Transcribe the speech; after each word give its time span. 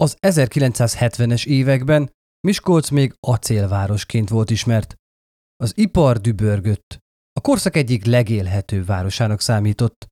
Az 0.00 0.16
1970-es 0.20 1.46
években 1.46 2.12
Miskolc 2.40 2.88
még 2.90 3.14
acélvárosként 3.20 4.28
volt 4.28 4.50
ismert. 4.50 4.94
Az 5.56 5.72
ipar 5.76 6.20
dübörgött. 6.20 6.98
A 7.32 7.40
korszak 7.40 7.76
egyik 7.76 8.04
legélhetőbb 8.04 8.86
városának 8.86 9.40
számított. 9.40 10.06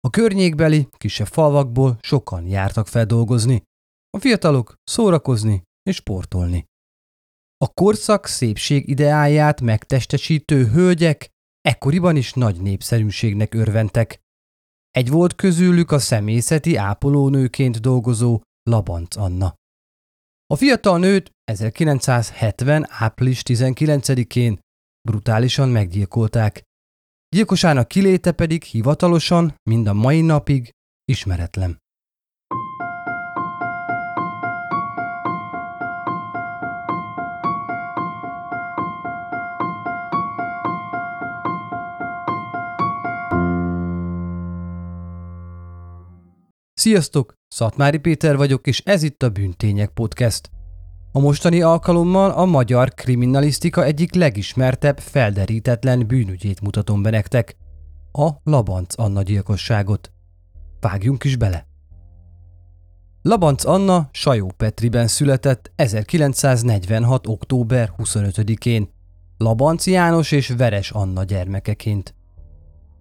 A 0.00 0.10
környékbeli, 0.10 0.88
kisebb 0.96 1.26
falvakból 1.26 1.98
sokan 2.00 2.46
jártak 2.46 2.86
feldolgozni. 2.86 3.62
A 4.10 4.18
fiatalok 4.18 4.74
szórakozni 4.84 5.62
és 5.82 5.96
sportolni. 5.96 6.64
A 7.56 7.68
korszak 7.68 8.26
szépség 8.26 8.88
ideáját 8.88 9.60
megtestesítő 9.60 10.66
hölgyek 10.66 11.28
ekkoriban 11.60 12.16
is 12.16 12.32
nagy 12.32 12.60
népszerűségnek 12.60 13.54
örventek. 13.54 14.20
Egy 14.90 15.10
volt 15.10 15.34
közülük 15.34 15.90
a 15.90 15.98
személyzeti 15.98 16.76
ápolónőként 16.76 17.80
dolgozó 17.80 18.40
Labanc 18.70 19.16
Anna. 19.16 19.54
A 20.46 20.56
fiatal 20.56 20.98
nőt 20.98 21.30
1970. 21.44 22.86
április 22.88 23.42
19-én 23.44 24.60
brutálisan 25.08 25.68
meggyilkolták. 25.68 26.62
Gyilkosának 27.28 27.88
kiléte 27.88 28.32
pedig 28.32 28.62
hivatalosan 28.62 29.54
mind 29.70 29.86
a 29.86 29.92
mai 29.92 30.20
napig 30.20 30.70
ismeretlen. 31.04 31.78
Sziasztok! 46.80 47.32
Szatmári 47.48 47.98
Péter 47.98 48.36
vagyok, 48.36 48.66
és 48.66 48.82
ez 48.84 49.02
itt 49.02 49.22
a 49.22 49.28
Bűntények 49.28 49.90
Podcast. 49.90 50.50
A 51.12 51.18
mostani 51.18 51.62
alkalommal 51.62 52.30
a 52.30 52.44
magyar 52.44 52.94
kriminalisztika 52.94 53.84
egyik 53.84 54.14
legismertebb, 54.14 54.98
felderítetlen 54.98 56.06
bűnügyét 56.06 56.60
mutatom 56.60 57.02
be 57.02 57.10
nektek. 57.10 57.56
A 58.12 58.30
Labanc 58.44 58.98
Anna 58.98 59.22
gyilkosságot. 59.22 60.12
Vágjunk 60.80 61.24
is 61.24 61.36
bele! 61.36 61.66
Labanc 63.22 63.64
Anna 63.64 64.08
Sajó 64.12 64.52
Petriben 64.56 65.06
született 65.06 65.72
1946. 65.76 67.26
október 67.26 67.92
25-én, 67.98 68.88
Labanc 69.36 69.86
János 69.86 70.32
és 70.32 70.48
Veres 70.48 70.90
Anna 70.90 71.24
gyermekeként. 71.24 72.14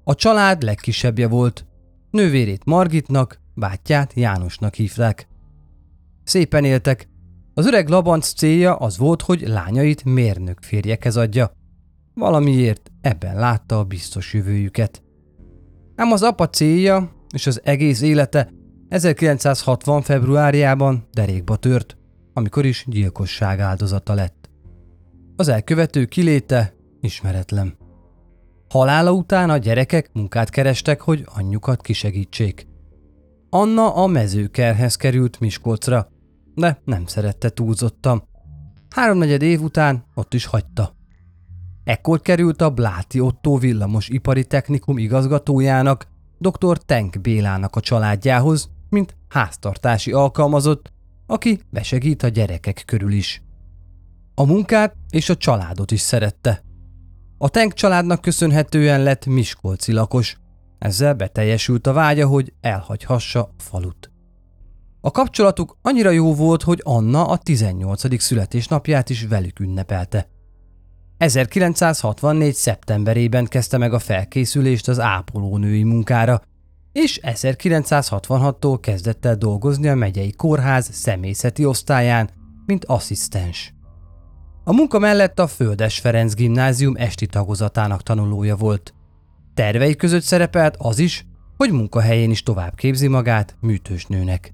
A 0.03 0.15
család 0.15 0.63
legkisebbje 0.63 1.27
volt, 1.27 1.65
nővérét 2.11 2.65
Margitnak, 2.65 3.38
bátyját 3.59 4.13
Jánosnak 4.13 4.73
hívták. 4.73 5.27
Szépen 6.23 6.63
éltek. 6.63 7.09
Az 7.53 7.65
öreg 7.65 7.89
Labanc 7.89 8.33
célja 8.33 8.75
az 8.75 8.97
volt, 8.97 9.21
hogy 9.21 9.47
lányait 9.47 10.03
mérnök 10.03 10.57
férjekhez 10.61 11.17
adja. 11.17 11.51
Valamiért 12.13 12.91
ebben 13.01 13.35
látta 13.35 13.79
a 13.79 13.83
biztos 13.83 14.33
jövőjüket. 14.33 15.03
Ám 15.95 16.11
az 16.11 16.21
apa 16.21 16.49
célja 16.49 17.11
és 17.33 17.47
az 17.47 17.61
egész 17.63 18.01
élete 18.01 18.49
1960. 18.89 20.01
februárjában 20.01 21.07
derékba 21.11 21.55
tört, 21.55 21.97
amikor 22.33 22.65
is 22.65 22.85
gyilkosság 22.87 23.59
áldozata 23.59 24.13
lett. 24.13 24.49
Az 25.35 25.47
elkövető 25.47 26.05
kiléte 26.05 26.73
ismeretlen. 27.01 27.77
Halála 28.69 29.11
után 29.11 29.49
a 29.49 29.57
gyerekek 29.57 30.09
munkát 30.13 30.49
kerestek, 30.49 31.01
hogy 31.01 31.25
anyjukat 31.33 31.81
kisegítsék. 31.81 32.67
Anna 33.49 33.93
a 33.93 34.07
mezőkerhez 34.07 34.95
került 34.95 35.39
Miskolcra, 35.39 36.11
de 36.55 36.81
nem 36.85 37.05
szerette 37.05 37.49
túlzottam. 37.49 38.23
Háromnegyed 38.89 39.41
év 39.41 39.61
után 39.61 40.05
ott 40.15 40.33
is 40.33 40.45
hagyta. 40.45 40.95
Ekkor 41.83 42.21
került 42.21 42.61
a 42.61 42.69
Bláti 42.69 43.19
Otto 43.19 43.57
villamos 43.57 44.09
ipari 44.09 44.45
technikum 44.45 44.97
igazgatójának, 44.97 46.07
dr. 46.37 46.77
Tenk 46.77 47.21
Bélának 47.21 47.75
a 47.75 47.79
családjához, 47.79 48.69
mint 48.89 49.15
háztartási 49.27 50.11
alkalmazott, 50.11 50.91
aki 51.27 51.59
besegít 51.69 52.23
a 52.23 52.27
gyerekek 52.27 52.83
körül 52.85 53.11
is. 53.11 53.43
A 54.35 54.45
munkát 54.45 54.95
és 55.09 55.29
a 55.29 55.37
családot 55.37 55.91
is 55.91 55.99
szerette. 55.99 56.63
A 57.37 57.49
Tenk 57.49 57.73
családnak 57.73 58.21
köszönhetően 58.21 59.03
lett 59.03 59.25
Miskolci 59.25 59.91
lakos, 59.91 60.37
ezzel 60.79 61.13
beteljesült 61.13 61.87
a 61.87 61.93
vágya, 61.93 62.27
hogy 62.27 62.53
elhagyhassa 62.61 63.41
a 63.41 63.53
falut. 63.57 64.11
A 65.01 65.11
kapcsolatuk 65.11 65.77
annyira 65.81 66.09
jó 66.09 66.35
volt, 66.35 66.63
hogy 66.63 66.81
Anna 66.83 67.27
a 67.27 67.37
18. 67.37 68.21
születésnapját 68.21 69.09
is 69.09 69.25
velük 69.25 69.59
ünnepelte. 69.59 70.27
1964. 71.17 72.53
szeptemberében 72.53 73.45
kezdte 73.45 73.77
meg 73.77 73.93
a 73.93 73.99
felkészülést 73.99 74.87
az 74.87 74.99
ápolónői 74.99 75.83
munkára, 75.83 76.41
és 76.91 77.19
1966-tól 77.23 78.77
kezdett 78.81 79.25
el 79.25 79.35
dolgozni 79.35 79.87
a 79.87 79.95
megyei 79.95 80.31
kórház 80.31 80.89
személyzeti 80.91 81.65
osztályán, 81.65 82.29
mint 82.65 82.85
asszisztens. 82.85 83.73
A 84.63 84.73
munka 84.73 84.99
mellett 84.99 85.39
a 85.39 85.47
Földes 85.47 85.99
Ferenc 85.99 86.33
gimnázium 86.33 86.95
esti 86.95 87.25
tagozatának 87.25 88.03
tanulója 88.03 88.55
volt. 88.55 88.93
Tervei 89.59 89.95
között 89.95 90.21
szerepelt 90.21 90.75
az 90.77 90.99
is, 90.99 91.25
hogy 91.57 91.71
munkahelyén 91.71 92.29
is 92.29 92.43
tovább 92.43 92.75
képzi 92.75 93.07
magát 93.07 93.55
műtősnőnek. 93.61 94.53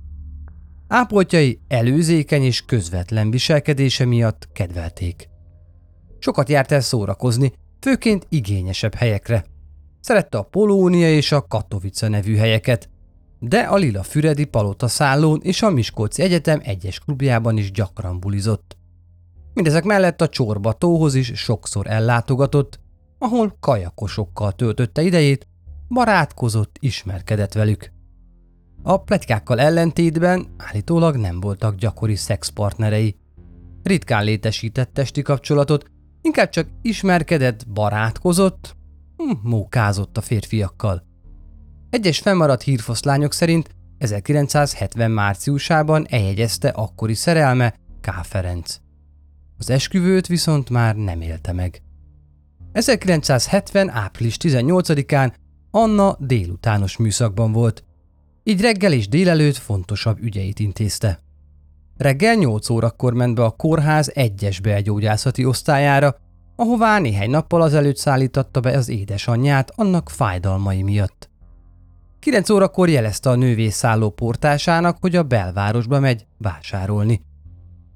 Ápoltjai 0.88 1.59
előzékeny 1.67 2.43
és 2.43 2.66
közvetlen 2.66 3.31
viselkedése 3.31 4.05
miatt 4.05 4.49
kedvelték. 4.53 5.29
Sokat 6.19 6.49
járt 6.49 6.71
el 6.71 6.81
szórakozni, 6.81 7.53
főként 7.79 8.25
igényesebb 8.29 8.93
helyekre. 8.95 9.45
Szerette 9.99 10.38
a 10.38 10.43
Polónia 10.43 11.09
és 11.09 11.31
a 11.31 11.41
Katowice 11.47 12.07
nevű 12.07 12.35
helyeket, 12.35 12.89
de 13.39 13.59
a 13.59 13.75
Lila 13.75 14.03
Füredi 14.03 14.45
Palota 14.45 14.87
szállón 14.87 15.39
és 15.43 15.61
a 15.61 15.69
Miskolci 15.69 16.22
Egyetem 16.22 16.59
egyes 16.63 16.99
klubjában 16.99 17.57
is 17.57 17.72
gyakran 17.72 18.19
bulizott. 18.19 18.77
Mindezek 19.53 19.83
mellett 19.83 20.22
a 20.22 20.27
Csorba 20.27 20.73
tóhoz 20.73 21.16
is 21.16 21.31
sokszor 21.35 21.87
ellátogatott, 21.87 22.83
ahol 23.25 23.58
kajakosokkal 23.59 24.52
töltötte 24.52 25.02
idejét, 25.02 25.47
barátkozott, 25.88 26.75
ismerkedett 26.80 27.53
velük. 27.53 27.91
A 28.84 28.97
pletykákkal 28.97 29.59
ellentétben 29.59 30.47
állítólag 30.58 31.16
nem 31.16 31.40
voltak 31.40 31.75
gyakori 31.75 32.16
szexpartnerei. 32.16 33.16
Ritkán 33.84 34.24
létesített 34.24 34.94
testi 34.94 35.22
kapcsolatot, 35.22 35.85
inkább 36.22 36.50
csak 36.50 36.68
ismerkedett, 36.81 37.68
barátkozott, 37.68 38.75
hm, 39.18 39.50
mókázott 39.50 40.18
a 40.18 40.22
férfiakkal. 40.22 41.03
Egyes 41.90 42.19
fennmaradt 42.19 42.62
hírfoszlányok 42.62 43.34
szerint 43.34 43.70
1970 43.97 45.11
márciusában 45.11 46.05
eljegyezte 46.09 46.70
akkori 46.70 47.14
szerelme 47.14 47.73
K. 48.02 48.09
Ferenc. 48.23 48.78
Az 49.58 49.70
esküvőt 49.70 50.28
viszont 50.28 50.70
már 50.70 50.96
nem 50.96 51.22
élte 51.22 51.52
meg. 51.52 51.84
1970. 52.75 53.89
április 53.89 54.37
18-án 54.39 55.33
Anna 55.72 56.16
délutános 56.19 56.97
műszakban 56.97 57.51
volt, 57.51 57.83
így 58.43 58.61
reggel 58.61 58.93
és 58.93 59.07
délelőtt 59.07 59.55
fontosabb 59.55 60.17
ügyeit 60.22 60.59
intézte. 60.59 61.19
Reggel 61.97 62.35
8 62.35 62.69
órakor 62.69 63.13
ment 63.13 63.35
be 63.35 63.43
a 63.43 63.49
kórház 63.49 64.11
egyes 64.13 64.59
belgyógyászati 64.59 65.45
osztályára, 65.45 66.16
ahová 66.55 66.99
néhány 66.99 67.29
nappal 67.29 67.61
azelőtt 67.61 67.97
szállította 67.97 68.59
be 68.59 68.77
az 68.77 68.89
édesanyját 68.89 69.72
annak 69.75 70.09
fájdalmai 70.09 70.83
miatt. 70.83 71.29
9 72.19 72.49
órakor 72.49 72.89
jelezte 72.89 73.29
a 73.29 73.35
nővészálló 73.35 74.09
portásának, 74.09 74.97
hogy 75.01 75.16
a 75.16 75.23
belvárosba 75.23 75.99
megy 75.99 76.25
vásárolni. 76.37 77.22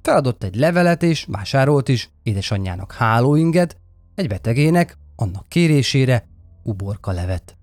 Feladott 0.02 0.44
egy 0.44 0.56
levelet 0.56 1.04
és 1.04 1.26
vásárolt 1.28 1.88
is 1.90 2.10
édesanyjának 2.24 2.92
hálóinget, 2.92 3.79
egy 4.20 4.28
betegének, 4.28 4.98
annak 5.16 5.48
kérésére, 5.48 6.28
uborka 6.64 7.12
levet. 7.12 7.58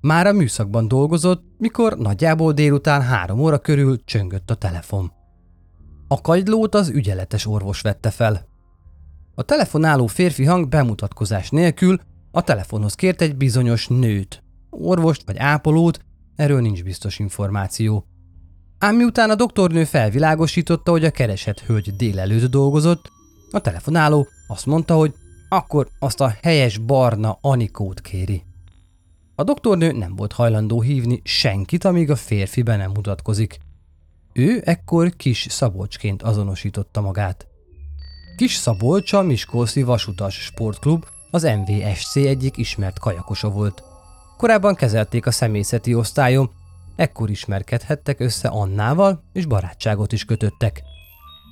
Már 0.00 0.26
a 0.26 0.32
műszakban 0.32 0.88
dolgozott, 0.88 1.44
mikor 1.58 1.98
nagyjából 1.98 2.52
délután 2.52 3.02
három 3.02 3.40
óra 3.40 3.58
körül 3.58 4.04
csöngött 4.04 4.50
a 4.50 4.54
telefon. 4.54 5.12
A 6.08 6.20
kagylót 6.20 6.74
az 6.74 6.88
ügyeletes 6.88 7.46
orvos 7.46 7.80
vette 7.80 8.10
fel. 8.10 8.46
A 9.34 9.42
telefonáló 9.42 10.06
férfi 10.06 10.44
hang 10.44 10.68
bemutatkozás 10.68 11.50
nélkül 11.50 12.00
a 12.30 12.42
telefonhoz 12.42 12.94
kért 12.94 13.20
egy 13.20 13.36
bizonyos 13.36 13.88
nőt, 13.88 14.42
orvost 14.70 15.22
vagy 15.26 15.36
ápolót, 15.38 16.00
erről 16.36 16.60
nincs 16.60 16.82
biztos 16.82 17.18
információ. 17.18 18.06
Ám 18.78 18.96
miután 18.96 19.30
a 19.30 19.34
doktornő 19.34 19.84
felvilágosította, 19.84 20.90
hogy 20.90 21.04
a 21.04 21.10
keresett 21.10 21.60
hölgy 21.60 21.96
délelőtt 21.96 22.50
dolgozott, 22.50 23.12
a 23.50 23.60
telefonáló 23.60 24.28
azt 24.46 24.66
mondta, 24.66 24.94
hogy 24.94 25.14
akkor 25.54 25.88
azt 25.98 26.20
a 26.20 26.36
helyes 26.42 26.78
barna 26.78 27.38
Anikót 27.40 28.00
kéri. 28.00 28.44
A 29.34 29.42
doktornő 29.42 29.92
nem 29.92 30.16
volt 30.16 30.32
hajlandó 30.32 30.80
hívni 30.80 31.20
senkit, 31.24 31.84
amíg 31.84 32.10
a 32.10 32.16
férfi 32.16 32.62
be 32.62 32.76
nem 32.76 32.90
mutatkozik. 32.90 33.58
Ő 34.32 34.62
ekkor 34.64 35.16
kis 35.16 35.46
Szabolcsként 35.50 36.22
azonosította 36.22 37.00
magát. 37.00 37.46
Kis 38.36 38.54
Szabolcs 38.54 39.12
a 39.12 39.22
Miskolci 39.22 39.82
Vasutas 39.82 40.34
Sportklub, 40.34 41.04
az 41.30 41.42
MVSC 41.42 42.16
egyik 42.16 42.56
ismert 42.56 42.98
kajakosa 42.98 43.50
volt. 43.50 43.82
Korábban 44.36 44.74
kezelték 44.74 45.26
a 45.26 45.30
személyzeti 45.30 45.94
osztályon, 45.94 46.50
ekkor 46.96 47.30
ismerkedhettek 47.30 48.20
össze 48.20 48.48
Annával, 48.48 49.22
és 49.32 49.46
barátságot 49.46 50.12
is 50.12 50.24
kötöttek. 50.24 50.82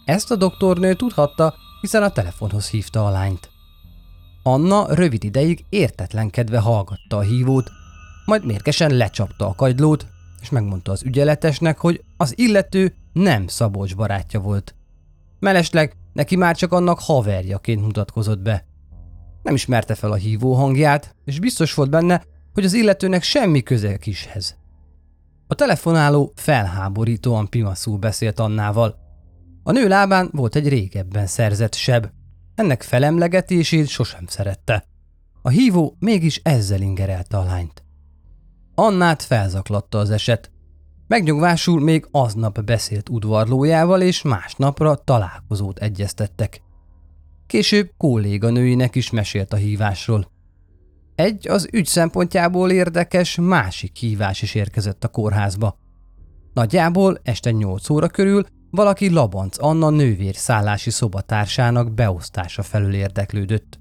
Ezt 0.04 0.30
a 0.30 0.36
doktornő 0.36 0.94
tudhatta, 0.94 1.54
hiszen 1.80 2.02
a 2.02 2.10
telefonhoz 2.10 2.68
hívta 2.68 3.06
a 3.06 3.10
lányt. 3.10 3.51
Anna 4.42 4.94
rövid 4.94 5.24
ideig 5.24 5.64
értetlenkedve 5.68 6.58
hallgatta 6.58 7.16
a 7.16 7.20
hívót, 7.20 7.70
majd 8.24 8.44
mérgesen 8.44 8.94
lecsapta 8.94 9.48
a 9.48 9.54
kagylót, 9.54 10.06
és 10.40 10.50
megmondta 10.50 10.92
az 10.92 11.02
ügyeletesnek, 11.02 11.78
hogy 11.78 12.04
az 12.16 12.38
illető 12.38 12.94
nem 13.12 13.46
Szabolcs 13.46 13.96
barátja 13.96 14.40
volt. 14.40 14.74
Melesleg 15.38 15.96
neki 16.12 16.36
már 16.36 16.56
csak 16.56 16.72
annak 16.72 16.98
haverjaként 17.00 17.82
mutatkozott 17.82 18.38
be. 18.38 18.64
Nem 19.42 19.54
ismerte 19.54 19.94
fel 19.94 20.12
a 20.12 20.14
hívó 20.14 20.54
hangját, 20.54 21.14
és 21.24 21.38
biztos 21.38 21.74
volt 21.74 21.90
benne, 21.90 22.24
hogy 22.52 22.64
az 22.64 22.72
illetőnek 22.72 23.22
semmi 23.22 23.62
köze 23.62 23.96
kishez. 23.96 24.56
A 25.46 25.54
telefonáló 25.54 26.32
felháborítóan 26.34 27.48
pimaszul 27.48 27.98
beszélt 27.98 28.40
Annával. 28.40 28.98
A 29.62 29.72
nő 29.72 29.88
lábán 29.88 30.28
volt 30.32 30.56
egy 30.56 30.68
régebben 30.68 31.26
szerzett 31.26 31.74
seb. 31.74 32.06
Ennek 32.54 32.82
felemlegetését 32.82 33.88
sosem 33.88 34.26
szerette. 34.26 34.84
A 35.42 35.48
hívó 35.48 35.96
mégis 35.98 36.40
ezzel 36.42 36.80
ingerelte 36.80 37.36
a 37.36 37.44
lányt. 37.44 37.84
Annát 38.74 39.22
felzaklatta 39.22 39.98
az 39.98 40.10
eset. 40.10 40.50
Megnyugvásul 41.06 41.80
még 41.80 42.08
aznap 42.10 42.64
beszélt 42.64 43.08
udvarlójával, 43.08 44.00
és 44.00 44.22
másnapra 44.22 44.94
találkozót 44.94 45.78
egyeztettek. 45.78 46.62
Később 47.46 47.90
kolléganőinek 47.96 48.94
is 48.94 49.10
mesélt 49.10 49.52
a 49.52 49.56
hívásról. 49.56 50.30
Egy 51.14 51.48
az 51.48 51.68
ügy 51.72 51.86
szempontjából 51.86 52.70
érdekes 52.70 53.36
másik 53.40 53.96
hívás 53.96 54.42
is 54.42 54.54
érkezett 54.54 55.04
a 55.04 55.08
kórházba. 55.08 55.76
Nagyjából 56.52 57.20
este 57.22 57.50
8 57.50 57.90
óra 57.90 58.08
körül 58.08 58.46
valaki 58.72 59.10
Labanc 59.10 59.62
Anna 59.62 59.90
nővér 59.90 60.34
szállási 60.34 60.90
szobatársának 60.90 61.94
beosztása 61.94 62.62
felül 62.62 62.94
érdeklődött. 62.94 63.80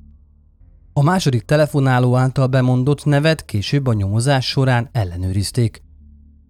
A 0.94 1.04
második 1.04 1.42
telefonáló 1.42 2.16
által 2.16 2.48
bemondott 2.48 3.06
nevet 3.06 3.46
később 3.46 3.88
a 3.88 3.94
nyomozás 3.94 4.48
során 4.48 4.90
ellenőrizték. 4.92 5.84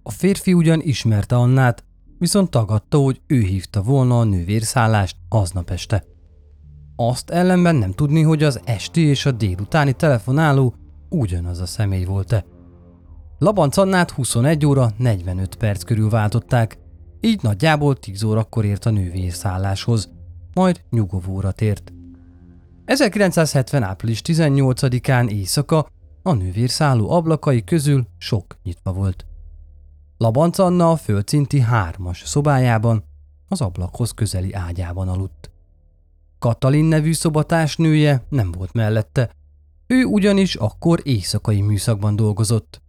A 0.04 0.12
férfi 0.12 0.54
ugyan 0.54 0.82
ismerte 0.84 1.36
Annát, 1.36 1.84
viszont 2.18 2.50
tagadta, 2.50 2.98
hogy 2.98 3.22
ő 3.28 3.40
hívta 3.40 3.82
volna 3.82 4.20
a 4.20 4.24
nővérszállást 4.24 5.16
aznap 5.30 5.70
este. 5.70 6.04
Azt 6.96 7.30
ellenben 7.30 7.76
nem 7.76 7.92
tudni, 7.92 8.22
hogy 8.22 8.44
az 8.44 8.60
esti 8.64 9.02
és 9.02 9.26
a 9.26 9.32
délutáni 9.32 9.94
telefonáló 9.94 10.76
ugyanaz 11.10 11.60
a 11.60 11.66
személy 11.66 12.04
volt-e. 12.04 12.46
Labanc 13.38 13.78
Annát 13.78 14.12
21 14.12 14.66
óra 14.66 14.92
45 14.98 15.56
perc 15.56 15.84
körül 15.84 16.10
váltották, 16.10 16.81
így 17.22 17.42
nagyjából 17.42 17.96
10 17.96 18.24
órakor 18.24 18.66
ért 18.66 18.86
a 18.86 18.90
nővérszálláshoz, 18.90 20.10
majd 20.54 20.82
nyugovóra 20.90 21.52
tért. 21.52 21.94
1970. 22.86 23.84
április 23.84 24.22
18-án 24.24 25.30
éjszaka 25.30 25.88
a 26.24 26.34
nővérszálló 26.34 27.12
ablakai 27.12 27.64
közül 27.64 28.08
sok 28.18 28.58
nyitva 28.64 28.94
volt. 28.94 29.26
Labanc 30.18 30.60
Anna 30.60 30.92
a 30.92 30.96
földszinti 30.96 31.60
hármas 31.60 32.24
szobájában, 32.26 33.04
az 33.48 33.62
ablakhoz 33.62 34.12
közeli 34.12 34.54
ágyában 34.54 35.08
aludt. 35.08 35.52
Katalin 36.40 36.86
nevű 36.86 37.14
szobatársnője 37.14 38.26
nem 38.30 38.52
volt 38.52 38.74
mellette, 38.74 39.30
ő 39.88 40.04
ugyanis 40.04 40.56
akkor 40.56 41.00
éjszakai 41.04 41.62
műszakban 41.62 42.16
dolgozott. 42.16 42.82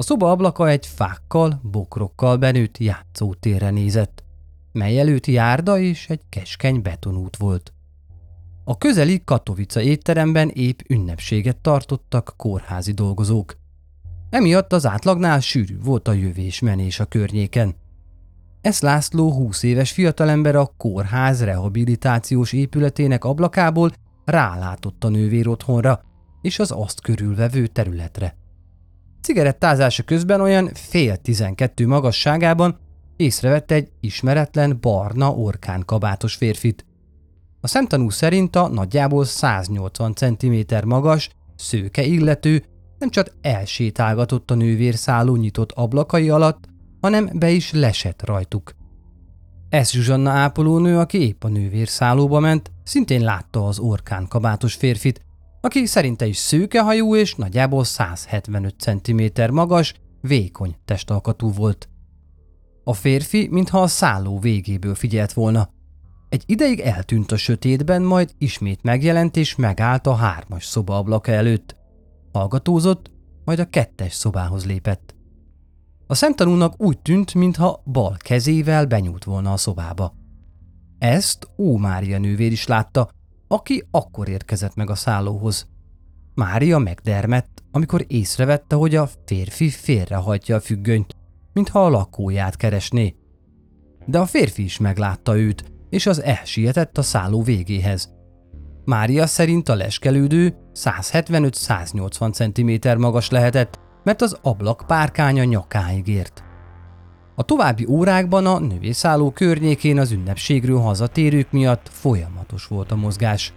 A 0.00 0.02
szoba 0.02 0.30
ablaka 0.30 0.68
egy 0.68 0.86
fákkal, 0.86 1.60
bokrokkal 1.62 2.36
benőtt 2.36 2.78
játszótérre 2.78 3.70
nézett, 3.70 4.24
mely 4.72 4.98
előtt 4.98 5.26
járda 5.26 5.78
és 5.78 6.08
egy 6.08 6.20
keskeny 6.28 6.82
betonút 6.82 7.36
volt. 7.36 7.72
A 8.64 8.78
közeli 8.78 9.22
Katowice 9.24 9.82
étteremben 9.82 10.48
épp 10.48 10.78
ünnepséget 10.88 11.56
tartottak 11.56 12.34
kórházi 12.36 12.92
dolgozók. 12.92 13.56
Emiatt 14.30 14.72
az 14.72 14.86
átlagnál 14.86 15.40
sűrű 15.40 15.78
volt 15.80 16.08
a 16.08 16.12
jövés-menés 16.12 17.00
a 17.00 17.04
környéken. 17.04 17.74
Ez 18.60 18.80
László 18.80 19.32
20 19.32 19.62
éves 19.62 19.92
fiatalember 19.92 20.56
a 20.56 20.72
kórház 20.76 21.44
rehabilitációs 21.44 22.52
épületének 22.52 23.24
ablakából 23.24 23.92
rálátott 24.24 25.04
a 25.04 25.08
nővér 25.08 25.48
otthonra 25.48 26.02
és 26.42 26.58
az 26.58 26.70
azt 26.70 27.00
körülvevő 27.00 27.66
területre. 27.66 28.39
Cigarettázása 29.22 30.02
közben 30.02 30.40
olyan 30.40 30.70
fél 30.74 31.16
tizenkettő 31.16 31.86
magasságában 31.86 32.78
észrevette 33.16 33.74
egy 33.74 33.90
ismeretlen 34.00 34.78
barna 34.80 35.30
orkán 35.30 35.82
kabátos 35.84 36.34
férfit. 36.34 36.84
A 37.60 37.66
szemtanú 37.66 38.10
szerint 38.10 38.56
a 38.56 38.68
nagyjából 38.68 39.24
180 39.24 40.14
cm 40.14 40.56
magas, 40.84 41.30
szőke 41.56 42.02
illető 42.02 42.64
nem 42.98 43.10
csak 43.10 43.32
elsétálgatott 43.40 44.50
a 44.50 44.54
nővérszálló 44.54 45.36
nyitott 45.36 45.72
ablakai 45.72 46.30
alatt, 46.30 46.68
hanem 47.00 47.30
be 47.32 47.50
is 47.50 47.72
lesett 47.72 48.24
rajtuk. 48.24 48.74
Ez 49.68 49.90
Zsuzsanna 49.90 50.30
ápolónő, 50.30 50.98
aki 50.98 51.26
épp 51.26 51.44
a 51.44 51.48
nővérszállóba 51.48 52.40
ment, 52.40 52.70
szintén 52.84 53.20
látta 53.20 53.66
az 53.66 53.78
orkán 53.78 54.28
kabátos 54.28 54.74
férfit, 54.74 55.20
aki 55.60 55.86
szerinte 55.86 56.26
is 56.26 56.36
szőkehajú 56.36 57.16
és 57.16 57.34
nagyjából 57.34 57.84
175 57.84 58.74
cm 58.78 59.52
magas, 59.52 59.94
vékony 60.20 60.76
testalkatú 60.84 61.52
volt. 61.52 61.88
A 62.84 62.92
férfi, 62.94 63.48
mintha 63.50 63.82
a 63.82 63.86
szálló 63.86 64.38
végéből 64.38 64.94
figyelt 64.94 65.32
volna. 65.32 65.70
Egy 66.28 66.42
ideig 66.46 66.80
eltűnt 66.80 67.32
a 67.32 67.36
sötétben, 67.36 68.02
majd 68.02 68.34
ismét 68.38 68.82
megjelent 68.82 69.36
és 69.36 69.56
megállt 69.56 70.06
a 70.06 70.14
hármas 70.14 70.64
szoba 70.64 70.96
ablaka 70.96 71.32
előtt. 71.32 71.76
Hallgatózott, 72.32 73.10
majd 73.44 73.58
a 73.58 73.68
kettes 73.68 74.12
szobához 74.12 74.66
lépett. 74.66 75.14
A 76.06 76.14
szemtanúnak 76.14 76.82
úgy 76.82 76.98
tűnt, 76.98 77.34
mintha 77.34 77.82
bal 77.84 78.16
kezével 78.18 78.86
benyúlt 78.86 79.24
volna 79.24 79.52
a 79.52 79.56
szobába. 79.56 80.14
Ezt 80.98 81.48
Ó 81.56 81.76
Mária 81.76 82.18
nővér 82.18 82.52
is 82.52 82.66
látta, 82.66 83.10
aki 83.52 83.88
akkor 83.90 84.28
érkezett 84.28 84.74
meg 84.74 84.90
a 84.90 84.94
szállóhoz. 84.94 85.68
Mária 86.34 86.78
megdermett, 86.78 87.62
amikor 87.70 88.04
észrevette, 88.06 88.76
hogy 88.76 88.94
a 88.94 89.08
férfi 89.24 89.68
félrehajtja 89.68 90.56
a 90.56 90.60
függönyt, 90.60 91.16
mintha 91.52 91.84
a 91.84 91.88
lakóját 91.88 92.56
keresné. 92.56 93.14
De 94.06 94.18
a 94.18 94.26
férfi 94.26 94.62
is 94.62 94.78
meglátta 94.78 95.38
őt, 95.38 95.64
és 95.88 96.06
az 96.06 96.22
elsietett 96.22 96.98
a 96.98 97.02
szálló 97.02 97.42
végéhez. 97.42 98.12
Mária 98.84 99.26
szerint 99.26 99.68
a 99.68 99.74
leskelődő 99.74 100.56
175-180 100.74 102.32
cm 102.32 103.00
magas 103.00 103.30
lehetett, 103.30 103.78
mert 104.04 104.22
az 104.22 104.38
ablak 104.42 104.84
párkánya 104.86 105.44
nyakáig 105.44 106.08
ért. 106.08 106.44
A 107.40 107.42
további 107.42 107.86
órákban 107.86 108.46
a 108.46 108.58
nővészálló 108.58 109.30
környékén 109.30 109.98
az 109.98 110.10
ünnepségről 110.10 110.78
hazatérők 110.78 111.50
miatt 111.50 111.88
folyamatos 111.88 112.66
volt 112.66 112.90
a 112.90 112.96
mozgás. 112.96 113.52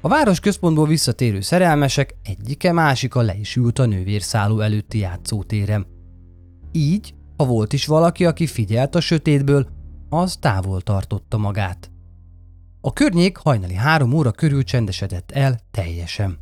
A 0.00 0.08
város 0.08 0.40
központból 0.40 0.86
visszatérő 0.86 1.40
szerelmesek 1.40 2.14
egyike 2.22 2.72
másika 2.72 3.20
le 3.20 3.34
is 3.34 3.56
ült 3.56 3.78
a 3.78 3.86
nővérszálló 3.86 4.60
előtti 4.60 4.98
játszótérem. 4.98 5.86
Így, 6.72 7.14
ha 7.36 7.44
volt 7.44 7.72
is 7.72 7.86
valaki, 7.86 8.24
aki 8.24 8.46
figyelt 8.46 8.94
a 8.94 9.00
sötétből, 9.00 9.66
az 10.08 10.36
távol 10.36 10.80
tartotta 10.80 11.36
magát. 11.36 11.90
A 12.80 12.92
környék 12.92 13.36
hajnali 13.36 13.74
három 13.74 14.12
óra 14.12 14.30
körül 14.30 14.64
csendesedett 14.64 15.30
el 15.30 15.58
teljesen. 15.70 16.38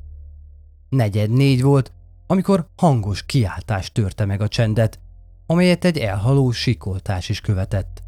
Negyed 0.89 1.31
négy 1.31 1.63
volt, 1.63 1.93
amikor 2.27 2.67
hangos 2.77 3.27
kiáltás 3.27 3.93
törte 3.93 4.25
meg 4.25 4.41
a 4.41 4.49
csendet, 4.49 5.03
amelyet 5.47 5.85
egy 5.85 5.99
elhaló 5.99 6.51
sikoltás 6.51 7.29
is 7.29 7.41
követett. 7.41 8.03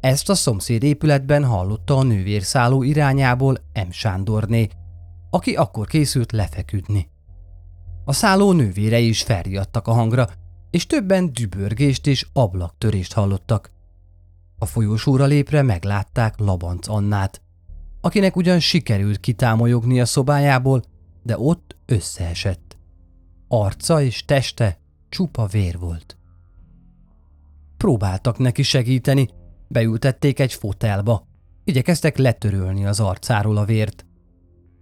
Ezt 0.00 0.28
a 0.28 0.34
szomszéd 0.34 0.82
épületben 0.82 1.44
hallotta 1.44 1.96
a 1.96 2.02
nővérszálló 2.02 2.82
irányából 2.82 3.58
M. 3.74 3.90
Sándorné, 3.90 4.68
aki 5.30 5.54
akkor 5.54 5.86
készült 5.86 6.32
lefeküdni. 6.32 7.10
A 8.04 8.12
szálló 8.12 8.52
nővérei 8.52 9.08
is 9.08 9.22
felriadtak 9.22 9.86
a 9.86 9.92
hangra, 9.92 10.28
és 10.70 10.86
többen 10.86 11.32
dübörgést 11.32 12.06
és 12.06 12.26
ablaktörést 12.32 13.12
hallottak. 13.12 13.70
A 14.58 14.66
folyosóra 14.66 15.24
lépre 15.24 15.62
meglátták 15.62 16.38
Labanc 16.38 16.88
Annát, 16.88 17.42
akinek 18.00 18.36
ugyan 18.36 18.60
sikerült 18.60 19.20
kitámolyogni 19.20 20.00
a 20.00 20.04
szobájából, 20.04 20.82
de 21.22 21.38
ott 21.38 21.76
összeesett. 21.86 22.78
Arca 23.48 24.02
és 24.02 24.24
teste 24.24 24.78
csupa 25.08 25.46
vér 25.46 25.78
volt. 25.78 26.19
Próbáltak 27.80 28.38
neki 28.38 28.62
segíteni, 28.62 29.28
beültették 29.68 30.38
egy 30.38 30.52
fotelba, 30.52 31.26
igyekeztek 31.64 32.16
letörölni 32.16 32.86
az 32.86 33.00
arcáról 33.00 33.56
a 33.56 33.64
vért. 33.64 34.06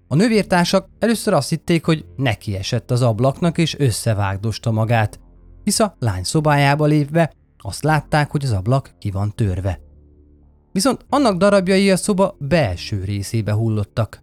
A 0.09 0.15
nővértársak 0.15 0.89
először 0.99 1.33
azt 1.33 1.49
hitték, 1.49 1.85
hogy 1.85 2.07
neki 2.17 2.57
esett 2.57 2.91
az 2.91 3.03
ablaknak 3.03 3.59
és 3.59 3.79
összevágdosta 3.79 4.71
magát, 4.71 5.21
hisz 5.65 5.81
a 5.81 5.97
lány 5.99 6.23
szobájába 6.23 6.85
lépve 6.85 7.33
azt 7.59 7.83
látták, 7.83 8.31
hogy 8.31 8.45
az 8.45 8.53
ablak 8.53 8.95
ki 8.99 9.11
van 9.11 9.33
törve. 9.35 9.81
Viszont 10.73 11.07
annak 11.09 11.37
darabjai 11.37 11.91
a 11.91 11.97
szoba 11.97 12.37
belső 12.39 13.05
részébe 13.05 13.53
hullottak. 13.53 14.23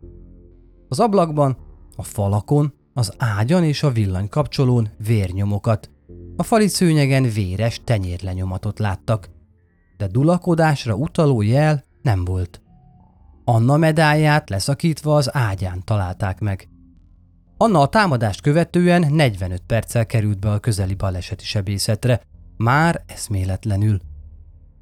Az 0.88 1.00
ablakban, 1.00 1.58
a 1.96 2.04
falakon, 2.04 2.74
az 2.94 3.14
ágyan 3.18 3.64
és 3.64 3.84
a 3.84 3.92
villanykapcsolón 3.92 4.90
vérnyomokat, 5.06 5.90
a 6.38 6.44
fali 6.44 6.68
szőnyegen 6.68 7.24
véres 7.24 7.82
tenyérlenyomatot 7.84 8.80
láttak, 8.80 9.30
de 9.98 10.08
dulakodásra 10.08 10.96
utaló 10.96 11.42
jel 11.42 11.84
nem 12.02 12.26
volt. 12.26 12.62
Anna 13.44 13.78
medáját 13.78 14.50
leszakítva 14.50 15.16
az 15.16 15.36
ágyán 15.36 15.84
találták 15.84 16.40
meg. 16.40 16.70
Anna 17.58 17.80
a 17.82 17.88
támadást 17.88 18.42
követően 18.42 19.14
45 19.14 19.62
perccel 19.68 20.06
került 20.06 20.40
be 20.40 20.52
a 20.52 20.60
közeli 20.60 20.94
baleseti 20.94 21.46
sebészetre, 21.46 22.22
már 22.58 23.04
eszméletlenül. 23.08 24.00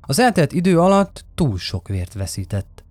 Az 0.01 0.19
eltelt 0.19 0.53
idő 0.53 0.79
alatt 0.79 1.25
túl 1.35 1.57
sok 1.57 1.87
vért 1.87 2.13
veszített. 2.13 2.83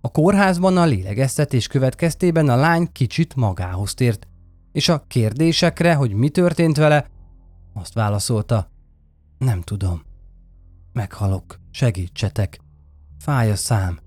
A 0.00 0.08
kórházban 0.08 0.76
a 0.76 0.84
lélegeztetés 0.84 1.66
következtében 1.66 2.48
a 2.48 2.56
lány 2.56 2.88
kicsit 2.92 3.34
magához 3.34 3.94
tért, 3.94 4.26
és 4.72 4.88
a 4.88 5.04
kérdésekre, 5.08 5.94
hogy 5.94 6.12
mi 6.12 6.28
történt 6.28 6.76
vele, 6.76 7.06
azt 7.74 7.94
válaszolta, 7.94 8.68
nem 9.38 9.60
tudom. 9.60 10.02
Meghalok, 10.92 11.60
segítsetek. 11.70 12.60
Fáj 13.18 13.50
a 13.50 13.56
szám. 13.56 13.98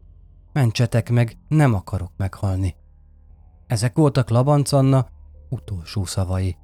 Mentsetek 0.53 1.09
meg, 1.09 1.37
nem 1.47 1.73
akarok 1.73 2.11
meghalni. 2.17 2.75
Ezek 3.67 3.95
voltak 3.95 4.29
Labanc 4.29 4.71
Anna 4.71 5.07
utolsó 5.49 6.05
szavai. 6.05 6.57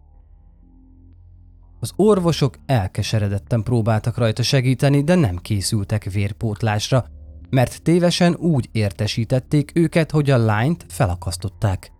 Az 1.80 1.94
orvosok 1.96 2.58
elkeseredetten 2.66 3.64
próbáltak 3.64 4.18
rajta 4.18 4.44
segíteni, 4.44 5.04
de 5.04 5.16
nem 5.16 5.38
készültek 5.38 6.04
vérpótlásra, 6.04 7.06
mert 7.50 7.82
tévesen 7.82 8.36
úgy 8.36 8.70
értesítették 8.72 9.72
őket, 9.76 10.12
hogy 10.12 10.30
a 10.30 10.38
lányt 10.38 10.86
felakasztották. 10.88 11.92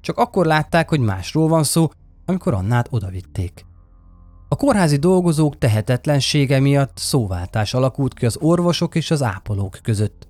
Csak 0.00 0.18
akkor 0.18 0.46
látták, 0.46 0.88
hogy 0.88 1.00
másról 1.00 1.48
van 1.48 1.64
szó, 1.64 1.90
amikor 2.24 2.54
Annát 2.54 2.88
odavitték. 2.90 3.66
A 4.48 4.56
kórházi 4.56 4.96
dolgozók 4.96 5.58
tehetetlensége 5.58 6.60
miatt 6.60 6.98
szóváltás 6.98 7.74
alakult 7.74 8.14
ki 8.14 8.26
az 8.26 8.36
orvosok 8.40 8.94
és 8.94 9.10
az 9.10 9.22
ápolók 9.22 9.78
között. 9.82 10.28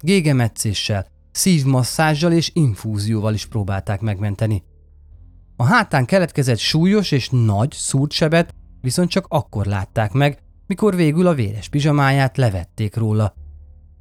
Gégemetszéssel, 0.00 1.06
szívmasszázsal 1.30 2.32
és 2.32 2.50
infúzióval 2.54 3.34
is 3.34 3.46
próbálták 3.46 4.00
megmenteni. 4.00 4.62
A 5.56 5.64
hátán 5.64 6.04
keletkezett 6.04 6.58
súlyos 6.58 7.10
és 7.10 7.28
nagy 7.30 7.72
szúrt 7.72 8.54
viszont 8.80 9.10
csak 9.10 9.26
akkor 9.28 9.66
látták 9.66 10.12
meg, 10.12 10.42
mikor 10.66 10.94
végül 10.94 11.26
a 11.26 11.34
véres 11.34 11.68
pizsamáját 11.68 12.36
levették 12.36 12.96
róla. 12.96 13.34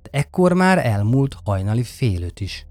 De 0.02 0.10
ekkor 0.12 0.54
már 0.54 0.86
elmúlt 0.86 1.38
hajnali 1.44 1.84
félőt 1.84 2.40
is. 2.40 2.66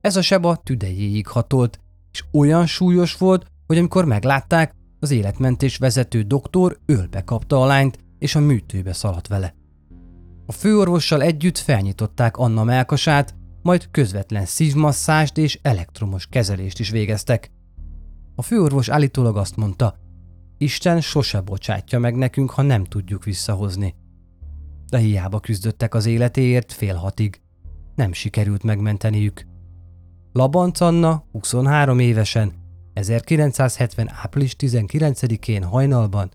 Ez 0.00 0.16
a 0.16 0.22
seb 0.22 0.44
a 0.44 0.56
tüdejéig 0.56 1.26
hatolt, 1.26 1.80
és 2.12 2.24
olyan 2.32 2.66
súlyos 2.66 3.16
volt, 3.16 3.46
hogy 3.66 3.78
amikor 3.78 4.04
meglátták, 4.04 4.74
az 5.02 5.10
életmentés 5.10 5.76
vezető 5.76 6.22
doktor 6.22 6.78
ölbe 6.86 7.24
kapta 7.24 7.62
a 7.62 7.66
lányt, 7.66 7.98
és 8.18 8.34
a 8.34 8.40
műtőbe 8.40 8.92
szaladt 8.92 9.26
vele. 9.26 9.54
A 10.46 10.52
főorvossal 10.52 11.22
együtt 11.22 11.58
felnyitották 11.58 12.36
Anna 12.36 12.64
melkasát, 12.64 13.34
majd 13.62 13.88
közvetlen 13.90 14.44
szívmasszást 14.44 15.38
és 15.38 15.58
elektromos 15.62 16.26
kezelést 16.26 16.78
is 16.78 16.90
végeztek. 16.90 17.50
A 18.34 18.42
főorvos 18.42 18.88
állítólag 18.88 19.36
azt 19.36 19.56
mondta, 19.56 19.98
Isten 20.58 21.00
sose 21.00 21.40
bocsátja 21.40 21.98
meg 21.98 22.16
nekünk, 22.16 22.50
ha 22.50 22.62
nem 22.62 22.84
tudjuk 22.84 23.24
visszahozni. 23.24 23.94
De 24.88 24.98
hiába 24.98 25.40
küzdöttek 25.40 25.94
az 25.94 26.06
életéért 26.06 26.72
fél 26.72 26.94
hatig. 26.94 27.40
Nem 27.94 28.12
sikerült 28.12 28.62
megmenteniük. 28.62 29.46
Labanc 30.32 30.80
Anna 30.80 31.24
23 31.32 31.98
évesen 31.98 32.61
1970. 32.94 34.10
április 34.22 34.56
19-én 34.58 35.64
hajnalban 35.64 36.30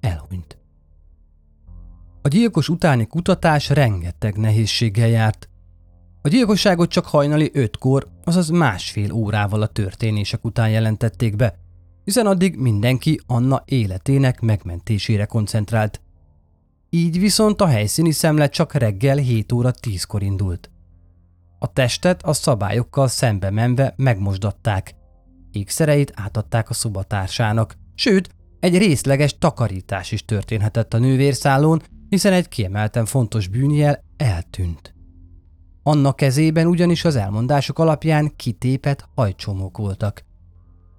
elhunyt. 0.00 0.58
A 2.22 2.28
gyilkos 2.28 2.68
utáni 2.68 3.06
kutatás 3.06 3.68
rengeteg 3.68 4.36
nehézséggel 4.36 5.08
járt. 5.08 5.48
A 6.22 6.28
gyilkosságot 6.28 6.90
csak 6.90 7.06
hajnali 7.06 7.50
ötkor, 7.54 8.08
azaz 8.24 8.48
másfél 8.48 9.12
órával 9.12 9.62
a 9.62 9.66
történések 9.66 10.44
után 10.44 10.70
jelentették 10.70 11.36
be, 11.36 11.58
hiszen 12.04 12.26
addig 12.26 12.56
mindenki 12.56 13.20
Anna 13.26 13.62
életének 13.64 14.40
megmentésére 14.40 15.24
koncentrált. 15.24 16.00
Így 16.90 17.18
viszont 17.18 17.60
a 17.60 17.66
helyszíni 17.66 18.12
szemle 18.12 18.48
csak 18.48 18.72
reggel 18.72 19.16
7 19.16 19.52
óra 19.52 19.70
10-kor 19.82 20.22
indult. 20.22 20.70
A 21.58 21.72
testet 21.72 22.22
a 22.22 22.32
szabályokkal 22.32 23.08
szembe 23.08 23.50
menve 23.50 23.94
megmosdatták, 23.96 24.94
ékszereit 25.52 26.12
átadták 26.14 26.70
a 26.70 26.74
szobatársának, 26.74 27.76
sőt, 27.94 28.28
egy 28.60 28.78
részleges 28.78 29.38
takarítás 29.38 30.12
is 30.12 30.24
történhetett 30.24 30.94
a 30.94 30.98
nővérszállón, 30.98 31.82
hiszen 32.08 32.32
egy 32.32 32.48
kiemelten 32.48 33.04
fontos 33.04 33.48
bűnjel 33.48 34.04
eltűnt. 34.16 34.94
Annak 35.82 36.16
kezében 36.16 36.66
ugyanis 36.66 37.04
az 37.04 37.16
elmondások 37.16 37.78
alapján 37.78 38.32
kitépet 38.36 39.08
hajcsomók 39.14 39.78
voltak. 39.78 40.24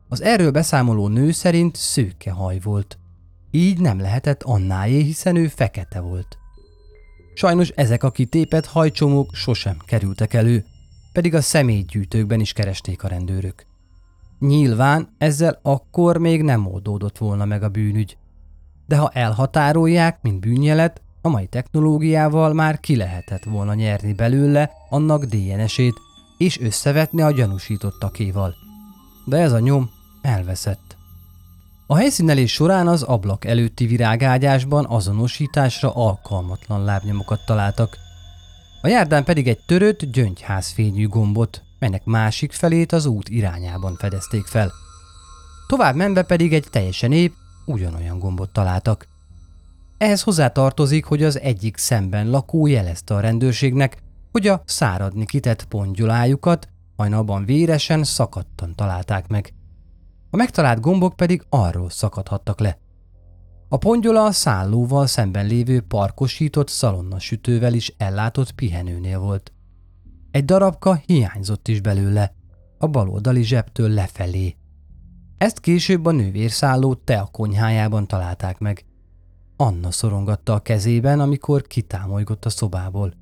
Az 0.07 0.21
erről 0.21 0.51
beszámoló 0.51 1.07
nő 1.07 1.31
szerint 1.31 1.75
szőke 1.75 2.31
haj 2.31 2.59
volt. 2.59 2.99
Így 3.51 3.79
nem 3.79 3.99
lehetett 3.99 4.43
Annáé, 4.43 5.01
hiszen 5.01 5.35
ő 5.35 5.47
fekete 5.47 5.99
volt. 5.99 6.37
Sajnos 7.33 7.69
ezek 7.69 8.03
a 8.03 8.11
kitépet 8.11 8.65
hajcsomók 8.65 9.35
sosem 9.35 9.77
kerültek 9.85 10.33
elő, 10.33 10.65
pedig 11.11 11.33
a 11.33 11.41
személygyűjtőkben 11.41 12.39
is 12.39 12.53
keresték 12.53 13.03
a 13.03 13.07
rendőrök. 13.07 13.65
Nyilván 14.41 15.09
ezzel 15.17 15.59
akkor 15.61 16.17
még 16.17 16.41
nem 16.41 16.67
oldódott 16.67 17.17
volna 17.17 17.45
meg 17.45 17.63
a 17.63 17.69
bűnügy. 17.69 18.17
De 18.87 18.97
ha 18.97 19.09
elhatárolják, 19.09 20.21
mint 20.21 20.39
bűnjelet, 20.39 21.01
a 21.21 21.29
mai 21.29 21.45
technológiával 21.45 22.53
már 22.53 22.79
ki 22.79 22.95
lehetett 22.95 23.43
volna 23.43 23.73
nyerni 23.73 24.13
belőle 24.13 24.71
annak 24.89 25.23
DNS-ét, 25.23 25.93
és 26.37 26.59
összevetni 26.59 27.21
a 27.21 27.31
gyanúsítottakéval. 27.31 28.55
De 29.25 29.37
ez 29.37 29.51
a 29.51 29.59
nyom 29.59 29.89
elveszett. 30.21 30.97
A 31.87 31.95
helyszínelés 31.95 32.51
során 32.51 32.87
az 32.87 33.03
ablak 33.03 33.45
előtti 33.45 33.85
virágágyásban 33.85 34.85
azonosításra 34.85 35.91
alkalmatlan 35.93 36.83
lábnyomokat 36.83 37.45
találtak. 37.45 37.97
A 38.81 38.87
járdán 38.87 39.23
pedig 39.23 39.47
egy 39.47 39.59
törött 39.65 40.05
gyöngyházfényű 40.05 41.07
gombot, 41.07 41.63
melynek 41.81 42.05
másik 42.05 42.51
felét 42.51 42.91
az 42.91 43.05
út 43.05 43.29
irányában 43.29 43.95
fedezték 43.95 44.45
fel. 44.45 44.71
Tovább 45.67 45.95
menve 45.95 46.23
pedig 46.23 46.53
egy 46.53 46.67
teljesen 46.69 47.11
épp, 47.11 47.33
ugyanolyan 47.65 48.19
gombot 48.19 48.49
találtak. 48.49 49.07
Ehhez 49.97 50.21
hozzátartozik, 50.21 51.05
hogy 51.05 51.23
az 51.23 51.39
egyik 51.39 51.77
szemben 51.77 52.29
lakó 52.29 52.67
jelezte 52.67 53.13
a 53.13 53.19
rendőrségnek, 53.19 53.97
hogy 54.31 54.47
a 54.47 54.63
száradni 54.65 55.25
kitett 55.25 55.63
pongyolájukat 55.65 56.67
hajnalban 56.97 57.45
véresen 57.45 58.03
szakadtan 58.03 58.75
találták 58.75 59.27
meg. 59.27 59.53
A 60.29 60.35
megtalált 60.35 60.79
gombok 60.79 61.15
pedig 61.15 61.43
arról 61.49 61.89
szakadhattak 61.89 62.59
le. 62.59 62.77
A 63.69 63.77
pongyola 63.77 64.23
a 64.23 64.31
szállóval 64.31 65.07
szemben 65.07 65.45
lévő 65.45 65.81
parkosított 65.81 66.67
szalonnasütővel 66.67 67.73
is 67.73 67.93
ellátott 67.97 68.51
pihenőnél 68.51 69.19
volt. 69.19 69.51
Egy 70.31 70.45
darabka 70.45 71.01
hiányzott 71.05 71.67
is 71.67 71.81
belőle, 71.81 72.33
a 72.77 72.87
baloldali 72.87 73.43
zsebtől 73.43 73.89
lefelé. 73.89 74.55
Ezt 75.37 75.59
később 75.59 76.05
a 76.05 76.11
nővérszálló 76.11 76.93
Tea 76.93 77.25
konyhájában 77.31 78.07
találták 78.07 78.59
meg. 78.59 78.85
Anna 79.55 79.91
szorongatta 79.91 80.53
a 80.53 80.59
kezében, 80.59 81.19
amikor 81.19 81.61
kitámolygott 81.61 82.45
a 82.45 82.49
szobából. 82.49 83.13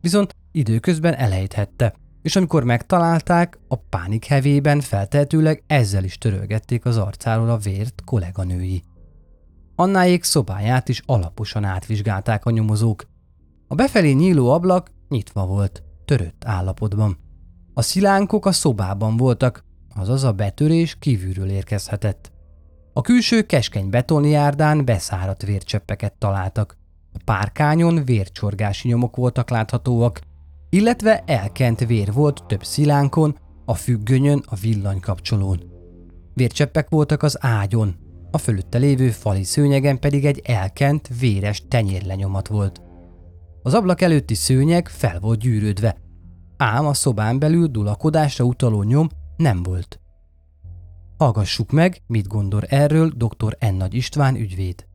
Viszont 0.00 0.36
időközben 0.52 1.14
elejthette, 1.14 1.94
és 2.22 2.36
amikor 2.36 2.64
megtalálták, 2.64 3.58
a 3.68 3.76
pánik 3.76 4.24
hevében 4.24 4.80
feltehetőleg 4.80 5.62
ezzel 5.66 6.04
is 6.04 6.18
törölgették 6.18 6.84
az 6.84 6.96
arcáról 6.96 7.50
a 7.50 7.56
vért 7.56 8.02
kolléganői. 8.04 8.82
Annáék 9.74 10.22
szobáját 10.22 10.88
is 10.88 11.02
alaposan 11.06 11.64
átvizsgálták 11.64 12.44
a 12.44 12.50
nyomozók. 12.50 13.06
A 13.68 13.74
befelé 13.74 14.12
nyíló 14.12 14.50
ablak 14.50 14.90
nyitva 15.08 15.46
volt, 15.46 15.82
törött 16.04 16.42
állapotban. 16.44 17.18
A 17.74 17.82
szilánkok 17.82 18.46
a 18.46 18.52
szobában 18.52 19.16
voltak, 19.16 19.64
azaz 19.94 20.24
a 20.24 20.32
betörés 20.32 20.96
kívülről 20.98 21.48
érkezhetett. 21.48 22.32
A 22.92 23.00
külső 23.00 23.42
keskeny 23.42 23.90
betonjárdán 23.90 24.84
beszáradt 24.84 25.42
vércseppeket 25.42 26.12
találtak. 26.18 26.76
A 27.12 27.18
párkányon 27.24 28.04
vércsorgási 28.04 28.88
nyomok 28.88 29.16
voltak 29.16 29.50
láthatóak, 29.50 30.20
illetve 30.70 31.22
elkent 31.26 31.80
vér 31.80 32.12
volt 32.12 32.44
több 32.46 32.64
szilánkon, 32.64 33.38
a 33.64 33.74
függönyön, 33.74 34.42
a 34.46 34.54
villanykapcsolón. 34.54 35.62
Vércseppek 36.34 36.88
voltak 36.88 37.22
az 37.22 37.36
ágyon, 37.40 37.96
a 38.30 38.38
fölötte 38.38 38.78
lévő 38.78 39.10
fali 39.10 39.44
szőnyegen 39.44 39.98
pedig 39.98 40.26
egy 40.26 40.40
elkent, 40.44 41.08
véres 41.20 41.62
tenyérlenyomat 41.68 42.48
volt. 42.48 42.82
Az 43.66 43.74
ablak 43.74 44.00
előtti 44.00 44.34
szőnyeg 44.34 44.88
fel 44.88 45.20
volt 45.20 45.38
gyűrődve, 45.38 45.96
ám 46.56 46.86
a 46.86 46.94
szobán 46.94 47.38
belül 47.38 47.66
dulakodásra 47.66 48.44
utaló 48.44 48.82
nyom 48.82 49.08
nem 49.36 49.62
volt. 49.62 50.00
Hallgassuk 51.18 51.70
meg, 51.70 52.02
mit 52.06 52.26
gondol 52.26 52.62
erről 52.62 53.12
dr. 53.16 53.56
N. 53.60 53.74
Nagy 53.74 53.94
István 53.94 54.36
ügyvéd. 54.36 54.86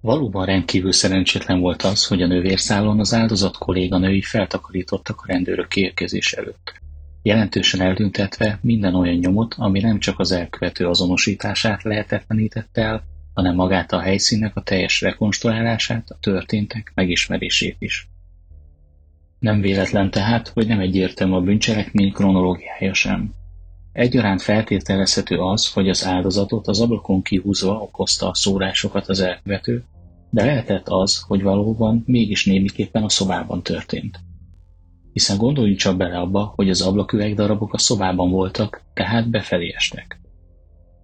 Valóban 0.00 0.46
rendkívül 0.46 0.92
szerencsétlen 0.92 1.60
volt 1.60 1.82
az, 1.82 2.06
hogy 2.06 2.22
a 2.22 2.26
nővérszálon 2.26 3.00
az 3.00 3.14
áldozat 3.14 3.58
kolléganői 3.58 4.22
feltakarítottak 4.22 5.20
a 5.20 5.26
rendőrök 5.26 5.76
érkezés 5.76 6.32
előtt. 6.32 6.80
Jelentősen 7.22 7.80
eldüntetve 7.80 8.58
minden 8.62 8.94
olyan 8.94 9.16
nyomot, 9.16 9.54
ami 9.58 9.80
nem 9.80 9.98
csak 9.98 10.18
az 10.18 10.32
elkövető 10.32 10.86
azonosítását 10.86 11.82
lehetetlenítette 11.82 12.82
el, 12.82 13.04
hanem 13.34 13.54
magát 13.54 13.92
a 13.92 14.00
helyszínnek 14.00 14.56
a 14.56 14.62
teljes 14.62 15.00
rekonstruálását, 15.00 16.10
a 16.10 16.16
történtek 16.20 16.92
megismerését 16.94 17.76
is. 17.78 18.08
Nem 19.38 19.60
véletlen 19.60 20.10
tehát, 20.10 20.48
hogy 20.48 20.66
nem 20.66 20.80
egyértelmű 20.80 21.34
a 21.34 21.40
bűncselekmény 21.40 22.12
kronológiája 22.12 22.94
sem. 22.94 23.34
Egyaránt 23.92 24.42
feltételezhető 24.42 25.38
az, 25.38 25.72
hogy 25.72 25.88
az 25.88 26.06
áldozatot 26.06 26.66
az 26.66 26.80
ablakon 26.80 27.22
kihúzva 27.22 27.72
okozta 27.72 28.28
a 28.28 28.34
szórásokat 28.34 29.08
az 29.08 29.20
elkövető, 29.20 29.84
de 30.30 30.44
lehetett 30.44 30.88
az, 30.88 31.20
hogy 31.26 31.42
valóban 31.42 32.02
mégis 32.06 32.44
némiképpen 32.44 33.02
a 33.02 33.08
szobában 33.08 33.62
történt. 33.62 34.20
Hiszen 35.12 35.36
gondoljunk 35.36 35.78
csak 35.78 35.96
bele 35.96 36.18
abba, 36.18 36.52
hogy 36.56 36.70
az 36.70 36.80
ablaküvegdarabok 36.80 37.72
a 37.72 37.78
szobában 37.78 38.30
voltak, 38.30 38.82
tehát 38.94 39.30
befelé 39.30 39.72
estek. 39.76 40.20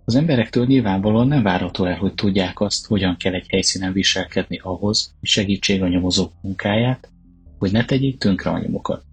Az 0.05 0.15
emberektől 0.15 0.67
nyilvánvalóan 0.67 1.29
nem 1.29 1.43
várható 1.43 1.85
el, 1.85 1.97
hogy 1.97 2.15
tudják 2.15 2.61
azt, 2.61 2.87
hogyan 2.87 3.17
kell 3.17 3.35
egy 3.35 3.47
helyszínen 3.49 3.93
viselkedni 3.93 4.61
ahhoz, 4.63 5.15
hogy 5.21 5.29
segítség 5.29 5.83
a 5.83 5.89
nyomozók 5.89 6.33
munkáját, 6.41 7.11
hogy 7.59 7.73
ne 7.73 7.85
tegyék 7.85 8.19
tönkre 8.19 8.51
a 8.51 8.59
nyomokat. 8.59 9.05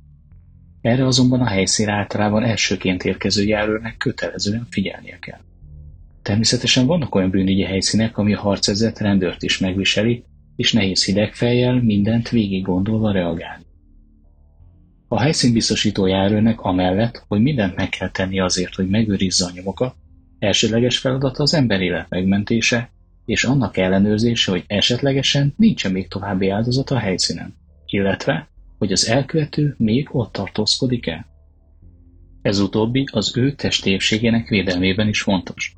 Erre 0.82 1.06
azonban 1.06 1.42
a 1.42 1.48
helyszín 1.48 1.90
általában 1.90 2.44
elsőként 2.44 3.04
érkező 3.04 3.44
járőrnek 3.44 3.98
kötelezően 3.98 4.68
figyelnie 4.70 5.20
kell. 5.20 5.40
Természetesen 6.22 6.86
vannak 6.86 7.16
olyan 7.16 7.30
bűnügyi 7.30 7.64
helyszínek, 7.64 8.18
ami 8.18 8.34
a 8.34 8.40
harcezett 8.40 8.98
rendőrt 8.98 9.44
is 9.44 9.58
megviseli, 9.58 10.24
és 10.56 10.74
nehéz 10.74 11.06
hideg 11.06 11.34
fejjel 11.34 11.82
mindent 11.82 12.30
végig 12.30 12.64
gondolva 12.64 13.12
reagálni. 13.12 13.64
A 15.08 15.20
helyszínbiztosító 15.20 16.06
járőrnek 16.06 16.62
amellett, 16.62 17.26
hogy 17.28 17.42
mindent 17.42 17.76
meg 17.76 17.90
kell 17.90 18.10
tenni 18.10 18.40
azért, 18.40 18.76
hogy 18.76 18.90
megőrizze 18.90 19.46
a 19.46 19.52
nyomokat, 19.54 19.96
elsődleges 20.40 20.98
feladata 20.98 21.44
az 21.44 21.54
ember 21.54 21.82
élet 21.82 22.10
megmentése, 22.10 22.90
és 23.26 23.44
annak 23.44 23.78
ellenőrzése, 23.78 24.52
hogy 24.52 24.64
esetlegesen 24.68 25.54
nincsen 25.58 25.92
még 25.92 26.08
további 26.08 26.50
áldozat 26.50 26.90
a 26.90 26.98
helyszínen, 26.98 27.56
illetve, 27.86 28.48
hogy 28.78 28.92
az 28.92 29.08
elkövető 29.08 29.76
még 29.78 30.08
ott 30.12 30.32
tartózkodik-e. 30.32 31.26
Ez 32.42 32.60
utóbbi 32.60 33.08
az 33.12 33.38
ő 33.38 33.52
testépségének 33.52 34.48
védelmében 34.48 35.08
is 35.08 35.22
fontos. 35.22 35.76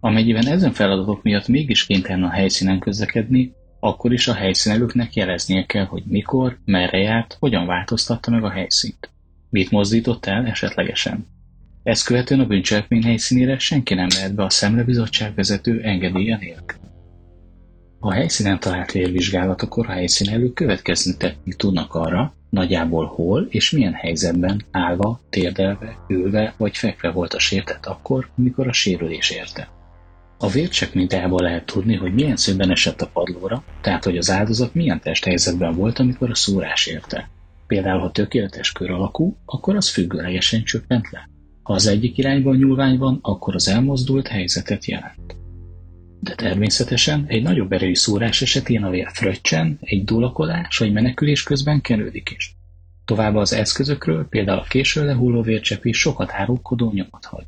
Amennyiben 0.00 0.46
ezen 0.46 0.72
feladatok 0.72 1.22
miatt 1.22 1.48
mégis 1.48 1.86
kénytelen 1.86 2.22
a 2.22 2.30
helyszínen 2.30 2.78
közlekedni, 2.78 3.52
akkor 3.80 4.12
is 4.12 4.28
a 4.28 4.34
helyszínelőknek 4.34 5.14
jeleznie 5.14 5.66
kell, 5.66 5.84
hogy 5.84 6.02
mikor, 6.06 6.58
merre 6.64 6.98
járt, 6.98 7.36
hogyan 7.40 7.66
változtatta 7.66 8.30
meg 8.30 8.44
a 8.44 8.50
helyszínt. 8.50 9.10
Mit 9.50 9.70
mozdított 9.70 10.26
el 10.26 10.46
esetlegesen. 10.46 11.26
Ezt 11.82 12.04
követően 12.04 12.40
a 12.40 12.46
bűncselekmény 12.46 13.02
helyszínére 13.02 13.58
senki 13.58 13.94
nem 13.94 14.06
mehet 14.14 14.34
be 14.34 14.44
a 14.44 14.50
szemlebizottság 14.50 15.34
vezető 15.34 15.80
engedélye 15.82 16.36
nélkül. 16.36 16.78
A 17.98 18.12
helyszínen 18.12 18.60
talált 18.60 18.92
vérvizsgálatokor 18.92 19.86
a 19.88 19.92
helyszínelők 19.92 20.54
következtetni 20.54 21.54
tudnak 21.56 21.94
arra, 21.94 22.34
nagyjából 22.50 23.06
hol 23.06 23.46
és 23.50 23.70
milyen 23.70 23.92
helyzetben 23.92 24.64
állva, 24.70 25.20
térdelve, 25.30 25.96
ülve 26.08 26.54
vagy 26.56 26.76
fekve 26.76 27.10
volt 27.10 27.34
a 27.34 27.38
sértett 27.38 27.86
akkor, 27.86 28.28
amikor 28.38 28.68
a 28.68 28.72
sérülés 28.72 29.30
érte. 29.30 29.68
A 30.38 30.48
vércsek 30.48 30.94
mintájából 30.94 31.42
lehet 31.42 31.66
tudni, 31.66 31.96
hogy 31.96 32.14
milyen 32.14 32.36
szögben 32.36 32.70
esett 32.70 33.00
a 33.00 33.10
padlóra, 33.12 33.64
tehát 33.80 34.04
hogy 34.04 34.16
az 34.16 34.30
áldozat 34.30 34.74
milyen 34.74 35.00
testhelyzetben 35.00 35.74
volt, 35.74 35.98
amikor 35.98 36.30
a 36.30 36.34
szúrás 36.34 36.86
érte. 36.86 37.28
Például, 37.66 38.00
ha 38.00 38.10
tökéletes 38.10 38.72
kör 38.72 38.90
alakú, 38.90 39.36
akkor 39.44 39.76
az 39.76 39.88
függőlegesen 39.88 40.64
csökkent 40.64 41.10
le. 41.10 41.28
Ha 41.70 41.76
az 41.76 41.86
egyik 41.86 42.18
irányban 42.18 42.56
nyúlvány 42.56 42.98
van, 42.98 43.18
akkor 43.22 43.54
az 43.54 43.68
elmozdult 43.68 44.28
helyzetet 44.28 44.84
jelent. 44.84 45.36
De 46.20 46.34
természetesen 46.34 47.24
egy 47.28 47.42
nagyobb 47.42 47.72
erői 47.72 47.94
szúrás 47.94 48.42
esetén 48.42 48.82
a 48.82 48.90
vér 48.90 49.08
fröccsen, 49.12 49.78
egy 49.80 50.04
dulakodás 50.04 50.78
vagy 50.78 50.92
menekülés 50.92 51.42
közben 51.42 51.80
kenődik 51.80 52.32
is. 52.36 52.56
Továbbá 53.04 53.40
az 53.40 53.52
eszközökről, 53.52 54.26
például 54.28 54.58
a 54.58 54.66
késő 54.68 55.04
lehulló 55.04 55.42
vércsepp 55.42 55.84
is 55.84 55.98
sokat 55.98 56.30
árulkodó 56.32 56.90
nyomot 56.94 57.24
hagy. 57.24 57.46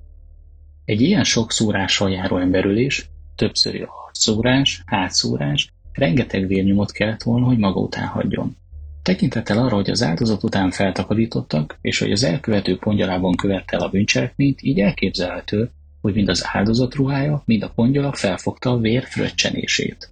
Egy 0.84 1.00
ilyen 1.00 1.24
sok 1.24 1.52
szúrással 1.52 2.10
járó 2.10 2.36
emberülés, 2.38 3.08
többszöri 3.36 3.80
a 3.80 3.90
harcszúrás, 3.90 4.82
hátszúrás, 4.86 5.72
rengeteg 5.92 6.46
vérnyomot 6.46 6.92
kellett 6.92 7.22
volna, 7.22 7.46
hogy 7.46 7.58
maga 7.58 7.80
után 7.80 8.06
hagyjon. 8.06 8.56
Tekintettel 9.02 9.58
arra, 9.58 9.74
hogy 9.74 9.90
az 9.90 10.02
áldozat 10.02 10.42
után 10.42 10.70
feltakarítottak, 10.70 11.78
és 11.80 11.98
hogy 11.98 12.12
az 12.12 12.22
elkövető 12.24 12.78
pongyalában 12.78 13.36
követte 13.36 13.76
el 13.76 13.82
a 13.82 13.88
bűncselekményt, 13.88 14.62
így 14.62 14.80
elképzelhető, 14.80 15.70
hogy 16.00 16.14
mind 16.14 16.28
az 16.28 16.44
áldozat 16.52 16.94
ruhája, 16.94 17.42
mind 17.44 17.62
a 17.62 17.72
pongyala 17.74 18.12
felfogta 18.12 18.70
a 18.70 18.78
vér 18.78 19.04
fröccsenését. 19.04 20.10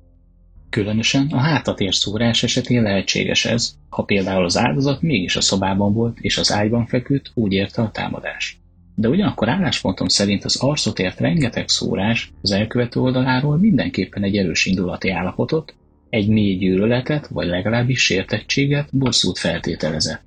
Különösen 0.70 1.26
a 1.30 1.38
hátatér 1.38 1.94
szúrás 1.94 2.42
esetén 2.42 2.82
lehetséges 2.82 3.44
ez, 3.44 3.74
ha 3.88 4.02
például 4.02 4.44
az 4.44 4.56
áldozat 4.56 5.02
mégis 5.02 5.36
a 5.36 5.40
szobában 5.40 5.92
volt 5.92 6.18
és 6.20 6.38
az 6.38 6.52
ágyban 6.52 6.86
feküdt, 6.86 7.30
úgy 7.34 7.52
érte 7.52 7.82
a 7.82 7.90
támadás. 7.90 8.60
De 8.94 9.08
ugyanakkor 9.08 9.48
álláspontom 9.48 10.08
szerint 10.08 10.44
az 10.44 10.56
arcot 10.56 10.98
ért 10.98 11.20
rengeteg 11.20 11.68
szórás 11.68 12.32
az 12.42 12.50
elkövető 12.50 13.00
oldaláról 13.00 13.56
mindenképpen 13.56 14.22
egy 14.22 14.36
erős 14.36 14.66
indulati 14.66 15.10
állapotot, 15.10 15.74
egy 16.10 16.28
mély 16.28 16.56
gyűlöletet, 16.56 17.26
vagy 17.26 17.46
legalábbis 17.46 18.04
sértettséget, 18.04 18.88
bosszút 18.92 19.38
feltételezett. 19.38 20.22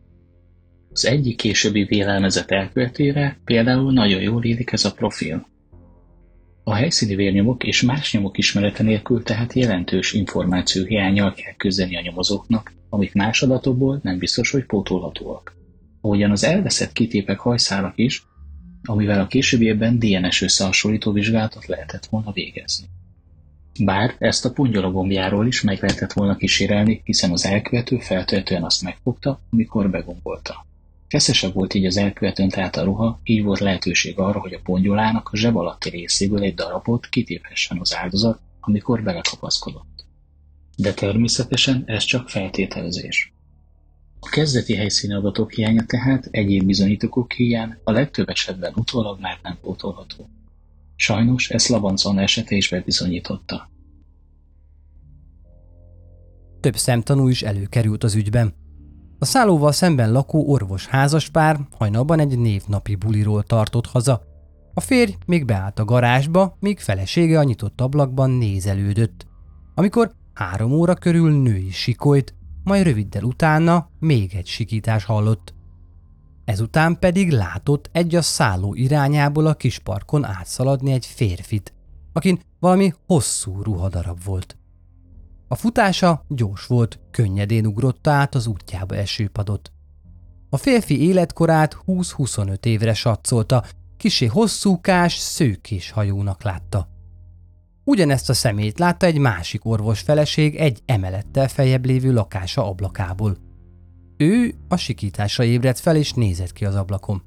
Az 0.91 1.05
egyik 1.05 1.37
későbbi 1.37 1.83
vélelmezett 1.83 2.51
elkövetére 2.51 3.39
például 3.45 3.93
nagyon 3.93 4.21
jól 4.21 4.43
illik 4.43 4.71
ez 4.71 4.85
a 4.85 4.93
profil. 4.93 5.47
A 6.63 6.73
helyszíni 6.73 7.15
vérnyomok 7.15 7.63
és 7.63 7.81
más 7.81 8.13
nyomok 8.13 8.37
ismerete 8.37 8.83
nélkül 8.83 9.23
tehát 9.23 9.53
jelentős 9.53 10.13
információ 10.13 10.85
hiányjal 10.85 11.33
kell 11.33 11.53
küzdeni 11.53 11.97
a 11.97 12.01
nyomozóknak, 12.01 12.73
amik 12.89 13.13
más 13.13 13.41
adatokból 13.41 13.99
nem 14.03 14.17
biztos, 14.17 14.51
hogy 14.51 14.65
pótolhatóak. 14.65 15.55
Ahogyan 16.01 16.31
az 16.31 16.43
elveszett 16.43 16.91
kitépek 16.91 17.39
hajszálak 17.39 17.93
is, 17.95 18.23
amivel 18.83 19.19
a 19.19 19.27
későbbiekben 19.27 19.99
DNS 19.99 20.41
összehasonlító 20.41 21.11
vizsgálatot 21.11 21.65
lehetett 21.65 22.05
volna 22.05 22.31
végezni. 22.31 22.85
Bár 23.79 24.15
ezt 24.19 24.45
a 24.45 24.51
pongyolagombjáról 24.51 25.47
is 25.47 25.61
meg 25.61 25.81
lehetett 25.81 26.13
volna 26.13 26.35
kísérelni, 26.35 27.01
hiszen 27.03 27.31
az 27.31 27.45
elkövető 27.45 27.97
feltehetően 27.97 28.63
azt 28.63 28.81
megfogta, 28.81 29.41
amikor 29.49 29.89
begombolta. 29.89 30.65
Feszesebb 31.07 31.53
volt 31.53 31.73
így 31.73 31.85
az 31.85 31.97
elkövetőn 31.97 32.49
tehát 32.49 32.75
a 32.75 32.83
ruha, 32.83 33.19
így 33.23 33.43
volt 33.43 33.59
lehetőség 33.59 34.19
arra, 34.19 34.39
hogy 34.39 34.53
a 34.53 34.59
pongyolának 34.63 35.29
a 35.31 35.37
zseb 35.37 35.55
alatti 35.55 35.89
részéből 35.89 36.43
egy 36.43 36.53
darabot 36.53 37.07
kitéphessen 37.09 37.79
az 37.79 37.95
áldozat, 37.95 38.39
amikor 38.59 39.03
belekapaszkodott. 39.03 40.05
De 40.75 40.93
természetesen 40.93 41.83
ez 41.85 42.03
csak 42.03 42.29
feltételezés. 42.29 43.33
A 44.19 44.29
kezdeti 44.29 44.75
helyszíni 44.75 45.13
adatok 45.13 45.51
hiánya 45.51 45.85
tehát 45.85 46.27
egyéb 46.31 46.65
bizonyítékok 46.65 47.31
hiány 47.31 47.77
a 47.83 47.91
legtöbb 47.91 48.29
esetben 48.29 48.73
utólag 48.75 49.19
már 49.19 49.39
nem 49.43 49.57
pótolható. 49.61 50.29
Sajnos 51.03 51.49
ezt 51.49 51.67
Labancon 51.67 52.19
esete 52.19 52.55
is 52.55 52.69
bebizonyította. 52.69 53.69
Több 56.59 56.75
szemtanú 56.75 57.27
is 57.27 57.41
előkerült 57.41 58.03
az 58.03 58.15
ügyben. 58.15 58.53
A 59.19 59.25
szállóval 59.25 59.71
szemben 59.71 60.11
lakó 60.11 60.49
orvos 60.49 60.87
házaspár 60.87 61.59
hajnalban 61.77 62.19
egy 62.19 62.39
névnapi 62.39 62.95
buliról 62.95 63.43
tartott 63.43 63.85
haza. 63.85 64.21
A 64.73 64.79
férj 64.79 65.15
még 65.25 65.45
beállt 65.45 65.79
a 65.79 65.85
garázsba, 65.85 66.57
míg 66.59 66.79
felesége 66.79 67.39
a 67.39 67.43
nyitott 67.43 67.81
ablakban 67.81 68.29
nézelődött. 68.29 69.27
Amikor 69.75 70.11
három 70.33 70.71
óra 70.71 70.95
körül 70.95 71.41
női 71.41 71.71
sikolyt, 71.71 72.35
majd 72.63 72.83
röviddel 72.83 73.23
utána 73.23 73.89
még 73.99 74.35
egy 74.35 74.47
sikítás 74.47 75.03
hallott. 75.03 75.53
Ezután 76.45 76.99
pedig 76.99 77.31
látott 77.31 77.89
egy 77.91 78.15
a 78.15 78.21
szálló 78.21 78.73
irányából 78.73 79.45
a 79.45 79.53
kis 79.53 79.79
parkon 79.79 80.25
átszaladni 80.25 80.91
egy 80.91 81.05
férfit, 81.05 81.73
akin 82.13 82.39
valami 82.59 82.93
hosszú 83.07 83.61
ruhadarab 83.61 84.23
volt. 84.23 84.57
A 85.47 85.55
futása 85.55 86.25
gyors 86.27 86.65
volt, 86.65 86.99
könnyedén 87.11 87.65
ugrotta 87.65 88.11
át 88.11 88.35
az 88.35 88.47
útjába 88.47 88.95
esőpadot. 88.95 89.71
A 90.49 90.57
férfi 90.57 91.01
életkorát 91.07 91.77
20-25 91.87 92.65
évre 92.65 92.93
satszolta, 92.93 93.63
kisé 93.97 94.25
hosszúkás, 94.25 95.17
szőkés 95.17 95.91
hajónak 95.91 96.43
látta. 96.43 96.87
Ugyanezt 97.83 98.29
a 98.29 98.33
szemét 98.33 98.79
látta 98.79 99.05
egy 99.05 99.17
másik 99.17 99.65
orvos 99.65 99.99
feleség 99.99 100.55
egy 100.55 100.81
emelettel 100.85 101.47
feljebb 101.47 101.85
lévő 101.85 102.13
lakása 102.13 102.67
ablakából. 102.67 103.37
Ő 104.17 104.53
a 104.67 104.75
sikításra 104.75 105.43
ébredt 105.43 105.79
fel 105.79 105.95
és 105.95 106.13
nézett 106.13 106.53
ki 106.53 106.65
az 106.65 106.75
ablakon. 106.75 107.23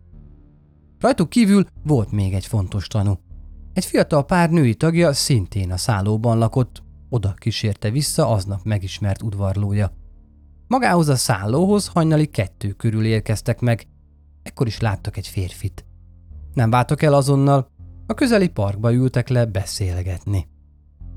Rajtuk 0.99 1.29
kívül 1.29 1.67
volt 1.85 2.11
még 2.11 2.35
egy 2.35 2.47
fontos 2.47 2.87
tanú. 2.87 3.19
Egy 3.73 3.85
fiatal 3.85 4.25
pár 4.25 4.51
női 4.51 4.75
tagja 4.75 5.13
szintén 5.13 5.73
a 5.73 5.77
szállóban 5.77 6.39
lakott, 6.39 6.83
oda 7.09 7.35
kísérte 7.39 7.91
vissza 7.91 8.29
aznap 8.29 8.61
megismert 8.65 9.23
udvarlója. 9.23 9.93
Magához 10.69 11.09
a 11.09 11.17
szállóhoz 11.17 11.87
hajnali 11.87 12.27
kettő 12.27 12.73
körül 12.73 13.05
érkeztek 13.05 13.61
meg, 13.61 13.87
ekkor 14.43 14.67
is 14.67 14.81
láttak 14.81 15.17
egy 15.17 15.27
férfit. 15.27 15.85
Nem 16.55 16.71
váltak 16.71 17.03
el 17.03 17.15
azonnal, 17.15 17.69
a 18.07 18.15
közeli 18.15 18.49
parkba 18.49 18.93
ültek 18.93 19.29
le 19.29 19.45
beszélgetni. 19.45 20.49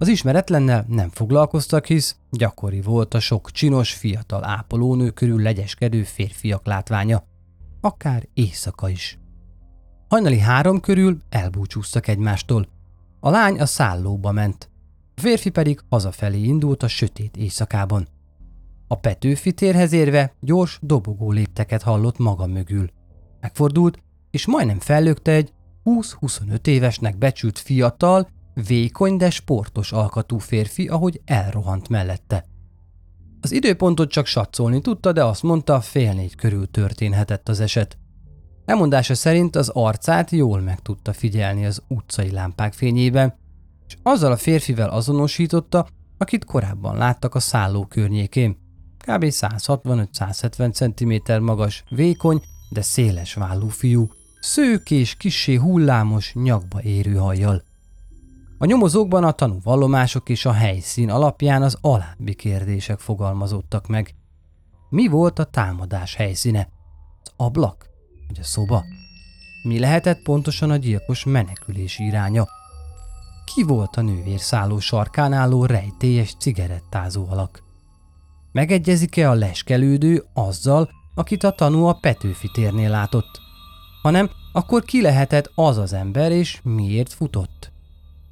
Az 0.01 0.07
ismeretlennel 0.07 0.85
nem 0.87 1.09
foglalkoztak, 1.09 1.85
hisz 1.85 2.15
gyakori 2.31 2.81
volt 2.81 3.13
a 3.13 3.19
sok 3.19 3.51
csinos 3.51 3.93
fiatal 3.93 4.43
ápolónő 4.43 5.09
körül 5.09 5.41
legyeskedő 5.41 6.03
férfiak 6.03 6.65
látványa, 6.65 7.23
akár 7.81 8.27
éjszaka 8.33 8.89
is. 8.89 9.19
Hajnali 10.07 10.39
három 10.39 10.79
körül 10.79 11.17
elbúcsúztak 11.29 12.07
egymástól. 12.07 12.67
A 13.19 13.29
lány 13.29 13.59
a 13.59 13.65
szállóba 13.65 14.31
ment, 14.31 14.69
a 15.15 15.21
férfi 15.21 15.49
pedig 15.49 15.79
hazafelé 15.89 16.41
indult 16.41 16.83
a 16.83 16.87
sötét 16.87 17.37
éjszakában. 17.37 18.07
A 18.87 18.95
Petőfi 18.95 19.53
térhez 19.53 19.91
érve 19.91 20.33
gyors 20.39 20.79
dobogó 20.81 21.31
lépteket 21.31 21.81
hallott 21.81 22.17
maga 22.17 22.47
mögül. 22.47 22.89
Megfordult, 23.41 24.03
és 24.31 24.47
majdnem 24.47 24.79
fellökte 24.79 25.31
egy 25.31 25.53
20-25 25.85 26.67
évesnek 26.67 27.17
becsült 27.17 27.59
fiatal, 27.59 28.27
vékony, 28.67 29.17
de 29.17 29.29
sportos 29.29 29.91
alkatú 29.91 30.37
férfi, 30.37 30.87
ahogy 30.87 31.21
elrohant 31.25 31.89
mellette. 31.89 32.45
Az 33.41 33.51
időpontot 33.51 34.09
csak 34.09 34.25
satszolni 34.25 34.81
tudta, 34.81 35.11
de 35.11 35.23
azt 35.23 35.43
mondta, 35.43 35.81
fél 35.81 36.13
négy 36.13 36.35
körül 36.35 36.71
történhetett 36.71 37.49
az 37.49 37.59
eset. 37.59 37.97
Elmondása 38.65 39.15
szerint 39.15 39.55
az 39.55 39.69
arcát 39.69 40.31
jól 40.31 40.61
meg 40.61 40.79
tudta 40.79 41.13
figyelni 41.13 41.65
az 41.65 41.83
utcai 41.87 42.31
lámpák 42.31 42.73
fényében, 42.73 43.37
és 43.87 43.95
azzal 44.03 44.31
a 44.31 44.37
férfivel 44.37 44.89
azonosította, 44.89 45.87
akit 46.17 46.45
korábban 46.45 46.97
láttak 46.97 47.35
a 47.35 47.39
szálló 47.39 47.85
környékén. 47.85 48.57
Kb. 48.97 49.23
165-170 49.29 50.73
cm 50.73 51.43
magas, 51.43 51.83
vékony, 51.89 52.41
de 52.69 52.81
széles 52.81 53.33
vállú 53.33 53.67
fiú, 53.67 54.07
szők 54.39 54.91
és 54.91 55.15
kissé 55.15 55.55
hullámos, 55.55 56.33
nyakba 56.33 56.81
érő 56.81 57.15
hajjal. 57.15 57.63
A 58.61 58.65
nyomozókban 58.65 59.23
a 59.23 59.31
tanúvallomások 59.31 60.29
és 60.29 60.45
a 60.45 60.51
helyszín 60.51 61.09
alapján 61.09 61.61
az 61.61 61.77
alábbi 61.81 62.33
kérdések 62.33 62.99
fogalmazódtak 62.99 63.87
meg. 63.87 64.15
Mi 64.89 65.07
volt 65.07 65.39
a 65.39 65.43
támadás 65.43 66.15
helyszíne? 66.15 66.69
Az 67.23 67.31
ablak? 67.35 67.89
Vagy 68.27 68.39
a 68.39 68.43
szoba? 68.43 68.83
Mi 69.63 69.79
lehetett 69.79 70.21
pontosan 70.21 70.71
a 70.71 70.75
gyilkos 70.75 71.23
menekülési 71.23 72.05
iránya? 72.05 72.47
Ki 73.45 73.63
volt 73.63 73.95
a 73.95 74.01
nővérszálló 74.01 74.79
sarkán 74.79 75.33
álló 75.33 75.65
rejtélyes 75.65 76.35
cigarettázó 76.39 77.25
alak? 77.29 77.63
Megegyezik-e 78.51 79.29
a 79.29 79.33
leskelődő 79.33 80.25
azzal, 80.33 80.89
akit 81.15 81.43
a 81.43 81.51
tanú 81.51 81.85
a 81.85 81.93
Petőfi 81.93 82.49
térnél 82.53 82.89
látott? 82.89 83.47
hanem 84.01 84.29
akkor 84.51 84.83
ki 84.83 85.01
lehetett 85.01 85.51
az 85.55 85.77
az 85.77 85.93
ember, 85.93 86.31
és 86.31 86.59
miért 86.63 87.13
futott? 87.13 87.71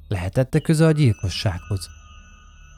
Lehetette 0.08 0.60
köze 0.60 0.86
a 0.86 0.92
gyilkossághoz? 0.92 1.88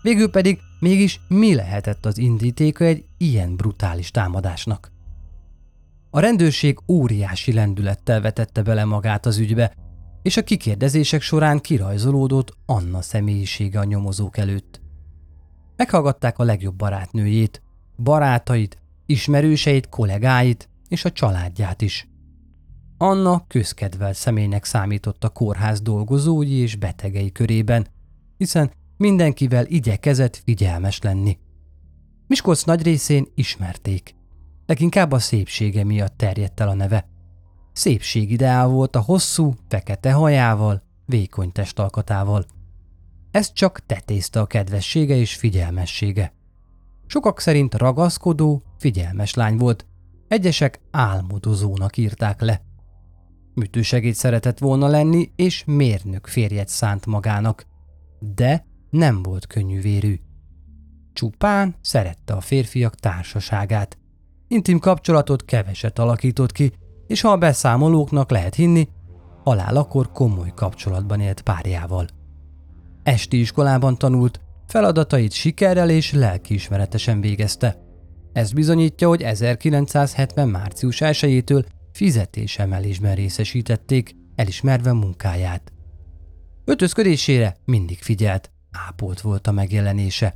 Végül 0.02 0.30
pedig 0.30 0.60
mégis 0.80 1.20
mi 1.28 1.54
lehetett 1.54 2.06
az 2.06 2.18
indítéka 2.18 2.84
egy 2.84 3.04
ilyen 3.16 3.56
brutális 3.56 4.10
támadásnak? 4.10 4.92
A 6.10 6.20
rendőrség 6.20 6.78
óriási 6.88 7.52
lendülettel 7.52 8.20
vetette 8.20 8.62
bele 8.62 8.84
magát 8.84 9.26
az 9.26 9.38
ügybe, 9.38 9.72
és 10.22 10.36
a 10.36 10.42
kikérdezések 10.42 11.22
során 11.22 11.60
kirajzolódott 11.60 12.56
Anna 12.66 13.02
személyisége 13.02 13.78
a 13.78 13.84
nyomozók 13.84 14.36
előtt. 14.36 14.80
Meghallgatták 15.76 16.38
a 16.38 16.44
legjobb 16.44 16.74
barátnőjét, 16.74 17.62
barátait, 17.96 18.78
ismerőseit, 19.06 19.88
kollégáit 19.88 20.68
és 20.88 21.04
a 21.04 21.12
családját 21.12 21.82
is. 21.82 22.08
Anna 23.02 23.44
közkedvelt 23.46 24.14
személynek 24.14 24.64
számított 24.64 25.24
a 25.24 25.28
kórház 25.28 25.80
dolgozói 25.80 26.52
és 26.52 26.76
betegei 26.76 27.32
körében, 27.32 27.86
hiszen 28.36 28.70
mindenkivel 28.96 29.66
igyekezett 29.66 30.36
figyelmes 30.44 31.00
lenni. 31.02 31.38
Miskolc 32.26 32.62
nagy 32.62 32.82
részén 32.82 33.26
ismerték. 33.34 34.14
Leginkább 34.66 35.12
a 35.12 35.18
szépsége 35.18 35.84
miatt 35.84 36.16
terjedt 36.16 36.60
el 36.60 36.68
a 36.68 36.74
neve. 36.74 37.08
Szépségideál 37.72 38.66
volt 38.68 38.96
a 38.96 39.00
hosszú, 39.00 39.54
fekete 39.68 40.12
hajával, 40.12 40.82
vékony 41.06 41.52
testalkatával. 41.52 42.44
Ez 43.30 43.52
csak 43.52 43.86
tetézte 43.86 44.40
a 44.40 44.46
kedvessége 44.46 45.16
és 45.16 45.34
figyelmessége. 45.34 46.32
Sokak 47.06 47.40
szerint 47.40 47.74
ragaszkodó, 47.74 48.62
figyelmes 48.78 49.34
lány 49.34 49.56
volt, 49.56 49.86
egyesek 50.28 50.80
álmodozónak 50.90 51.96
írták 51.96 52.40
le. 52.40 52.68
Műtősegéd 53.54 54.14
szeretett 54.14 54.58
volna 54.58 54.86
lenni, 54.86 55.30
és 55.36 55.64
mérnök 55.66 56.26
férjet 56.26 56.68
szánt 56.68 57.06
magának. 57.06 57.66
De 58.18 58.64
nem 58.90 59.22
volt 59.22 59.46
könnyűvérű. 59.46 60.20
Csupán 61.12 61.74
szerette 61.80 62.32
a 62.32 62.40
férfiak 62.40 62.94
társaságát. 62.94 63.98
Intim 64.48 64.78
kapcsolatot 64.78 65.44
keveset 65.44 65.98
alakított 65.98 66.52
ki, 66.52 66.72
és 67.06 67.20
ha 67.20 67.28
a 67.28 67.38
beszámolóknak 67.38 68.30
lehet 68.30 68.54
hinni, 68.54 68.88
halálakor 69.44 70.12
komoly 70.12 70.52
kapcsolatban 70.54 71.20
élt 71.20 71.40
párjával. 71.40 72.06
Esti 73.02 73.40
iskolában 73.40 73.98
tanult, 73.98 74.40
feladatait 74.66 75.32
sikerrel 75.32 75.90
és 75.90 76.12
lelkiismeretesen 76.12 77.20
végezte. 77.20 77.82
Ez 78.32 78.52
bizonyítja, 78.52 79.08
hogy 79.08 79.22
1970. 79.22 80.48
március 80.48 81.00
1 81.00 81.44
fizetésemelésben 81.92 83.14
részesítették, 83.14 84.16
elismerve 84.34 84.92
munkáját. 84.92 85.72
Ötözködésére 86.64 87.56
mindig 87.64 87.98
figyelt, 87.98 88.50
ápolt 88.70 89.20
volt 89.20 89.46
a 89.46 89.52
megjelenése. 89.52 90.34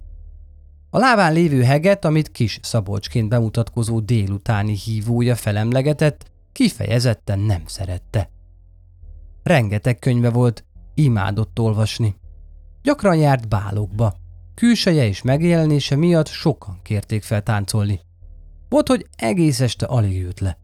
A 0.90 0.98
lábán 0.98 1.32
lévő 1.32 1.62
heget, 1.62 2.04
amit 2.04 2.30
kis 2.30 2.58
Szabolcsként 2.62 3.28
bemutatkozó 3.28 4.00
délutáni 4.00 4.76
hívója 4.76 5.34
felemlegetett, 5.34 6.30
kifejezetten 6.52 7.38
nem 7.38 7.62
szerette. 7.66 8.30
Rengeteg 9.42 9.98
könyve 9.98 10.30
volt, 10.30 10.64
imádott 10.94 11.58
olvasni. 11.58 12.16
Gyakran 12.82 13.16
járt 13.16 13.48
bálokba. 13.48 14.14
Külseje 14.54 15.06
és 15.06 15.22
megjelenése 15.22 15.96
miatt 15.96 16.26
sokan 16.26 16.80
kérték 16.82 17.22
fel 17.22 17.42
táncolni. 17.42 18.00
Volt, 18.68 18.88
hogy 18.88 19.06
egész 19.16 19.60
este 19.60 19.86
alig 19.86 20.16
jött 20.16 20.40
le. 20.40 20.58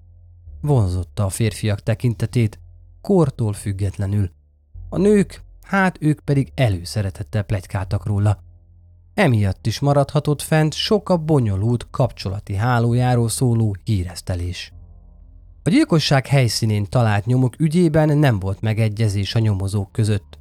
Vonzotta 0.61 1.25
a 1.25 1.29
férfiak 1.29 1.81
tekintetét, 1.81 2.61
kortól 3.01 3.53
függetlenül. 3.53 4.31
A 4.88 4.99
nők, 4.99 5.42
hát 5.62 5.96
ők 6.01 6.20
pedig 6.20 6.53
előszeretettel 6.55 7.42
plegykáltak 7.42 8.07
róla. 8.07 8.38
emiatt 9.14 9.66
is 9.66 9.81
maradhatott 9.81 10.42
fent 10.42 10.75
sok 10.75 11.09
a 11.09 11.16
bonyolult 11.16 11.87
kapcsolati 11.90 12.55
hálójáról 12.55 13.29
szóló 13.29 13.77
híresztelés. 13.85 14.73
A 15.62 15.70
gyilkosság 15.70 16.27
helyszínén 16.27 16.85
talált 16.85 17.27
nyomok 17.27 17.61
ügyében 17.61 18.18
nem 18.18 18.38
volt 18.38 18.61
megegyezés 18.61 19.35
a 19.35 19.38
nyomozók 19.38 19.92
között. 19.92 20.38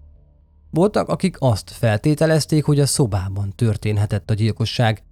Voltak, 0.72 1.08
akik 1.08 1.36
azt 1.40 1.70
feltételezték, 1.70 2.66
hogy 2.66 2.80
a 2.80 2.86
szobában 2.86 3.54
történhetett 3.56 4.30
a 4.30 4.34
gyilkosság, 4.34 5.04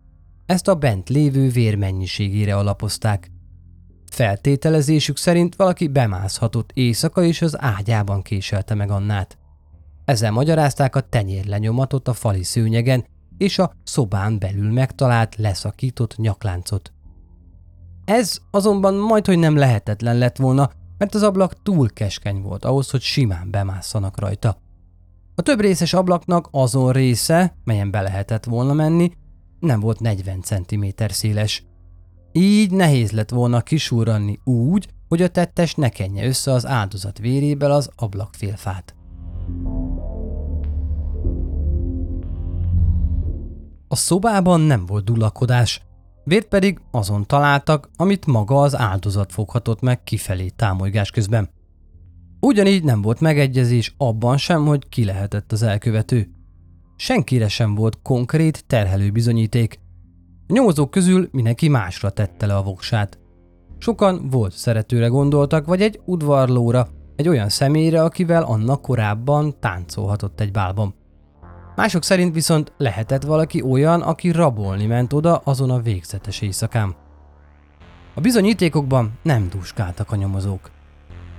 ezt 0.46 0.68
a 0.68 0.76
bent 0.76 1.10
lévő 1.10 1.50
vér 1.50 1.76
mennyiségére 1.76 2.56
alapozták. 2.56 3.32
Feltételezésük 4.18 5.18
szerint 5.18 5.56
valaki 5.56 5.88
bemászhatott 5.88 6.72
éjszaka 6.74 7.24
és 7.24 7.42
az 7.42 7.62
ágyában 7.62 8.22
késelte 8.22 8.74
meg 8.74 8.90
Annát. 8.92 9.38
Ezzel 10.06 10.32
magyarázták 10.32 10.96
a 10.96 11.02
tenyérlenyomatot 11.02 12.08
a 12.08 12.14
fali 12.14 12.44
szőnyegen 12.44 13.06
és 13.38 13.60
a 13.60 13.72
szobán 13.84 14.40
belül 14.40 14.72
megtalált 14.72 15.36
leszakított 15.36 16.16
nyakláncot. 16.16 16.92
Ez 18.06 18.38
azonban 18.52 18.94
majdhogy 18.94 19.40
nem 19.40 19.56
lehetetlen 19.56 20.18
lett 20.18 20.38
volna, 20.38 20.72
mert 20.98 21.16
az 21.16 21.24
ablak 21.24 21.62
túl 21.64 21.90
keskeny 21.90 22.42
volt 22.42 22.66
ahhoz, 22.66 22.90
hogy 22.90 23.02
simán 23.02 23.52
bemásszanak 23.52 24.20
rajta. 24.20 24.58
A 25.36 25.42
több 25.42 25.60
részes 25.60 25.94
ablaknak 25.94 26.48
azon 26.52 26.92
része, 26.92 27.56
melyen 27.64 27.92
be 27.92 28.02
lehetett 28.02 28.44
volna 28.44 28.74
menni, 28.74 29.12
nem 29.60 29.80
volt 29.80 30.00
40 30.00 30.42
cm 30.42 30.86
széles. 31.08 31.67
Így 32.40 32.72
nehéz 32.72 33.12
lett 33.12 33.30
volna 33.30 33.62
kisúranni 33.62 34.40
úgy, 34.44 34.88
hogy 35.08 35.22
a 35.22 35.28
tettes 35.28 35.76
ne 35.76 35.90
kenje 35.90 36.26
össze 36.26 36.52
az 36.52 36.66
áldozat 36.66 37.18
véréből 37.18 37.72
az 37.72 37.90
ablakfélfát. 37.96 38.96
A 43.88 43.96
szobában 43.96 44.62
nem 44.62 44.86
volt 44.86 45.04
dullakodás, 45.04 45.82
vért 46.24 46.48
pedig 46.48 46.80
azon 46.92 47.26
találtak, 47.26 47.90
amit 47.96 48.26
maga 48.26 48.62
az 48.62 48.76
áldozat 48.78 49.32
foghatott 49.32 49.82
meg 49.82 50.04
kifelé 50.04 50.48
támolygás 50.50 51.12
közben. 51.12 51.50
Ugyanígy 52.40 52.84
nem 52.84 53.02
volt 53.02 53.20
megegyezés 53.20 53.94
abban 53.98 54.38
sem, 54.38 54.66
hogy 54.66 54.90
ki 54.90 55.06
lehetett 55.06 55.52
az 55.52 55.64
elkövető. 55.64 56.30
Senkire 56.96 57.48
sem 57.48 57.76
volt 57.76 58.00
konkrét 58.02 58.64
terhelő 58.68 59.12
bizonyíték. 59.12 59.80
A 60.50 60.54
nyomozók 60.54 60.92
közül 60.92 61.28
mindenki 61.32 61.68
másra 61.68 62.10
tette 62.10 62.46
le 62.46 62.56
a 62.56 62.64
voksát. 62.64 63.20
Sokan 63.78 64.30
volt 64.30 64.54
szeretőre 64.54 65.08
gondoltak, 65.08 65.66
vagy 65.66 65.82
egy 65.82 66.00
udvarlóra, 66.06 66.88
egy 67.16 67.28
olyan 67.28 67.50
személyre, 67.50 68.04
akivel 68.04 68.44
annak 68.44 68.82
korábban 68.82 69.60
táncolhatott 69.60 70.40
egy 70.40 70.52
bálban. 70.52 70.96
Mások 71.76 72.04
szerint 72.04 72.34
viszont 72.34 72.74
lehetett 72.78 73.24
valaki 73.24 73.62
olyan, 73.62 74.02
aki 74.02 74.32
rabolni 74.32 74.86
ment 74.86 75.14
oda 75.14 75.42
azon 75.44 75.70
a 75.70 75.82
végzetes 75.82 76.42
éjszakán. 76.42 76.96
A 78.16 78.22
bizonyítékokban 78.22 79.20
nem 79.24 79.50
dúskáltak 79.50 80.12
a 80.12 80.16
nyomozók. 80.16 80.72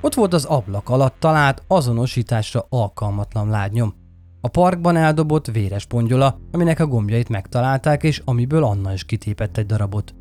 Ott 0.00 0.14
volt 0.14 0.32
az 0.32 0.44
ablak 0.44 0.88
alatt 0.88 1.16
talált 1.18 1.62
azonosításra 1.66 2.66
alkalmatlan 2.68 3.48
lágynyom. 3.48 3.97
A 4.40 4.48
parkban 4.48 4.96
eldobott 4.96 5.46
véres 5.46 5.86
pongyola, 5.86 6.40
aminek 6.52 6.80
a 6.80 6.86
gombjait 6.86 7.28
megtalálták, 7.28 8.02
és 8.02 8.22
amiből 8.24 8.64
Anna 8.64 8.92
is 8.92 9.04
kitépett 9.04 9.56
egy 9.56 9.66
darabot. 9.66 10.14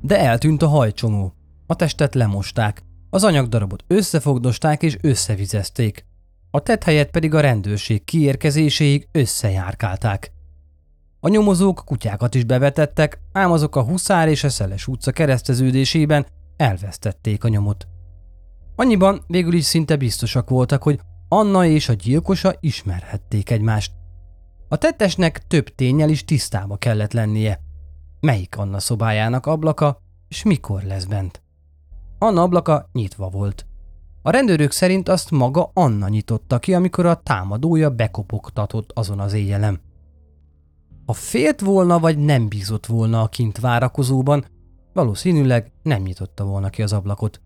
De 0.00 0.18
eltűnt 0.18 0.62
a 0.62 0.68
hajcsomó. 0.68 1.34
A 1.66 1.74
testet 1.74 2.14
lemosták, 2.14 2.82
az 3.10 3.24
anyagdarabot 3.24 3.84
összefogdosták 3.86 4.82
és 4.82 4.98
összevizezték. 5.00 6.04
A 6.50 6.60
tett 6.60 6.84
helyet 6.84 7.10
pedig 7.10 7.34
a 7.34 7.40
rendőrség 7.40 8.04
kiérkezéséig 8.04 9.08
összejárkálták. 9.12 10.32
A 11.20 11.28
nyomozók 11.28 11.82
kutyákat 11.84 12.34
is 12.34 12.44
bevetettek, 12.44 13.20
ám 13.32 13.52
azok 13.52 13.76
a 13.76 13.82
Huszár 13.82 14.28
és 14.28 14.44
a 14.44 14.48
Szeles 14.48 14.86
utca 14.86 15.10
kereszteződésében 15.10 16.26
elvesztették 16.56 17.44
a 17.44 17.48
nyomot. 17.48 17.86
Annyiban 18.76 19.24
végül 19.26 19.52
is 19.54 19.64
szinte 19.64 19.96
biztosak 19.96 20.50
voltak, 20.50 20.82
hogy 20.82 21.00
Anna 21.32 21.66
és 21.66 21.88
a 21.88 21.92
gyilkosa 21.92 22.54
ismerhették 22.60 23.50
egymást. 23.50 23.92
A 24.68 24.76
tettesnek 24.76 25.46
több 25.46 25.74
tényel 25.74 26.08
is 26.08 26.24
tisztába 26.24 26.76
kellett 26.76 27.12
lennie. 27.12 27.60
Melyik 28.20 28.56
Anna 28.56 28.78
szobájának 28.78 29.46
ablaka, 29.46 30.00
és 30.28 30.42
mikor 30.42 30.82
lesz 30.82 31.04
bent? 31.04 31.42
Anna 32.18 32.42
ablaka 32.42 32.88
nyitva 32.92 33.28
volt. 33.28 33.66
A 34.22 34.30
rendőrök 34.30 34.70
szerint 34.70 35.08
azt 35.08 35.30
maga 35.30 35.70
Anna 35.72 36.08
nyitotta 36.08 36.58
ki, 36.58 36.74
amikor 36.74 37.06
a 37.06 37.14
támadója 37.14 37.90
bekopogtatott 37.90 38.90
azon 38.94 39.20
az 39.20 39.32
éjjelem. 39.32 39.80
Ha 41.06 41.12
félt 41.12 41.60
volna 41.60 41.98
vagy 41.98 42.18
nem 42.18 42.48
bízott 42.48 42.86
volna 42.86 43.20
a 43.20 43.28
kint 43.28 43.58
várakozóban, 43.58 44.44
valószínűleg 44.92 45.72
nem 45.82 46.02
nyitotta 46.02 46.44
volna 46.44 46.70
ki 46.70 46.82
az 46.82 46.92
ablakot. 46.92 47.40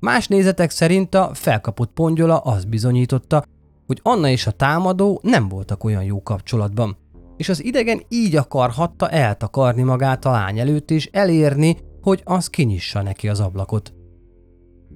Más 0.00 0.28
nézetek 0.28 0.70
szerint 0.70 1.14
a 1.14 1.30
felkapott 1.34 1.90
pongyola 1.92 2.38
azt 2.38 2.68
bizonyította, 2.68 3.44
hogy 3.86 4.00
Anna 4.02 4.28
és 4.28 4.46
a 4.46 4.50
támadó 4.50 5.20
nem 5.22 5.48
voltak 5.48 5.84
olyan 5.84 6.04
jó 6.04 6.22
kapcsolatban, 6.22 6.96
és 7.36 7.48
az 7.48 7.64
idegen 7.64 8.02
így 8.08 8.36
akarhatta 8.36 9.08
eltakarni 9.08 9.82
magát 9.82 10.24
a 10.24 10.30
lány 10.30 10.58
előtt 10.58 10.90
és 10.90 11.08
elérni, 11.12 11.76
hogy 12.02 12.22
az 12.24 12.50
kinyissa 12.50 13.02
neki 13.02 13.28
az 13.28 13.40
ablakot. 13.40 13.92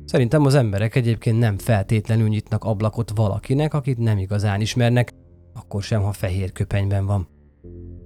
Szerintem 0.05 0.45
az 0.45 0.55
emberek 0.55 0.95
egyébként 0.95 1.39
nem 1.39 1.59
feltétlenül 1.59 2.29
nyitnak 2.29 2.65
ablakot 2.65 3.13
valakinek, 3.15 3.75
akit 3.75 3.99
nem 3.99 4.19
igazán 4.19 4.61
ismernek, 4.61 5.13
akkor 5.55 5.83
sem, 5.83 6.03
ha 6.03 6.13
fehér 6.13 6.53
köpenyben 6.53 7.07
van. 7.07 7.29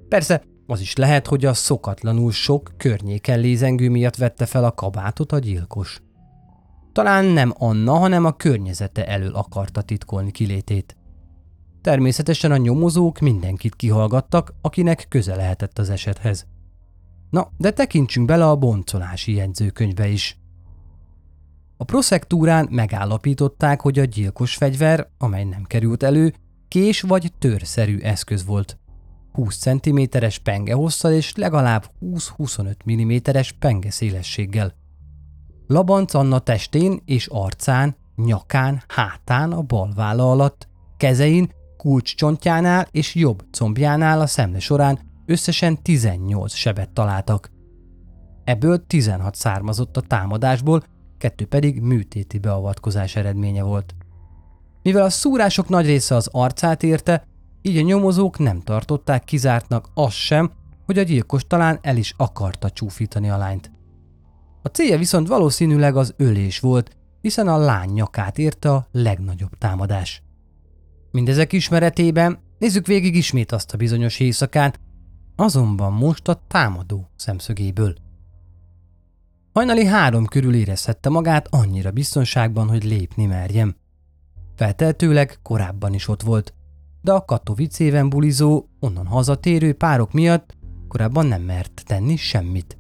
Persze, 0.09 0.43
az 0.67 0.81
is 0.81 0.97
lehet, 0.97 1.27
hogy 1.27 1.45
a 1.45 1.55
szokatlanul 1.55 2.33
sok 2.33 2.71
környéken 2.77 3.41
lézengő 3.41 3.91
miatt 3.91 4.17
vette 4.17 4.47
fel 4.47 4.65
a 4.65 4.73
kabátot 4.73 5.33
a 5.33 5.39
gyilkos. 5.39 6.01
Talán 6.97 7.25
nem 7.25 7.53
Anna, 7.59 7.93
hanem 7.93 8.25
a 8.25 8.37
környezete 8.37 9.07
elől 9.07 9.35
akarta 9.35 9.83
titkolni 9.83 10.31
kilétét. 10.31 10.97
Természetesen 11.81 12.51
a 12.53 12.57
nyomozók 12.57 13.19
mindenkit 13.19 13.75
kihallgattak, 13.75 14.55
akinek 14.61 15.07
köze 15.09 15.35
lehetett 15.35 15.79
az 15.79 15.91
esethez. 15.91 16.47
Na, 17.31 17.51
de 17.57 17.71
tekintsünk 17.71 18.27
bele 18.27 18.49
a 18.49 18.57
boncolási 18.57 19.35
jegyzőkönyvbe 19.35 20.09
is. 20.09 20.39
A 21.77 21.85
proszektúrán 21.85 22.69
megállapították, 22.71 23.81
hogy 23.81 23.99
a 23.99 24.05
gyilkos 24.05 24.55
fegyver, 24.55 25.09
amely 25.19 25.45
nem 25.45 25.63
került 25.63 26.03
elő, 26.03 26.35
kés 26.69 27.01
vagy 27.01 27.33
törszerű 27.39 27.99
eszköz 27.99 28.45
volt. 28.45 28.79
20 29.33 29.57
cm-es 29.57 30.39
penge 30.39 30.75
hosszal 30.75 31.13
és 31.13 31.35
legalább 31.35 31.91
20-25 32.03 32.75
mm-es 32.93 33.53
penge 33.53 33.91
szélességgel. 33.91 34.85
Labanc 35.67 36.15
Anna 36.15 36.39
testén 36.39 37.03
és 37.05 37.27
arcán, 37.27 37.97
nyakán, 38.17 38.83
hátán, 38.89 39.53
a 39.53 39.63
bal 39.63 39.93
válla 39.95 40.31
alatt, 40.31 40.69
kezein, 40.97 41.51
kulcscsontjánál 41.77 42.87
és 42.91 43.15
jobb 43.15 43.45
combjánál 43.51 44.21
a 44.21 44.27
szemle 44.27 44.59
során 44.59 44.99
összesen 45.27 45.83
18 45.83 46.55
sebet 46.55 46.91
találtak. 46.91 47.51
Ebből 48.45 48.87
16 48.87 49.35
származott 49.35 49.97
a 49.97 50.01
támadásból, 50.01 50.83
kettő 51.19 51.47
pedig 51.47 51.81
műtéti 51.81 52.39
beavatkozás 52.39 53.17
eredménye 53.17 53.63
volt. 53.63 53.95
Mivel 54.83 55.05
a 55.05 55.11
szúrások 55.11 55.69
nagy 55.69 55.87
része 55.87 56.15
az 56.15 56.29
arcát 56.33 56.83
érte, 56.83 57.27
így 57.63 57.77
a 57.77 57.83
nyomozók 57.83 58.39
nem 58.39 58.61
tartották 58.61 59.25
kizártnak 59.25 59.89
azt 59.95 60.17
sem, 60.17 60.51
hogy 60.85 60.99
a 60.99 61.03
gyilkos 61.03 61.47
talán 61.47 61.79
el 61.83 61.97
is 61.97 62.15
akarta 62.17 62.71
csúfítani 62.71 63.31
a 63.31 63.37
lányt. 63.37 63.76
A 64.67 64.69
célja 64.69 64.99
viszont 64.99 65.29
valószínűleg 65.29 65.97
az 65.97 66.15
ölés 66.17 66.61
volt, 66.61 66.97
hiszen 67.21 67.49
a 67.49 67.57
lány 67.57 67.91
nyakát 67.91 68.39
érte 68.39 68.71
a 68.71 68.89
legnagyobb 68.93 69.59
támadás. 69.59 70.23
Mindezek 71.11 71.53
ismeretében 71.53 72.39
nézzük 72.59 72.87
végig 72.87 73.17
ismét 73.17 73.53
azt 73.53 73.75
a 73.75 73.77
bizonyos 73.77 74.21
éjszakát, 74.21 74.81
azonban 75.37 75.93
most 75.93 76.29
a 76.29 76.43
támadó 76.49 77.11
szemszögéből. 77.17 77.95
Hajnali 79.53 79.85
három 79.85 80.27
körül 80.27 80.55
érezhette 80.55 81.09
magát 81.09 81.49
annyira 81.51 81.91
biztonságban, 81.91 82.69
hogy 82.69 82.85
lépni 82.85 83.27
merjem. 83.27 83.77
Felteltőleg 84.57 85.39
korábban 85.43 85.95
is 85.95 86.09
ott 86.09 86.23
volt, 86.23 86.55
de 87.03 87.13
a 87.13 87.25
Katowicében 87.25 88.09
bulizó, 88.09 88.69
onnan 88.81 89.07
hazatérő 89.07 89.73
párok 89.73 90.13
miatt 90.13 90.57
korábban 90.89 91.27
nem 91.27 91.43
mert 91.43 91.83
tenni 91.85 92.17
semmit. 92.17 92.79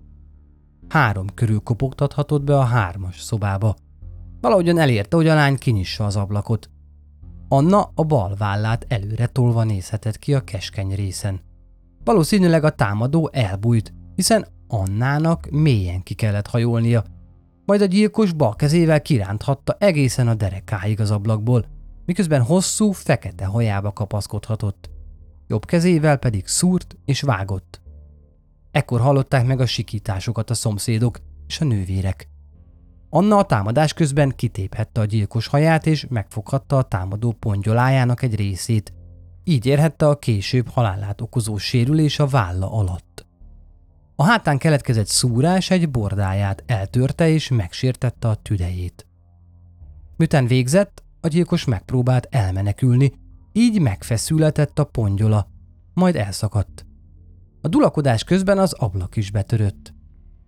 Három 0.88 1.26
körül 1.34 1.60
kopogtathatott 1.60 2.42
be 2.42 2.58
a 2.58 2.64
hármas 2.64 3.20
szobába. 3.20 3.76
Valahogyan 4.40 4.78
elérte, 4.78 5.16
hogy 5.16 5.28
a 5.28 5.34
lány 5.34 5.58
kinyissa 5.58 6.04
az 6.04 6.16
ablakot. 6.16 6.70
Anna 7.48 7.90
a 7.94 8.04
bal 8.04 8.34
vállát 8.38 8.84
előre 8.88 9.26
tolva 9.26 9.64
nézhetett 9.64 10.18
ki 10.18 10.34
a 10.34 10.40
keskeny 10.40 10.94
részen. 10.94 11.40
Valószínűleg 12.04 12.64
a 12.64 12.70
támadó 12.70 13.30
elbújt, 13.32 13.94
hiszen 14.14 14.46
Annának 14.68 15.48
mélyen 15.50 16.02
ki 16.02 16.14
kellett 16.14 16.46
hajolnia, 16.46 17.04
majd 17.64 17.80
a 17.80 17.84
gyilkos 17.84 18.32
bal 18.32 18.54
kezével 18.56 19.02
kiránthatta 19.02 19.76
egészen 19.78 20.28
a 20.28 20.34
derekáig 20.34 21.00
az 21.00 21.10
ablakból, 21.10 21.66
miközben 22.04 22.42
hosszú, 22.42 22.90
fekete 22.90 23.44
hajába 23.44 23.92
kapaszkodhatott. 23.92 24.90
jobb 25.46 25.64
kezével 25.64 26.16
pedig 26.16 26.46
szúrt 26.46 26.96
és 27.04 27.20
vágott. 27.20 27.80
Ekkor 28.76 29.00
hallották 29.00 29.46
meg 29.46 29.60
a 29.60 29.66
sikításokat 29.66 30.50
a 30.50 30.54
szomszédok 30.54 31.18
és 31.46 31.60
a 31.60 31.64
nővérek. 31.64 32.28
Anna 33.10 33.36
a 33.36 33.44
támadás 33.44 33.92
közben 33.92 34.32
kitéphette 34.36 35.00
a 35.00 35.04
gyilkos 35.04 35.46
haját 35.46 35.86
és 35.86 36.06
megfoghatta 36.08 36.76
a 36.76 36.82
támadó 36.82 37.32
pongyolájának 37.32 38.22
egy 38.22 38.34
részét. 38.34 38.92
Így 39.44 39.66
érhette 39.66 40.08
a 40.08 40.18
később 40.18 40.68
halálát 40.68 41.20
okozó 41.20 41.56
sérülés 41.56 42.18
a 42.18 42.26
válla 42.26 42.72
alatt. 42.72 43.26
A 44.16 44.24
hátán 44.24 44.58
keletkezett 44.58 45.06
szúrás 45.06 45.70
egy 45.70 45.90
bordáját 45.90 46.62
eltörte 46.66 47.28
és 47.28 47.48
megsértette 47.48 48.28
a 48.28 48.34
tüdejét. 48.34 49.06
Miután 50.16 50.46
végzett, 50.46 51.04
a 51.20 51.28
gyilkos 51.28 51.64
megpróbált 51.64 52.26
elmenekülni, 52.30 53.12
így 53.52 53.80
megfeszületett 53.80 54.78
a 54.78 54.84
pongyola, 54.84 55.48
majd 55.94 56.16
elszakadt. 56.16 56.86
A 57.66 57.68
dulakodás 57.68 58.24
közben 58.24 58.58
az 58.58 58.72
ablak 58.72 59.16
is 59.16 59.30
betörött. 59.30 59.94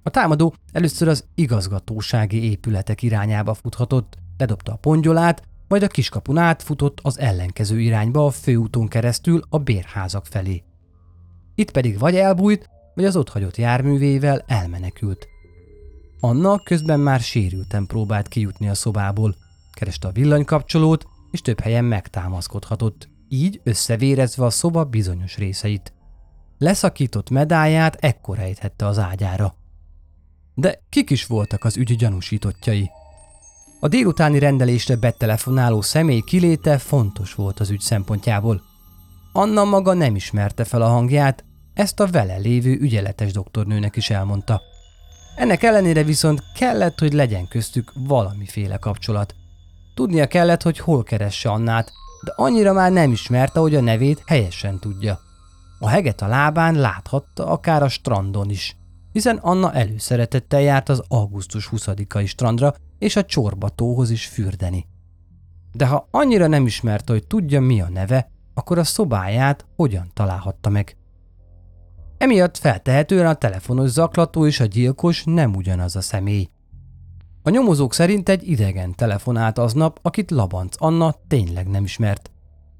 A 0.03 0.11
támadó 0.11 0.55
először 0.73 1.09
az 1.09 1.25
igazgatósági 1.35 2.51
épületek 2.51 3.03
irányába 3.03 3.55
futhatott, 3.55 4.19
ledobta 4.37 4.73
a 4.73 4.77
pongyolát, 4.77 5.43
majd 5.69 5.83
a 5.83 5.87
kiskapun 5.87 6.39
át 6.39 6.63
futott 6.63 6.99
az 7.03 7.19
ellenkező 7.19 7.81
irányba 7.81 8.27
a 8.27 8.31
főúton 8.31 8.89
keresztül 8.89 9.43
a 9.49 9.59
bérházak 9.59 10.27
felé. 10.27 10.63
Itt 11.55 11.71
pedig 11.71 11.99
vagy 11.99 12.15
elbújt, 12.15 12.69
vagy 12.95 13.05
az 13.05 13.17
otthagyott 13.17 13.57
járművével 13.57 14.45
elmenekült. 14.47 15.29
Anna 16.21 16.59
közben 16.59 17.01
már 17.01 17.21
sérülten 17.21 17.87
próbált 17.87 18.29
kijutni 18.29 18.69
a 18.69 18.75
szobából, 18.75 19.35
kereste 19.73 20.09
a 20.09 20.13
villanykapcsolót, 20.13 21.07
és 21.31 21.41
több 21.41 21.61
helyen 21.61 21.85
megtámaszkodhatott, 21.85 23.09
így 23.29 23.61
összevérezve 23.65 24.45
a 24.45 24.51
szoba 24.51 24.85
bizonyos 24.85 25.37
részeit. 25.37 25.93
Leszakított 26.59 27.31
medáját 27.31 27.97
ekkor 28.01 28.37
rejthette 28.37 28.87
az 28.87 28.99
ágyára. 28.99 29.55
De 30.55 30.81
kik 30.88 31.11
is 31.11 31.27
voltak 31.27 31.64
az 31.64 31.77
ügy 31.77 31.97
gyanúsítottjai? 31.97 32.90
A 33.81 33.88
délutáni 33.88 34.38
rendelésre 34.38 34.97
betelefonáló 34.97 35.81
személy 35.81 36.21
kiléte 36.21 36.79
fontos 36.79 37.35
volt 37.35 37.61
az 37.61 37.71
ügy 37.71 37.81
szempontjából. 37.81 38.62
Anna 39.33 39.64
maga 39.64 39.92
nem 39.92 40.14
ismerte 40.14 40.64
fel 40.64 40.83
a 40.83 40.88
hangját, 40.88 41.44
ezt 41.75 42.01
a 42.01 42.07
vele 42.07 42.37
lévő 42.37 42.73
ügyeletes 42.81 43.33
doktornőnek 43.33 43.97
is 43.97 44.11
elmondta. 44.11 44.61
Ennek 45.37 45.62
ellenére 45.62 46.03
viszont 46.03 46.42
kellett, 46.55 46.99
hogy 46.99 47.12
legyen 47.12 47.49
köztük 47.49 47.92
valamiféle 47.94 48.77
kapcsolat. 48.77 49.35
Tudnia 49.94 50.27
kellett, 50.27 50.62
hogy 50.62 50.79
hol 50.79 51.03
keresse 51.03 51.51
Annát, 51.51 51.92
de 52.25 52.33
annyira 52.37 52.73
már 52.73 52.92
nem 52.92 53.12
ismerte, 53.12 53.61
hogy 53.61 53.75
a 53.75 53.81
nevét 53.81 54.23
helyesen 54.27 54.79
tudja. 54.79 55.21
A 55.79 55.88
heget 55.88 56.21
a 56.21 56.27
lábán 56.27 56.75
láthatta 56.75 57.47
akár 57.47 57.83
a 57.83 57.88
strandon 57.88 58.51
is, 58.51 58.77
hiszen 59.12 59.37
Anna 59.37 59.73
előszeretettel 59.73 60.61
járt 60.61 60.88
az 60.88 61.03
augusztus 61.09 61.69
20-ai 61.73 62.27
strandra 62.27 62.75
és 62.99 63.17
a 63.17 63.25
csorbatóhoz 63.25 64.11
is 64.11 64.27
fürdeni. 64.27 64.87
De 65.73 65.87
ha 65.87 66.09
annyira 66.11 66.47
nem 66.47 66.67
ismerte, 66.67 67.12
hogy 67.12 67.27
tudja 67.27 67.61
mi 67.61 67.81
a 67.81 67.88
neve, 67.88 68.31
akkor 68.55 68.79
a 68.79 68.85
szobáját 68.85 69.67
hogyan 69.77 70.11
találhatta 70.14 70.69
meg? 70.69 70.97
Emiatt 72.19 72.57
feltehetően 72.57 73.27
a 73.27 73.35
telefonos 73.35 73.91
zaklató 73.91 74.47
és 74.47 74.61
a 74.61 74.64
gyilkos 74.64 75.23
nem 75.25 75.55
ugyanaz 75.55 75.97
a 75.97 76.01
személy. 76.01 76.49
A 77.43 77.51
nyomozók 77.51 77.95
szerint 77.95 78.29
egy 78.29 78.49
idegen 78.49 78.95
telefonált 78.95 79.59
aznap, 79.59 79.99
akit 80.03 80.31
Labanc 80.31 80.75
Anna 80.79 81.14
tényleg 81.29 81.69
nem 81.69 81.85
ismert. 81.85 82.31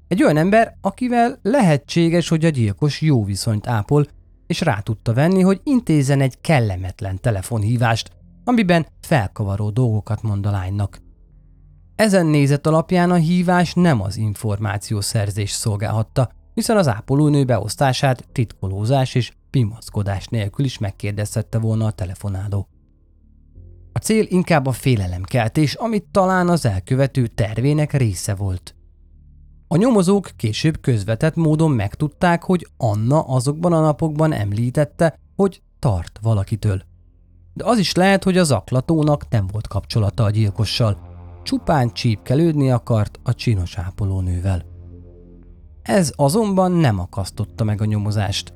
Egy 0.09 0.23
olyan 0.23 0.37
ember, 0.37 0.77
akivel 0.81 1.39
lehetséges, 1.41 2.29
hogy 2.29 2.45
a 2.45 2.49
gyilkos 2.49 3.01
jó 3.01 3.23
viszonyt 3.23 3.67
ápol, 3.67 4.05
és 4.47 4.61
rá 4.61 4.79
tudta 4.79 5.13
venni, 5.13 5.41
hogy 5.41 5.61
intézen 5.63 6.21
egy 6.21 6.41
kellemetlen 6.41 7.19
telefonhívást, 7.21 8.11
amiben 8.43 8.87
felkavaró 9.01 9.69
dolgokat 9.69 10.21
mond 10.21 10.45
a 10.45 10.51
lánynak. 10.51 11.01
Ezen 11.95 12.25
nézet 12.25 12.67
alapján 12.67 13.11
a 13.11 13.15
hívás 13.15 13.73
nem 13.73 14.01
az 14.01 14.17
információszerzés 14.17 15.51
szolgálhatta, 15.51 16.31
hiszen 16.53 16.77
az 16.77 16.87
ápolónő 16.87 17.43
beosztását 17.43 18.27
titkolózás 18.31 19.15
és 19.15 19.31
pimaszkodás 19.49 20.27
nélkül 20.27 20.65
is 20.65 20.77
megkérdezhette 20.77 21.57
volna 21.57 21.85
a 21.85 21.91
telefonáló. 21.91 22.67
A 23.93 23.99
cél 23.99 24.25
inkább 24.29 24.65
a 24.65 24.71
félelemkeltés, 24.71 25.73
amit 25.73 26.07
talán 26.11 26.49
az 26.49 26.65
elkövető 26.65 27.27
tervének 27.27 27.93
része 27.93 28.35
volt. 28.35 28.73
A 29.71 29.77
nyomozók 29.77 30.29
később 30.35 30.79
közvetett 30.81 31.35
módon 31.35 31.71
megtudták, 31.71 32.43
hogy 32.43 32.67
Anna 32.77 33.21
azokban 33.21 33.73
a 33.73 33.81
napokban 33.81 34.33
említette, 34.33 35.19
hogy 35.35 35.61
tart 35.79 36.19
valakitől. 36.21 36.81
De 37.53 37.65
az 37.65 37.77
is 37.77 37.93
lehet, 37.93 38.23
hogy 38.23 38.37
az 38.37 38.51
aklatónak 38.51 39.29
nem 39.29 39.47
volt 39.51 39.67
kapcsolata 39.67 40.23
a 40.23 40.29
gyilkossal, 40.29 40.97
csupán 41.43 41.93
csípkelődni 41.93 42.71
akart 42.71 43.19
a 43.23 43.33
csinos 43.33 43.77
ápolónővel. 43.77 44.65
Ez 45.81 46.13
azonban 46.15 46.71
nem 46.71 46.99
akasztotta 46.99 47.63
meg 47.63 47.81
a 47.81 47.85
nyomozást. 47.85 48.53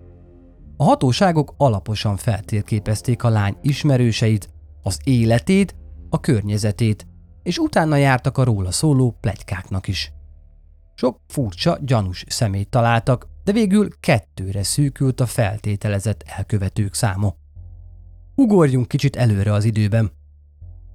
A 0.77 0.83
hatóságok 0.83 1.53
alaposan 1.57 2.15
feltérképezték 2.15 3.23
a 3.23 3.29
lány 3.29 3.57
ismerőseit, 3.61 4.49
az 4.81 4.99
életét, 5.03 5.75
a 6.09 6.19
környezetét, 6.19 7.07
és 7.43 7.57
utána 7.57 7.95
jártak 7.95 8.37
a 8.37 8.43
róla 8.43 8.71
szóló 8.71 9.17
plegykáknak 9.19 9.87
is. 9.87 10.13
Sok 10.95 11.19
furcsa, 11.27 11.77
gyanús 11.81 12.23
szemét 12.27 12.69
találtak, 12.69 13.27
de 13.43 13.51
végül 13.51 13.87
kettőre 13.99 14.63
szűkült 14.63 15.19
a 15.19 15.25
feltételezett 15.25 16.23
elkövetők 16.25 16.93
száma. 16.93 17.35
Ugorjunk 18.35 18.87
kicsit 18.87 19.15
előre 19.15 19.53
az 19.53 19.63
időben. 19.63 20.11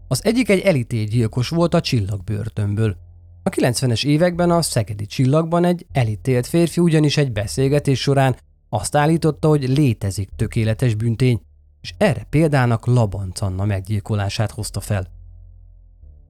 Az 0.08 0.24
egyik 0.24 0.48
egy 0.48 0.61
elítélgyilkos 0.61 1.48
volt 1.48 1.74
a 1.74 1.80
csillagbörtönből. 1.80 2.96
A 3.42 3.50
90-es 3.50 4.04
években 4.04 4.50
a 4.50 4.62
Szegedi 4.62 5.06
csillagban 5.06 5.64
egy 5.64 5.87
elítélt 5.92 6.46
férfi 6.46 6.80
ugyanis 6.80 7.16
egy 7.16 7.32
beszélgetés 7.32 8.00
során 8.00 8.37
azt 8.68 8.96
állította, 8.96 9.48
hogy 9.48 9.68
létezik 9.68 10.30
tökéletes 10.37 10.94
büntény, 10.94 11.40
és 11.80 11.94
erre 11.98 12.26
példának 12.30 12.87
Labanc 12.87 13.40
Anna 13.40 13.64
meggyilkolását 13.64 14.50
hozta 14.50 14.80
fel. 14.80 15.06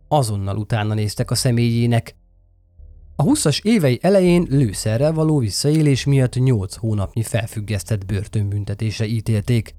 Azonnal 0.08 0.56
utána 0.56 0.94
néztek 0.94 1.30
a 1.30 1.34
személyének. 1.34 2.16
A 3.20 3.24
20-as 3.24 3.62
évei 3.62 3.98
elején 4.02 4.46
lőszerrel 4.50 5.12
való 5.12 5.38
visszaélés 5.38 6.04
miatt 6.04 6.34
8 6.34 6.74
hónapnyi 6.74 7.22
felfüggesztett 7.22 8.06
börtönbüntetésre 8.06 9.04
ítélték. 9.06 9.74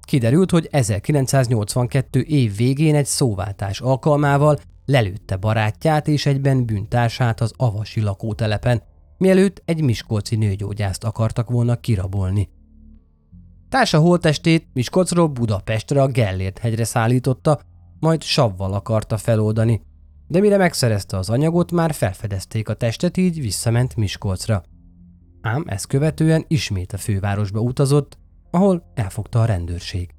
Kiderült, 0.00 0.50
hogy 0.50 0.68
1982 0.70 2.20
év 2.20 2.56
végén 2.56 2.94
egy 2.94 3.06
szóváltás 3.06 3.80
alkalmával 3.80 4.58
lelőtte 4.86 5.36
barátját 5.36 6.08
és 6.08 6.26
egyben 6.26 6.66
bűntársát 6.66 7.40
az 7.40 7.52
avasi 7.56 8.00
lakótelepen, 8.00 8.82
mielőtt 9.18 9.62
egy 9.64 9.82
miskolci 9.82 10.36
nőgyógyászt 10.36 11.04
akartak 11.04 11.50
volna 11.50 11.76
kirabolni. 11.76 12.48
Társa 13.68 13.98
holtestét 13.98 14.66
Miskolcról 14.72 15.26
Budapestre 15.26 16.02
a 16.02 16.08
Gellért 16.08 16.58
hegyre 16.58 16.84
szállította, 16.84 17.60
majd 18.00 18.22
savval 18.22 18.72
akarta 18.72 19.16
feloldani, 19.16 19.82
de 20.32 20.40
mire 20.40 20.56
megszerezte 20.56 21.16
az 21.16 21.30
anyagot, 21.30 21.72
már 21.72 21.94
felfedezték 21.94 22.68
a 22.68 22.74
testet, 22.74 23.16
így 23.16 23.40
visszament 23.40 23.96
Miskolcra. 23.96 24.62
Ám 25.40 25.64
ezt 25.66 25.86
követően 25.86 26.44
ismét 26.48 26.92
a 26.92 26.96
fővárosba 26.96 27.60
utazott, 27.60 28.18
ahol 28.50 28.92
elfogta 28.94 29.40
a 29.40 29.44
rendőrség. 29.44 30.14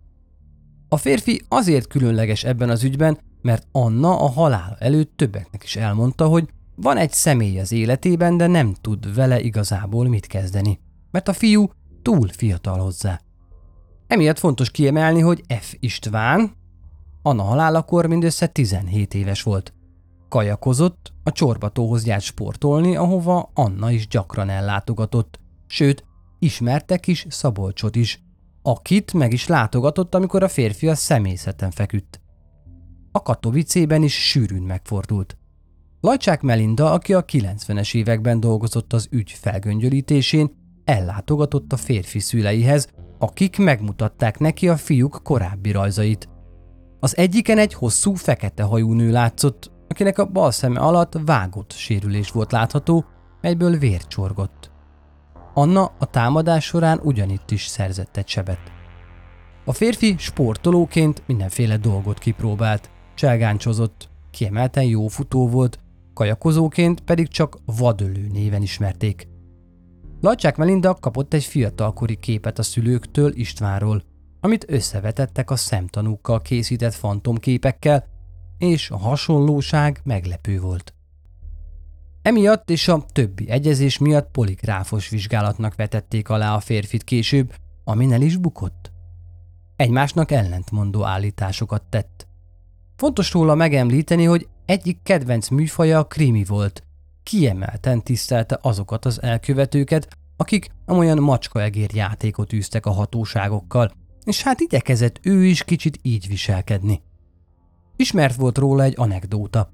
A 0.90 0.98
férfi 0.98 1.42
azért 1.48 1.88
különleges 1.88 2.44
ebben 2.44 2.70
az 2.70 2.84
ügyben, 2.84 3.18
mert 3.42 3.68
Anna 3.72 4.20
a 4.20 4.30
halál 4.30 4.76
előtt 4.80 5.18
többeknek 5.18 5.64
is 5.64 5.76
elmondta, 5.76 6.28
hogy 6.28 6.50
van 6.76 6.98
egy 6.98 7.12
személy 7.12 7.60
az 7.60 7.72
életében, 7.72 8.38
de 8.38 8.48
nem 8.48 8.76
tud 8.82 9.16
vele 9.16 9.40
igazából 9.40 10.08
mit 10.08 10.28
kezdeni, 10.28 10.80
mert 11.12 11.28
a 11.28 11.34
fiú 11.34 11.70
túl 12.02 12.28
fiatal 12.28 12.80
hozzá. 12.80 13.22
Emiatt 14.08 14.40
fontos 14.40 14.72
kiemelni, 14.72 15.20
hogy 15.20 15.44
F. 15.60 15.76
István 15.80 16.52
Anna 17.22 17.44
halálakor 17.44 18.06
mindössze 18.06 18.48
17 18.48 19.14
éves 19.14 19.44
volt. 19.44 19.74
Kajakozott, 20.34 21.14
a 21.24 21.32
csorbatóhoz 21.32 22.06
járt 22.06 22.24
sportolni, 22.24 22.96
ahova 22.96 23.52
Anna 23.54 23.92
is 23.92 24.08
gyakran 24.08 24.50
ellátogatott, 24.50 25.40
sőt, 25.68 26.06
ismerte 26.40 26.98
kis 26.98 27.26
Szabolcsot 27.30 27.96
is, 27.96 28.24
akit 28.62 29.14
meg 29.14 29.34
is 29.34 29.48
látogatott, 29.48 30.16
amikor 30.16 30.44
a 30.44 30.48
férfi 30.48 30.88
a 30.88 30.96
személyzeten 30.96 31.72
feküdt. 31.72 32.22
A 33.12 33.22
Katowicében 33.22 34.04
is 34.04 34.30
sűrűn 34.30 34.62
megfordult. 34.62 35.38
Lajcsák 36.02 36.42
Melinda, 36.42 36.92
aki 36.92 37.14
a 37.14 37.26
90-es 37.26 37.96
években 37.96 38.40
dolgozott 38.40 38.94
az 38.94 39.08
ügy 39.12 39.32
felgöngyölítésén, 39.32 40.52
ellátogatott 40.84 41.74
a 41.74 41.78
férfi 41.78 42.20
szüleihez, 42.20 42.88
akik 43.20 43.58
megmutatták 43.58 44.40
neki 44.40 44.70
a 44.70 44.78
fiúk 44.78 45.20
korábbi 45.24 45.72
rajzait. 45.72 46.30
Az 47.00 47.18
egyiken 47.18 47.58
egy 47.58 47.74
hosszú, 47.74 48.14
fekete 48.14 48.64
hajú 48.64 48.94
nő 48.94 49.12
látszott, 49.12 49.72
akinek 49.88 50.18
a 50.18 50.26
bal 50.26 50.52
szeme 50.52 50.80
alatt 50.80 51.18
vágott 51.26 51.72
sérülés 51.72 52.32
volt 52.32 52.52
látható, 52.52 53.06
melyből 53.42 53.78
vér 53.78 54.08
csorgott. 54.08 54.72
Anna 55.54 55.92
a 56.00 56.06
támadás 56.06 56.66
során 56.66 57.00
ugyanitt 57.04 57.52
is 57.52 57.66
szerzett 57.66 58.18
egy 58.18 58.28
sebet. 58.28 58.60
A 59.66 59.74
férfi 59.74 60.16
sportolóként 60.18 61.24
mindenféle 61.26 61.78
dolgot 61.78 62.20
kipróbált, 62.20 62.90
cselgáncsozott, 63.16 64.10
kiemelten 64.32 64.84
jó 64.84 65.08
futó 65.08 65.50
volt, 65.50 65.80
kajakozóként 66.14 67.02
pedig 67.02 67.28
csak 67.28 67.58
vadölő 67.66 68.28
néven 68.32 68.62
ismerték. 68.62 69.28
Lacsák 70.22 70.58
Melinda 70.58 70.94
kapott 70.94 71.34
egy 71.34 71.44
fiatalkori 71.44 72.16
képet 72.16 72.60
a 72.60 72.64
szülőktől 72.64 73.32
Istvánról, 73.36 74.04
amit 74.40 74.66
összevetettek 74.68 75.52
a 75.52 75.56
szemtanúkkal 75.56 76.42
készített 76.42 76.94
fantomképekkel, 76.94 78.06
és 78.64 78.90
a 78.90 78.98
hasonlóság 78.98 80.02
meglepő 80.04 80.60
volt. 80.60 80.94
Emiatt 82.22 82.70
és 82.70 82.88
a 82.88 83.06
többi 83.12 83.50
egyezés 83.50 83.98
miatt 83.98 84.32
poligráfos 84.32 85.10
vizsgálatnak 85.10 85.76
vetették 85.76 86.30
alá 86.30 86.56
a 86.56 86.60
férfit 86.60 87.04
később, 87.04 87.54
amin 87.84 88.14
el 88.14 88.22
is 88.22 88.38
bukott. 88.38 88.92
Egymásnak 89.76 90.32
ellentmondó 90.32 91.04
állításokat 91.04 91.84
tett. 91.90 92.28
Fontos 92.96 93.32
róla 93.32 93.56
megemlíteni, 93.56 94.24
hogy 94.24 94.48
egyik 94.66 95.00
kedvenc 95.04 95.50
műfaja 95.50 96.00
a 96.00 96.08
krimi 96.08 96.44
volt. 96.44 96.84
Kiemelten 97.24 98.04
tisztelte 98.04 98.60
azokat 98.62 99.06
az 99.06 99.22
elkövetőket, 99.22 100.08
akik 100.38 100.70
amolyan 100.86 101.20
macskaegér 101.20 101.90
játékot 101.94 102.54
űztek 102.54 102.86
a 102.86 102.92
hatóságokkal, 102.92 103.92
és 104.24 104.44
hát 104.44 104.60
igyekezett 104.60 105.20
ő 105.22 105.46
is 105.46 105.64
kicsit 105.64 106.00
így 106.02 106.28
viselkedni. 106.28 107.02
Ismert 107.96 108.36
volt 108.36 108.58
róla 108.58 108.84
egy 108.84 108.94
anekdóta. 108.98 109.70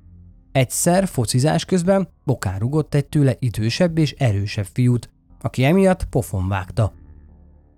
Egyszer 0.51 1.07
focizás 1.07 1.65
közben 1.65 2.09
bokán 2.23 2.85
egy 2.89 3.05
tőle 3.05 3.35
idősebb 3.39 3.97
és 3.97 4.11
erősebb 4.11 4.67
fiút, 4.73 5.09
aki 5.41 5.63
emiatt 5.63 6.05
pofon 6.05 6.47
vágta. 6.47 6.93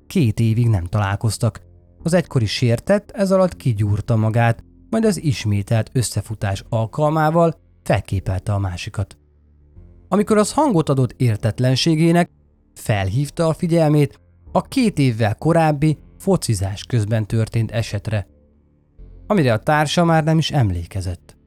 Két 0.07 0.39
évig 0.39 0.67
nem 0.67 0.85
találkoztak. 0.85 1.61
Az 2.03 2.13
egykori 2.13 2.45
sértett 2.45 3.11
ez 3.11 3.31
alatt 3.31 3.55
kigyúrta 3.55 4.15
magát, 4.15 4.63
majd 4.89 5.05
az 5.05 5.23
ismételt 5.23 5.89
összefutás 5.93 6.63
alkalmával 6.69 7.55
felképelte 7.83 8.53
a 8.53 8.59
másikat. 8.59 9.17
Amikor 10.07 10.37
az 10.37 10.53
hangot 10.53 10.89
adott 10.89 11.13
értetlenségének, 11.17 12.29
felhívta 12.73 13.47
a 13.47 13.53
figyelmét 13.53 14.19
a 14.51 14.61
két 14.61 14.99
évvel 14.99 15.35
korábbi 15.35 15.97
focizás 16.17 16.83
közben 16.83 17.25
történt 17.27 17.71
esetre, 17.71 18.27
amire 19.31 19.53
a 19.53 19.59
társa 19.59 20.03
már 20.03 20.23
nem 20.23 20.37
is 20.37 20.51
emlékezett. 20.51 21.37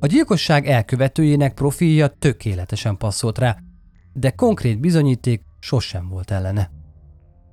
A 0.00 0.06
gyilkosság 0.06 0.66
elkövetőjének 0.66 1.54
profilja 1.54 2.08
tökéletesen 2.08 2.96
passzolt 2.96 3.38
rá, 3.38 3.58
de 4.12 4.30
konkrét 4.30 4.80
bizonyíték 4.80 5.42
sosem 5.60 6.08
volt 6.08 6.30
ellene. 6.30 6.70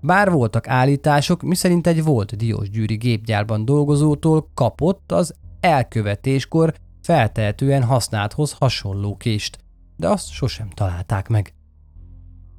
Bár 0.01 0.31
voltak 0.31 0.67
állítások, 0.67 1.41
miszerint 1.41 1.87
egy 1.87 2.03
volt 2.03 2.35
Diósgyűri 2.35 2.95
gépgyárban 2.95 3.65
dolgozótól 3.65 4.49
kapott 4.53 5.11
az 5.11 5.33
elkövetéskor 5.59 6.73
feltehetően 7.01 7.83
használthoz 7.83 8.51
hasonló 8.51 9.17
kést, 9.17 9.57
de 9.97 10.07
azt 10.07 10.31
sosem 10.31 10.69
találták 10.69 11.27
meg. 11.27 11.53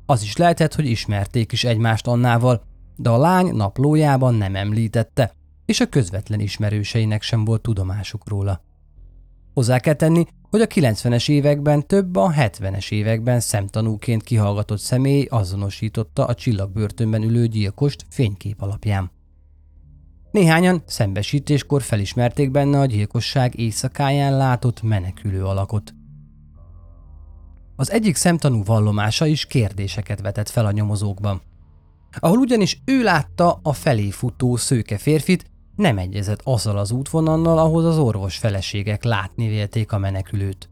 Az 0.06 0.22
is 0.22 0.36
lehetett, 0.36 0.74
hogy 0.74 0.86
ismerték 0.86 1.52
is 1.52 1.64
egymást 1.64 2.06
Annával, 2.06 2.62
de 2.96 3.10
a 3.10 3.18
lány 3.18 3.54
naplójában 3.54 4.34
nem 4.34 4.56
említette, 4.56 5.34
és 5.72 5.80
a 5.80 5.86
közvetlen 5.86 6.40
ismerőseinek 6.40 7.22
sem 7.22 7.44
volt 7.44 7.62
tudomásuk 7.62 8.28
róla. 8.28 8.60
Hozzá 9.54 9.78
kell 9.78 9.94
tenni, 9.94 10.24
hogy 10.50 10.60
a 10.60 10.66
90-es 10.66 11.30
években 11.30 11.86
több 11.86 12.16
a 12.16 12.32
70-es 12.32 12.90
években 12.90 13.40
szemtanúként 13.40 14.22
kihallgatott 14.22 14.78
személy 14.78 15.26
azonosította 15.30 16.24
a 16.24 16.34
csillagbörtönben 16.34 17.22
ülő 17.22 17.46
gyilkost 17.46 18.06
fénykép 18.08 18.62
alapján. 18.62 19.10
Néhányan 20.30 20.82
szembesítéskor 20.86 21.82
felismerték 21.82 22.50
benne 22.50 22.78
a 22.78 22.86
gyilkosság 22.86 23.58
éjszakáján 23.58 24.36
látott 24.36 24.82
menekülő 24.82 25.44
alakot. 25.44 25.94
Az 27.76 27.90
egyik 27.90 28.16
szemtanú 28.16 28.64
vallomása 28.64 29.26
is 29.26 29.46
kérdéseket 29.46 30.20
vetett 30.20 30.48
fel 30.48 30.66
a 30.66 30.72
nyomozókban. 30.72 31.42
Ahol 32.18 32.38
ugyanis 32.38 32.80
ő 32.84 33.02
látta 33.02 33.60
a 33.62 33.72
felé 33.72 34.10
futó 34.10 34.56
szőke 34.56 34.98
férfit, 34.98 35.50
nem 35.76 35.98
egyezett 35.98 36.40
azzal 36.44 36.78
az 36.78 36.90
útvonallal, 36.90 37.58
ahhoz 37.58 37.84
az 37.84 37.98
orvos 37.98 38.36
feleségek 38.36 39.04
látni 39.04 39.48
vélték 39.48 39.92
a 39.92 39.98
menekülőt. 39.98 40.70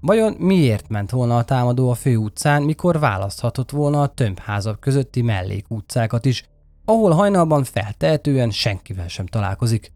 Vajon 0.00 0.32
miért 0.32 0.88
ment 0.88 1.10
volna 1.10 1.36
a 1.36 1.44
támadó 1.44 1.90
a 1.90 1.94
főutcán, 1.94 2.62
mikor 2.62 2.98
választhatott 2.98 3.70
volna 3.70 4.02
a 4.02 4.06
tömbházak 4.06 4.80
közötti 4.80 5.22
mellékutcákat 5.22 6.24
is, 6.24 6.44
ahol 6.84 7.10
hajnalban 7.10 7.64
feltehetően 7.64 8.50
senkivel 8.50 9.08
sem 9.08 9.26
találkozik? 9.26 9.92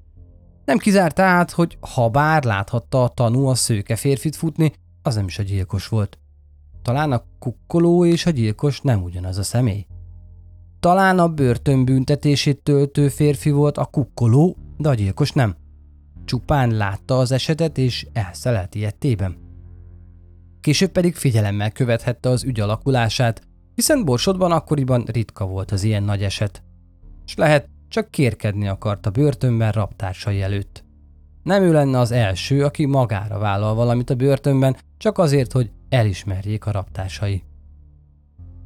Nem 0.64 0.78
kizárt 0.78 1.14
tehát, 1.14 1.50
hogy 1.50 1.78
ha 1.80 2.08
bár 2.08 2.44
láthatta 2.44 3.02
a 3.02 3.08
tanú 3.08 3.46
a 3.46 3.54
szőke 3.54 3.96
férfit 3.96 4.36
futni, 4.36 4.72
az 5.02 5.14
nem 5.14 5.26
is 5.26 5.38
a 5.38 5.42
gyilkos 5.42 5.88
volt. 5.88 6.18
Talán 6.82 7.12
a 7.12 7.22
kukkoló 7.38 8.04
és 8.04 8.26
a 8.26 8.30
gyilkos 8.30 8.80
nem 8.80 9.02
ugyanaz 9.02 9.38
a 9.38 9.42
személy. 9.42 9.86
Talán 10.84 11.18
a 11.18 11.28
börtönbüntetését 11.28 12.62
töltő 12.62 13.08
férfi 13.08 13.50
volt 13.50 13.78
a 13.78 13.84
kukkoló, 13.84 14.56
de 14.78 14.88
a 14.88 14.94
gyilkos 14.94 15.32
nem. 15.32 15.56
Csupán 16.24 16.70
látta 16.70 17.18
az 17.18 17.32
esetet 17.32 17.78
és 17.78 18.06
elszelelt 18.12 18.74
ilyettében. 18.74 19.36
Később 20.60 20.90
pedig 20.90 21.14
figyelemmel 21.14 21.70
követhette 21.70 22.28
az 22.28 22.44
ügy 22.44 22.60
alakulását, 22.60 23.42
hiszen 23.74 24.04
Borsodban 24.04 24.52
akkoriban 24.52 25.04
ritka 25.12 25.46
volt 25.46 25.70
az 25.70 25.82
ilyen 25.82 26.02
nagy 26.02 26.22
eset. 26.22 26.62
S 27.24 27.34
lehet, 27.34 27.68
csak 27.88 28.10
kérkedni 28.10 28.68
akart 28.68 29.06
a 29.06 29.10
börtönben 29.10 29.72
raptársai 29.72 30.42
előtt. 30.42 30.84
Nem 31.42 31.62
ő 31.62 31.72
lenne 31.72 31.98
az 31.98 32.10
első, 32.10 32.64
aki 32.64 32.84
magára 32.84 33.38
vállal 33.38 33.74
valamit 33.74 34.10
a 34.10 34.14
börtönben, 34.14 34.76
csak 34.98 35.18
azért, 35.18 35.52
hogy 35.52 35.70
elismerjék 35.88 36.66
a 36.66 36.70
raptársai. 36.70 37.42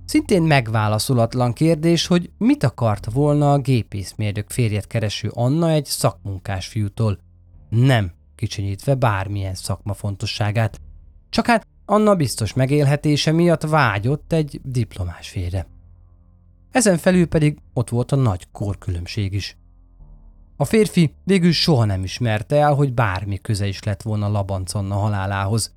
Szintén 0.09 0.42
megválaszolatlan 0.42 1.52
kérdés, 1.52 2.06
hogy 2.06 2.30
mit 2.38 2.62
akart 2.62 3.12
volna 3.12 3.52
a 3.52 3.59
gépészmérnök 3.59 4.50
férjet 4.50 4.86
kereső 4.86 5.30
Anna 5.34 5.70
egy 5.70 5.84
szakmunkás 5.84 6.66
fiútól. 6.66 7.18
Nem 7.68 8.12
kicsinyítve 8.34 8.94
bármilyen 8.94 9.54
szakma 9.54 9.94
fontosságát. 9.94 10.80
Csak 11.30 11.46
hát 11.46 11.66
Anna 11.84 12.14
biztos 12.14 12.52
megélhetése 12.52 13.32
miatt 13.32 13.62
vágyott 13.62 14.32
egy 14.32 14.61
diplomás 14.64 15.28
férje. 15.28 15.66
Ezen 16.70 16.96
felül 16.96 17.26
pedig 17.26 17.59
ott 17.72 17.88
volt 17.88 18.12
a 18.12 18.16
nagy 18.16 18.46
korkülönbség 18.52 19.32
is. 19.32 19.56
A 20.56 20.64
férfi 20.64 21.14
végül 21.24 21.52
soha 21.52 21.84
nem 21.84 22.04
ismerte 22.04 22.56
el, 22.56 22.74
hogy 22.74 22.94
bármi 22.94 23.38
köze 23.40 23.66
is 23.66 23.82
lett 23.82 24.02
volna 24.02 24.28
Labanc 24.28 24.74
Anna 24.74 24.94
halálához. 24.94 25.74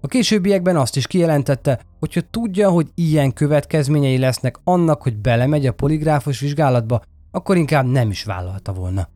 A 0.00 0.06
későbbiekben 0.06 0.76
azt 0.76 0.96
is 0.96 1.06
kijelentette, 1.06 1.80
hogyha 1.98 2.20
tudja, 2.30 2.70
hogy 2.70 2.86
ilyen 2.94 3.32
következményei 3.32 4.18
lesznek 4.18 4.60
annak, 4.64 5.02
hogy 5.02 5.16
belemegy 5.16 5.66
a 5.66 5.72
poligráfos 5.72 6.40
vizsgálatba, 6.40 7.02
akkor 7.30 7.56
inkább 7.56 7.86
nem 7.86 8.10
is 8.10 8.24
vállalta 8.24 8.72
volna. 8.72 9.08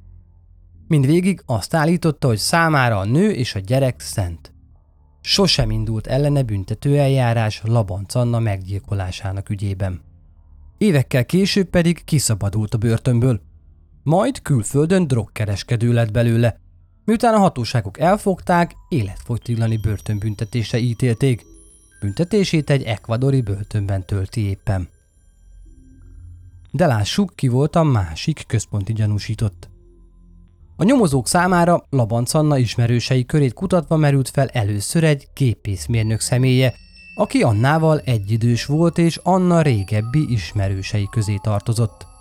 Mindvégig 0.89 1.43
azt 1.47 1.74
állította, 1.74 2.26
hogy 2.26 2.39
számára 2.39 2.99
a 2.99 3.05
nő 3.05 3.30
és 3.30 3.55
a 3.55 3.59
gyerek 3.59 4.01
szent. 4.01 4.53
Sosem 5.20 5.70
indult 5.70 6.07
ellene 6.07 6.43
büntető 6.43 6.99
eljárás 6.99 7.61
Labanc 7.64 8.14
Anna 8.14 8.39
meggyilkolásának 8.39 9.49
ügyében. 9.49 10.01
Évekkel 10.78 11.24
később 11.24 11.66
pedig 11.66 12.05
kiszabadult 12.05 12.74
a 12.74 12.78
börtönből. 12.78 13.41
Majd 14.03 14.43
külföldön 14.43 15.07
drogkereskedő 15.07 15.93
lett 15.93 16.11
belőle, 16.11 16.61
Miután 17.05 17.34
a 17.34 17.38
hatóságok 17.38 17.98
elfogták, 17.98 18.74
életfogytiglani 18.88 19.76
börtönbüntetésre 19.76 20.78
ítélték. 20.78 21.44
Büntetését 22.00 22.70
egy 22.70 22.82
ekvadori 22.82 23.40
börtönben 23.40 24.07
tölti 24.07 24.40
éppen. 24.40 24.88
De 26.70 26.86
lássuk, 26.86 27.32
ki 27.34 27.48
volt 27.48 27.76
a 27.76 27.82
másik 27.82 28.44
központi 28.46 28.92
gyanúsított. 28.92 29.68
A 30.76 30.84
nyomozók 30.84 31.28
számára 31.28 31.86
Labanc 31.90 32.34
Anna 32.34 32.59
ismerősei 32.59 33.26
körét 33.26 33.53
kutatva 33.53 33.96
merült 33.96 34.28
fel 34.28 34.48
először 34.48 35.05
egy 35.05 35.28
gépészmérnök 35.34 36.20
személye, 36.20 36.74
aki 37.14 37.42
Annával 37.42 37.98
egyidős 37.98 38.64
volt 38.64 38.98
és 38.98 39.16
Anna 39.22 39.62
régebbi 39.62 40.32
ismerősei 40.32 41.09
közé 41.11 41.38
tartozott. 41.42 42.12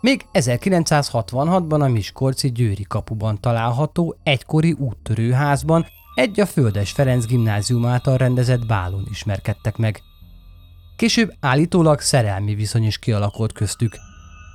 Még 0.00 0.26
1966-ban 0.32 1.80
a 1.80 1.88
Miskolci 1.88 2.52
Győri 2.52 2.82
kapuban 2.82 3.40
található 3.40 4.16
egykori 4.22 4.72
úttörőházban 4.72 5.86
egy 6.14 6.40
a 6.40 6.46
Földes 6.46 6.92
Ferenc 6.92 7.26
gimnázium 7.26 7.86
által 7.86 8.16
rendezett 8.16 8.66
bálon 8.66 9.06
ismerkedtek 9.10 9.76
meg. 9.76 10.02
Később 10.96 11.32
állítólag 11.40 12.00
szerelmi 12.00 12.54
viszony 12.54 12.84
is 12.84 12.98
kialakult 12.98 13.52
köztük. 13.52 13.96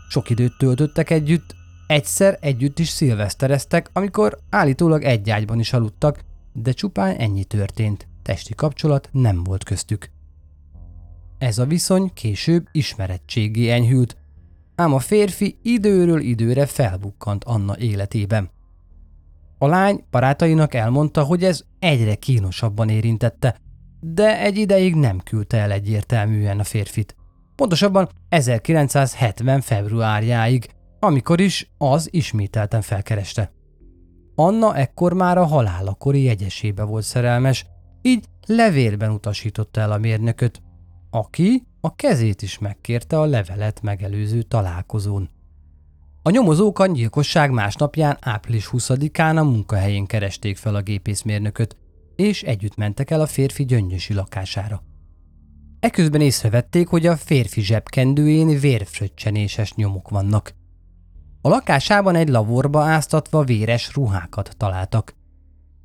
Sok 0.10 0.30
időt 0.30 0.58
töltöttek 0.58 1.10
együtt, 1.10 1.56
egyszer 1.88 2.38
együtt 2.42 2.80
is 2.80 2.88
szilvesztereztek, 2.88 3.90
amikor 3.94 4.38
állítólag 4.50 5.04
egy 5.04 5.30
ágyban 5.30 5.60
is 5.60 5.74
aludtak, 5.74 6.24
de 6.54 6.72
csupán 6.72 7.16
ennyi 7.16 7.44
történt, 7.44 8.08
testi 8.24 8.56
kapcsolat 8.56 9.10
nem 9.12 9.44
volt 9.44 9.64
köztük. 9.64 10.10
Ez 11.38 11.58
a 11.58 11.66
viszony 11.66 12.12
később 12.14 12.68
ismerettségé 12.72 13.70
enyhült, 13.70 14.18
ám 14.76 14.94
a 14.94 15.00
férfi 15.00 15.58
időről 15.62 16.20
időre 16.20 16.66
felbukkant 16.66 17.44
Anna 17.44 17.78
életében. 17.78 18.50
A 19.58 19.68
lány 19.68 20.04
barátainak 20.12 20.74
elmondta, 20.74 21.24
hogy 21.24 21.44
ez 21.44 21.64
egyre 21.80 22.16
kínosabban 22.16 22.90
érintette, 22.90 23.56
de 24.00 24.40
egy 24.40 24.58
ideig 24.58 24.96
nem 24.96 25.20
küldte 25.20 25.58
el 25.58 25.72
egyértelműen 25.72 26.60
a 26.60 26.64
férfit. 26.64 27.16
Pontosabban 27.56 28.10
1970. 28.30 29.62
februárjáig, 29.62 30.68
amikor 31.00 31.40
is 31.40 31.72
az 31.78 32.08
ismételten 32.12 32.82
felkereste. 32.82 33.52
Anna 34.36 34.76
ekkor 34.76 35.14
már 35.14 35.38
a 35.38 35.46
halálakori 35.46 36.24
jegyesébe 36.24 36.84
volt 36.84 37.04
szerelmes, 37.04 37.66
így 38.02 38.26
levélben 38.48 39.12
utasította 39.12 39.82
el 39.82 39.92
a 39.92 39.98
mérnököt, 39.98 40.62
aki 41.10 41.64
a 41.86 41.94
kezét 41.96 42.42
is 42.42 42.58
megkérte 42.58 43.20
a 43.20 43.26
levelet 43.26 43.82
megelőző 43.82 44.42
találkozón. 44.42 45.30
A 46.22 46.30
nyomozók 46.30 46.80
a 46.80 46.86
gyilkosság 46.86 47.52
másnapján 47.52 48.18
április 48.22 48.70
20-án 48.72 49.38
a 49.38 49.44
munkahelyén 49.44 50.06
keresték 50.06 50.58
fel 50.58 50.76
a 50.76 50.82
gépészmérnököt, 50.82 51.78
és 52.16 52.44
együtt 52.44 52.76
mentek 52.76 53.12
el 53.12 53.22
a 53.22 53.26
férfi 53.26 53.66
gyöngyösi 53.66 54.14
lakására. 54.14 54.84
Eközben 55.80 56.22
észrevették, 56.22 56.88
hogy 56.88 57.06
a 57.06 57.18
férfi 57.18 57.62
zsebkendőjén 57.62 58.60
vérfröccsenéses 58.60 59.74
nyomok 59.74 60.10
vannak. 60.10 60.56
A 61.42 61.50
lakásában 61.50 62.16
egy 62.16 62.30
lavorba 62.30 62.84
áztatva 62.84 63.44
véres 63.44 63.94
ruhákat 63.94 64.56
találtak. 64.58 65.16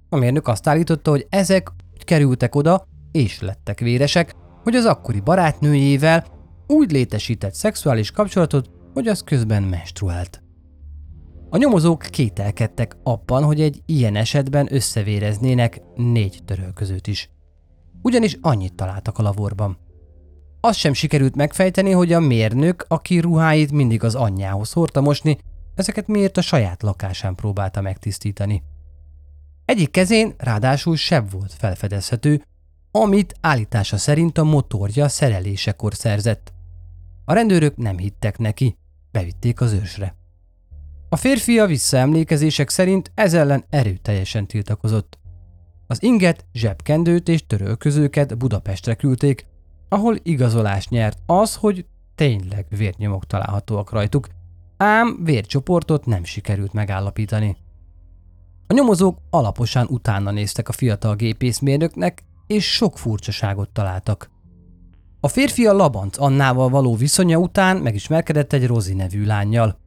A 0.08 0.16
mérnök 0.16 0.48
azt 0.48 0.66
állította, 0.66 1.10
hogy 1.10 1.26
ezek 1.28 1.70
kerültek 2.04 2.54
oda, 2.54 2.86
és 3.12 3.40
lettek 3.40 3.80
véresek, 3.80 4.34
hogy 4.70 4.78
az 4.78 4.84
akkori 4.84 5.20
barátnőjével 5.20 6.26
úgy 6.66 6.92
létesített 6.92 7.54
szexuális 7.54 8.10
kapcsolatot, 8.10 8.70
hogy 8.92 9.08
az 9.08 9.22
közben 9.22 9.62
menstruált. 9.62 10.42
A 11.48 11.56
nyomozók 11.56 12.06
kételkedtek 12.10 12.96
abban, 13.02 13.44
hogy 13.44 13.60
egy 13.60 13.82
ilyen 13.86 14.16
esetben 14.16 14.74
összevéreznének 14.74 15.80
négy 15.94 16.40
törölközőt 16.44 17.06
is. 17.06 17.30
Ugyanis 18.02 18.38
annyit 18.40 18.74
találtak 18.74 19.18
a 19.18 19.22
lavorban. 19.22 19.78
Azt 20.60 20.78
sem 20.78 20.92
sikerült 20.92 21.36
megfejteni, 21.36 21.90
hogy 21.90 22.12
a 22.12 22.20
mérnök, 22.20 22.84
aki 22.88 23.18
ruháit 23.18 23.72
mindig 23.72 24.04
az 24.04 24.14
anyjához 24.14 24.72
hordta 24.72 25.00
mosni, 25.00 25.38
ezeket 25.74 26.06
miért 26.06 26.36
a 26.36 26.42
saját 26.42 26.82
lakásán 26.82 27.34
próbálta 27.34 27.80
megtisztítani. 27.80 28.62
Egyik 29.64 29.90
kezén 29.90 30.34
ráadásul 30.38 30.96
seb 30.96 31.30
volt 31.30 31.52
felfedezhető, 31.52 32.42
amit 32.90 33.34
állítása 33.40 33.96
szerint 33.96 34.38
a 34.38 34.44
motorja 34.44 35.08
szerelésekor 35.08 35.94
szerzett. 35.94 36.52
A 37.24 37.32
rendőrök 37.32 37.76
nem 37.76 37.98
hittek 37.98 38.38
neki, 38.38 38.76
bevitték 39.10 39.60
az 39.60 39.72
ősre. 39.72 40.14
A 41.08 41.16
férfi 41.16 41.58
a 41.58 41.66
visszaemlékezések 41.66 42.68
szerint 42.68 43.10
ez 43.14 43.34
ellen 43.34 43.64
erőteljesen 43.70 44.46
tiltakozott. 44.46 45.18
Az 45.86 46.02
inget, 46.02 46.44
zsebkendőt 46.52 47.28
és 47.28 47.46
törölközőket 47.46 48.38
Budapestre 48.38 48.94
küldték, 48.94 49.46
ahol 49.88 50.16
igazolást 50.22 50.90
nyert 50.90 51.18
az, 51.26 51.54
hogy 51.54 51.86
tényleg 52.14 52.66
vérnyomok 52.68 53.26
találhatóak 53.26 53.90
rajtuk, 53.90 54.28
ám 54.76 55.24
vércsoportot 55.24 56.06
nem 56.06 56.24
sikerült 56.24 56.72
megállapítani. 56.72 57.56
A 58.66 58.72
nyomozók 58.72 59.18
alaposan 59.30 59.86
utána 59.90 60.30
néztek 60.30 60.68
a 60.68 60.72
fiatal 60.72 61.14
gépészmérnöknek, 61.14 62.22
és 62.50 62.72
sok 62.72 62.98
furcsaságot 62.98 63.68
találtak. 63.68 64.30
A 65.20 65.28
férfi 65.28 65.66
a 65.66 65.72
Labanc 65.72 66.18
Annával 66.18 66.68
való 66.68 66.96
viszonya 66.96 67.38
után 67.38 67.76
megismerkedett 67.76 68.52
egy 68.52 68.66
Rozi 68.66 68.94
nevű 68.94 69.24
lányjal. 69.24 69.78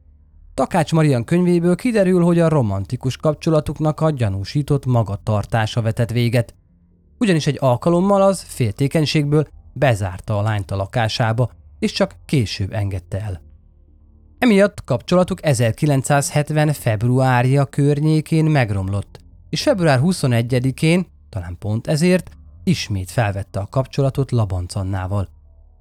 Takács 0.54 0.92
Marian 0.92 1.24
könyvéből 1.24 1.76
kiderül, 1.76 2.22
hogy 2.22 2.38
a 2.38 2.48
romantikus 2.48 3.16
kapcsolatuknak 3.16 4.00
a 4.00 4.10
gyanúsított 4.10 4.86
magatartása 4.86 5.82
vetett 5.82 6.10
véget. 6.10 6.54
Ugyanis 7.18 7.46
egy 7.46 7.56
alkalommal 7.60 8.22
az 8.22 8.42
féltékenységből 8.42 9.46
bezárta 9.72 10.38
a 10.38 10.42
lányt 10.42 10.70
a 10.70 10.76
lakásába, 10.76 11.50
és 11.78 11.92
csak 11.92 12.16
később 12.26 12.72
engedte 12.72 13.20
el. 13.20 13.42
Emiatt 14.38 14.84
kapcsolatuk 14.84 15.44
1970. 15.44 16.72
februárja 16.72 17.64
környékén 17.64 18.44
megromlott, 18.44 19.18
és 19.50 19.62
február 19.62 20.00
21-én, 20.02 21.06
talán 21.28 21.56
pont 21.58 21.86
ezért, 21.86 22.30
ismét 22.64 23.10
felvette 23.10 23.60
a 23.60 23.66
kapcsolatot 23.66 24.30
Labancannával. 24.30 25.28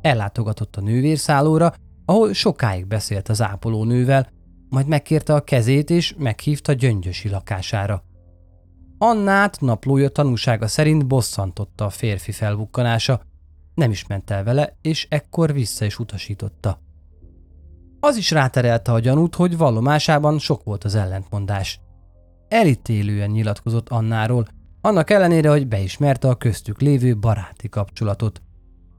Ellátogatott 0.02 0.76
a 0.76 0.82
nővérszállóra, 0.82 1.74
ahol 2.06 2.34
sokáig 2.34 2.86
beszélt 2.86 3.30
az 3.30 3.42
ápolónővel, 3.42 4.30
majd 4.70 4.88
megkérte 4.88 5.34
a 5.34 5.44
kezét 5.44 5.90
és 5.90 6.16
meghívta 6.18 6.74
gyöngyösi 6.74 7.30
lakására. 7.30 8.04
Annát 8.98 9.62
naplója 9.62 10.10
tanúsága 10.10 10.68
szerint 10.68 11.08
bosszantotta 11.08 11.86
a 11.86 11.90
férfi 11.90 12.32
felbukkanása, 12.32 13.22
nem 13.76 13.92
is 13.92 14.08
ment 14.08 14.30
el 14.30 14.44
vele, 14.44 14.78
és 14.82 15.08
ekkor 15.10 15.54
vissza 15.54 15.86
is 15.86 16.00
utasította. 16.00 16.80
Az 18.00 18.18
is 18.18 18.32
ráterelte 18.32 18.92
a 18.92 19.00
gyanút, 19.00 19.36
hogy 19.36 19.58
vallomásában 19.58 20.40
sok 20.40 20.64
volt 20.64 20.84
az 20.84 20.96
ellentmondás. 20.96 21.80
Elítélően 22.48 23.30
nyilatkozott 23.30 23.90
Annáról, 23.90 24.48
annak 24.84 25.10
ellenére, 25.10 25.50
hogy 25.50 25.68
beismerte 25.68 26.28
a 26.28 26.36
köztük 26.36 26.82
lévő 26.82 27.18
baráti 27.18 27.70
kapcsolatot. 27.70 28.42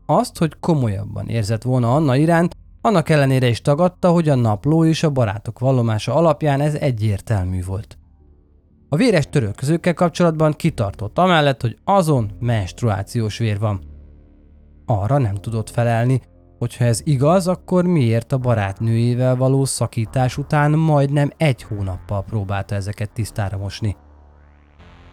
Azt, 0.07 0.39
hogy 0.39 0.59
komolyabban 0.61 1.29
érzett 1.29 1.63
volna 1.63 1.95
Anna 1.95 2.17
iránt, 2.17 2.57
annak 2.81 3.09
ellenére 3.09 3.49
is 3.49 3.61
tagadta, 3.61 4.11
hogy 4.11 4.29
a 4.29 4.35
napló 4.35 4.85
és 4.85 5.03
a 5.03 5.11
barátok 5.11 5.59
vallomása 5.59 6.15
alapján 6.15 6.61
ez 6.61 6.75
egyértelmű 6.75 7.63
volt. 7.65 7.99
A 8.89 8.97
véres 8.97 9.29
törölközőkkel 9.29 9.95
kapcsolatban 9.95 10.53
kitartott 10.53 11.19
amellett, 11.19 11.61
hogy 11.61 11.79
azon 11.85 12.31
menstruációs 12.41 13.39
vér 13.39 13.59
van. 13.59 13.81
Arra 14.87 15.19
nem 15.19 15.35
tudott 15.35 15.71
felelni, 15.71 16.21
hogyha 16.59 16.85
ez 16.85 17.01
igaz, 17.05 17.49
akkor 17.49 17.85
miért 17.87 18.33
a 18.33 18.39
barátnőjével 18.39 19.37
való 19.37 19.65
szakítás 19.65 20.39
után 20.39 20.71
majdnem 20.71 21.31
egy 21.37 21.63
hónappal 21.63 22.23
próbálta 22.23 22.75
ezeket 22.75 23.13
tisztára 23.13 23.57
mosni. 23.57 23.97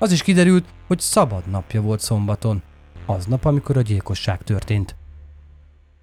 Az 0.01 0.11
is 0.11 0.23
kiderült, 0.23 0.65
hogy 0.87 0.99
szabad 0.99 1.49
napja 1.49 1.81
volt 1.81 1.99
szombaton, 1.99 2.61
aznap, 3.05 3.45
amikor 3.45 3.77
a 3.77 3.81
gyilkosság 3.81 4.43
történt. 4.43 4.95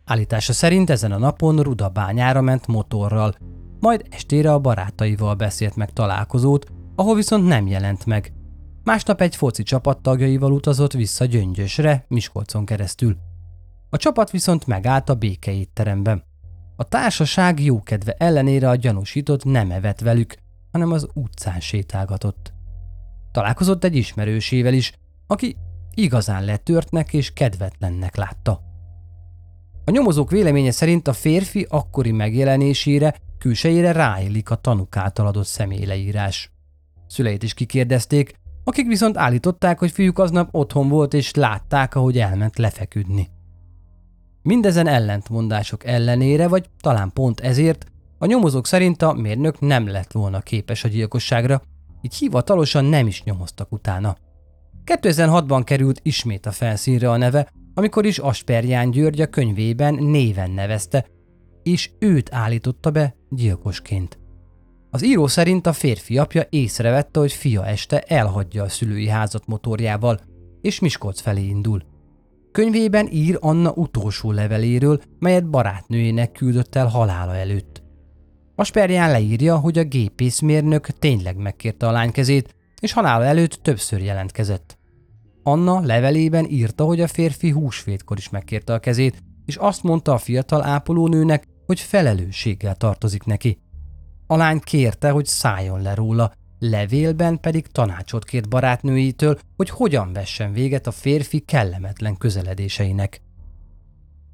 Állítása 0.04 0.52
szerint 0.52 0.90
ezen 0.90 1.12
a 1.12 1.18
napon 1.18 1.60
Ruda 1.60 1.88
bányára 1.88 2.40
ment 2.40 2.66
motorral, 2.66 3.34
majd 3.80 4.06
estére 4.10 4.52
a 4.52 4.58
barátaival 4.58 5.34
beszélt 5.34 5.76
meg 5.76 5.92
találkozót, 5.92 6.66
ahol 6.94 7.14
viszont 7.14 7.46
nem 7.46 7.66
jelent 7.66 8.06
meg. 8.06 8.32
Másnap 8.84 9.20
egy 9.20 9.36
foci 9.36 9.62
csapat 9.62 10.02
tagjaival 10.02 10.52
utazott 10.52 10.92
vissza 10.92 11.24
Gyöngyösre, 11.24 12.04
Miskolcon 12.08 12.64
keresztül. 12.64 13.16
A 13.90 13.96
csapat 13.96 14.30
viszont 14.30 14.66
megállt 14.66 15.08
a 15.08 15.14
békeétteremben. 15.14 16.24
A 16.76 16.84
társaság 16.84 17.60
jókedve 17.60 18.12
ellenére 18.12 18.68
a 18.68 18.76
gyanúsított 18.76 19.44
nem 19.44 19.70
evett 19.70 20.00
velük, 20.00 20.34
hanem 20.72 20.92
az 20.92 21.08
utcán 21.14 21.60
sétálgatott. 21.60 22.56
Találkozott 23.32 23.84
egy 23.84 23.96
ismerősével 23.96 24.74
is, 24.74 24.92
aki 25.26 25.56
igazán 25.94 26.44
letörtnek 26.44 27.12
és 27.12 27.32
kedvetlennek 27.32 28.16
látta. 28.16 28.60
A 29.84 29.90
nyomozók 29.90 30.30
véleménye 30.30 30.70
szerint 30.70 31.08
a 31.08 31.12
férfi 31.12 31.66
akkori 31.68 32.12
megjelenésére, 32.12 33.14
külsejére 33.38 33.92
ráillik 33.92 34.50
a 34.50 34.54
tanuk 34.54 34.96
által 34.96 35.26
adott 35.26 35.46
személyleírás. 35.46 36.50
Szüleit 37.06 37.42
is 37.42 37.54
kikérdezték, 37.54 38.34
akik 38.64 38.86
viszont 38.86 39.16
állították, 39.16 39.78
hogy 39.78 39.90
fiúk 39.90 40.18
aznap 40.18 40.48
otthon 40.54 40.88
volt 40.88 41.14
és 41.14 41.34
látták, 41.34 41.94
ahogy 41.94 42.18
elment 42.18 42.58
lefeküdni. 42.58 43.28
Mindezen 44.42 44.86
ellentmondások 44.86 45.84
ellenére, 45.84 46.48
vagy 46.48 46.70
talán 46.80 47.12
pont 47.12 47.40
ezért, 47.40 47.86
a 48.18 48.26
nyomozók 48.26 48.66
szerint 48.66 49.02
a 49.02 49.12
mérnök 49.12 49.60
nem 49.60 49.86
lett 49.86 50.12
volna 50.12 50.40
képes 50.40 50.84
a 50.84 50.88
gyilkosságra, 50.88 51.62
így 52.08 52.14
hivatalosan 52.14 52.84
nem 52.84 53.06
is 53.06 53.22
nyomoztak 53.22 53.72
utána. 53.72 54.16
2006-ban 54.84 55.62
került 55.64 56.00
ismét 56.02 56.46
a 56.46 56.50
felszínre 56.50 57.10
a 57.10 57.16
neve, 57.16 57.48
amikor 57.74 58.06
is 58.06 58.18
Asperján 58.18 58.90
György 58.90 59.20
a 59.20 59.26
könyvében 59.26 59.94
néven 59.94 60.50
nevezte, 60.50 61.06
és 61.62 61.90
őt 61.98 62.34
állította 62.34 62.90
be 62.90 63.14
gyilkosként. 63.30 64.18
Az 64.90 65.04
író 65.04 65.26
szerint 65.26 65.66
a 65.66 65.72
férfi 65.72 66.18
apja 66.18 66.46
észrevette, 66.50 67.20
hogy 67.20 67.32
fia 67.32 67.66
este 67.66 68.00
elhagyja 68.00 68.62
a 68.62 68.68
szülői 68.68 69.08
házat 69.08 69.46
motorjával, 69.46 70.20
és 70.60 70.80
Miskolc 70.80 71.20
felé 71.20 71.46
indul. 71.46 71.82
Könyvében 72.52 73.08
ír 73.10 73.36
Anna 73.40 73.72
utolsó 73.72 74.32
leveléről, 74.32 75.00
melyet 75.18 75.50
barátnőjének 75.50 76.32
küldött 76.32 76.74
el 76.74 76.86
halála 76.86 77.36
előtt. 77.36 77.67
Asperján 78.58 79.10
leírja, 79.10 79.56
hogy 79.56 79.78
a 79.78 79.84
gépészmérnök 79.84 80.86
tényleg 80.86 81.36
megkérte 81.36 81.86
a 81.86 81.90
lány 81.90 82.12
kezét, 82.12 82.54
és 82.80 82.92
halála 82.92 83.24
előtt 83.24 83.58
többször 83.62 84.00
jelentkezett. 84.00 84.78
Anna 85.42 85.80
levelében 85.80 86.44
írta, 86.44 86.84
hogy 86.84 87.00
a 87.00 87.06
férfi 87.06 87.50
húsvétkor 87.50 88.18
is 88.18 88.28
megkérte 88.28 88.72
a 88.72 88.78
kezét, 88.78 89.22
és 89.44 89.56
azt 89.56 89.82
mondta 89.82 90.12
a 90.12 90.18
fiatal 90.18 90.64
ápolónőnek, 90.64 91.46
hogy 91.66 91.80
felelősséggel 91.80 92.74
tartozik 92.74 93.24
neki. 93.24 93.58
A 94.26 94.36
lány 94.36 94.60
kérte, 94.60 95.10
hogy 95.10 95.26
szálljon 95.26 95.82
le 95.82 95.94
róla, 95.94 96.32
levélben 96.58 97.40
pedig 97.40 97.66
tanácsot 97.66 98.24
kért 98.24 98.48
barátnőitől, 98.48 99.38
hogy 99.56 99.70
hogyan 99.70 100.12
vessen 100.12 100.52
véget 100.52 100.86
a 100.86 100.90
férfi 100.90 101.38
kellemetlen 101.38 102.16
közeledéseinek. 102.16 103.20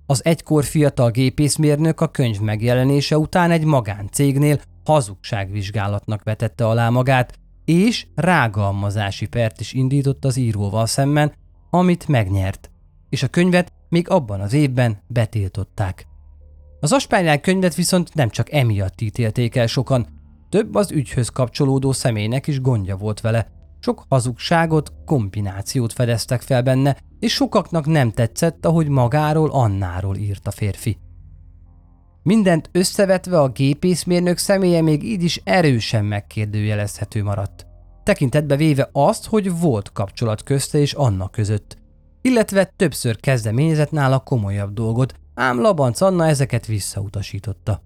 Az 0.07 0.25
egykor 0.25 0.65
fiatal 0.65 1.11
gépészmérnök 1.11 2.01
a 2.01 2.09
könyv 2.09 2.41
megjelenése 2.41 3.19
után 3.19 3.51
egy 3.51 3.65
magáncégnél 3.65 4.61
hazugságvizsgálatnak 4.85 6.23
vetette 6.23 6.67
alá 6.67 6.89
magát, 6.89 7.39
és 7.65 8.07
rágalmazási 8.15 9.27
pert 9.27 9.61
is 9.61 9.73
indított 9.73 10.25
az 10.25 10.37
íróval 10.37 10.87
szemben, 10.87 11.33
amit 11.71 12.09
megnyert, 12.09 12.71
és 13.09 13.23
a 13.23 13.29
könyvet 13.29 13.73
még 13.89 14.11
abban 14.11 14.41
az 14.41 14.53
évben 14.53 15.03
betiltották. 15.07 16.07
Az 16.81 16.93
aspányák 16.93 17.41
könyvet 17.41 17.75
viszont 17.75 18.15
nem 18.15 18.29
csak 18.29 18.53
emiatt 18.53 19.01
ítélték 19.01 19.57
el 19.57 19.67
sokan, 19.67 20.07
több 20.49 20.75
az 20.75 20.91
ügyhöz 20.91 21.29
kapcsolódó 21.29 21.93
személynek 21.93 22.47
is 22.47 22.61
gondja 22.61 22.97
volt 22.97 23.21
vele. 23.21 23.49
Sok 23.85 24.05
hazugságot, 24.09 24.93
kombinációt 25.05 25.93
fedeztek 25.93 26.41
fel 26.41 26.63
benne, 26.63 26.97
és 27.19 27.33
sokaknak 27.33 27.87
nem 27.87 28.11
tetszett, 28.11 28.67
ahogy 28.67 28.89
magáról 28.89 29.51
Annáról 29.51 30.17
írt 30.17 30.47
a 30.47 30.51
férfi. 30.51 30.99
Mindent 32.23 32.69
összevetve 32.73 33.41
a 33.41 33.49
gépészmérnök 33.49 34.39
személye 34.39 34.83
még 34.83 35.03
így 35.03 35.23
is 35.23 35.41
erősen 35.45 36.05
megkérdőjelezhető 36.05 37.23
maradt. 37.23 37.67
Tekintetbe 38.03 38.57
véve 38.57 38.89
azt, 38.93 39.27
hogy 39.27 39.59
volt 39.59 39.93
kapcsolat 39.93 40.43
közte 40.43 40.79
és 40.79 40.93
Anna 40.93 41.29
között, 41.29 41.77
illetve 42.23 42.65
többször 42.77 43.21
kezdeményezett 43.21 43.91
nála 43.91 44.19
komolyabb 44.19 44.73
dolgot, 44.73 45.15
ám 45.35 45.61
Labanc 45.61 46.01
Anna 46.01 46.27
ezeket 46.27 46.67
visszautasította. 46.67 47.83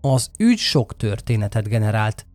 Az 0.00 0.30
ügy 0.38 0.58
sok 0.58 0.96
történetet 0.96 1.68
generált. 1.68 2.27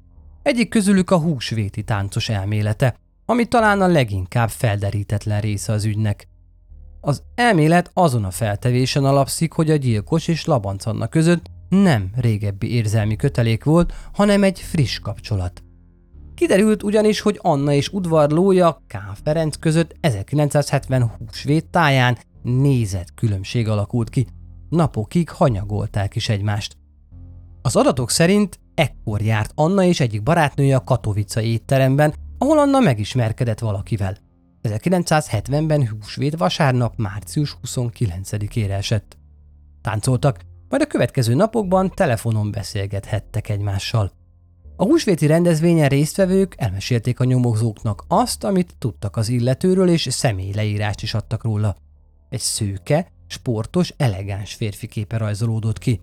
Egyik 0.44 0.70
közülük 0.70 1.12
a 1.12 1.20
húsvéti 1.20 1.84
táncos 1.84 2.30
elmélete, 2.30 2.96
ami 3.26 3.46
talán 3.46 3.82
a 3.82 3.88
leginkább 3.88 4.50
felderítetlen 4.50 5.42
része 5.42 5.74
az 5.74 5.86
ügynek. 5.86 6.28
Az 7.02 7.24
elmélet 7.36 7.92
azon 7.94 8.24
a 8.24 8.32
feltevésen 8.32 9.06
alapszik, 9.06 9.52
hogy 9.52 9.72
a 9.72 9.76
gyilkos 9.76 10.28
és 10.28 10.46
Labanc 10.46 10.86
Anna 10.86 11.08
között 11.08 11.46
nem 11.70 12.12
régebbi 12.16 12.74
érzelmi 12.74 13.16
kötelék 13.16 13.64
volt, 13.64 13.94
hanem 14.14 14.44
egy 14.44 14.60
friss 14.60 15.00
kapcsolat. 15.00 15.64
Kiderült 16.36 16.84
ugyanis, 16.84 17.20
hogy 17.20 17.40
Anna 17.42 17.74
és 17.74 17.90
udvarlója 17.90 18.82
K. 18.88 18.98
Ferenc 19.24 19.56
között 19.56 19.96
1970 20.00 21.12
húsvét 21.18 21.66
táján 21.66 22.18
nézett 22.42 23.14
különbség 23.16 23.68
alakult 23.68 24.10
ki. 24.10 24.28
Napokig 24.70 25.30
hanyagolták 25.30 26.16
is 26.16 26.30
egymást. 26.30 26.78
Az 27.62 27.76
adatok 27.76 28.10
szerint 28.10 28.60
ekkor 28.76 29.22
járt 29.22 29.52
Anna 29.56 29.84
és 29.84 30.00
egyik 30.00 30.24
barátnője 30.24 30.76
a 30.76 30.84
Katowice 30.84 31.42
étteremben, 31.42 32.14
ahol 32.38 32.60
Anna 32.60 32.80
megismerkedett 32.80 33.60
valakivel. 33.60 34.18
1970-ben 34.64 35.88
húsvét 35.88 36.38
vasárnap 36.38 36.94
március 36.98 37.58
29-ére 37.64 38.70
esett. 38.70 39.18
Táncoltak, 39.82 40.40
majd 40.70 40.82
a 40.82 40.88
következő 40.88 41.34
napokban 41.34 41.92
telefonon 41.96 42.52
beszélgethettek 42.52 43.50
egymással. 43.50 44.12
A 44.76 44.84
húsvéti 44.84 45.26
rendezvényen 45.26 45.90
résztvevők 45.90 46.56
elmesélték 46.58 47.20
a 47.20 47.24
nyomozóknak 47.24 48.04
azt, 48.08 48.44
amit 48.44 48.76
tudtak 48.78 49.16
az 49.16 49.30
illetőről, 49.30 49.90
és 49.90 50.08
személyleírást 50.12 51.02
is 51.02 51.14
adtak 51.14 51.44
róla. 51.44 51.76
Egy 52.30 52.40
szőke, 52.40 53.08
sportos, 53.28 53.94
elegáns 53.98 54.54
férfi 54.54 54.88
képe 54.88 55.18
rajzolódott 55.18 55.78
ki. 55.78 56.02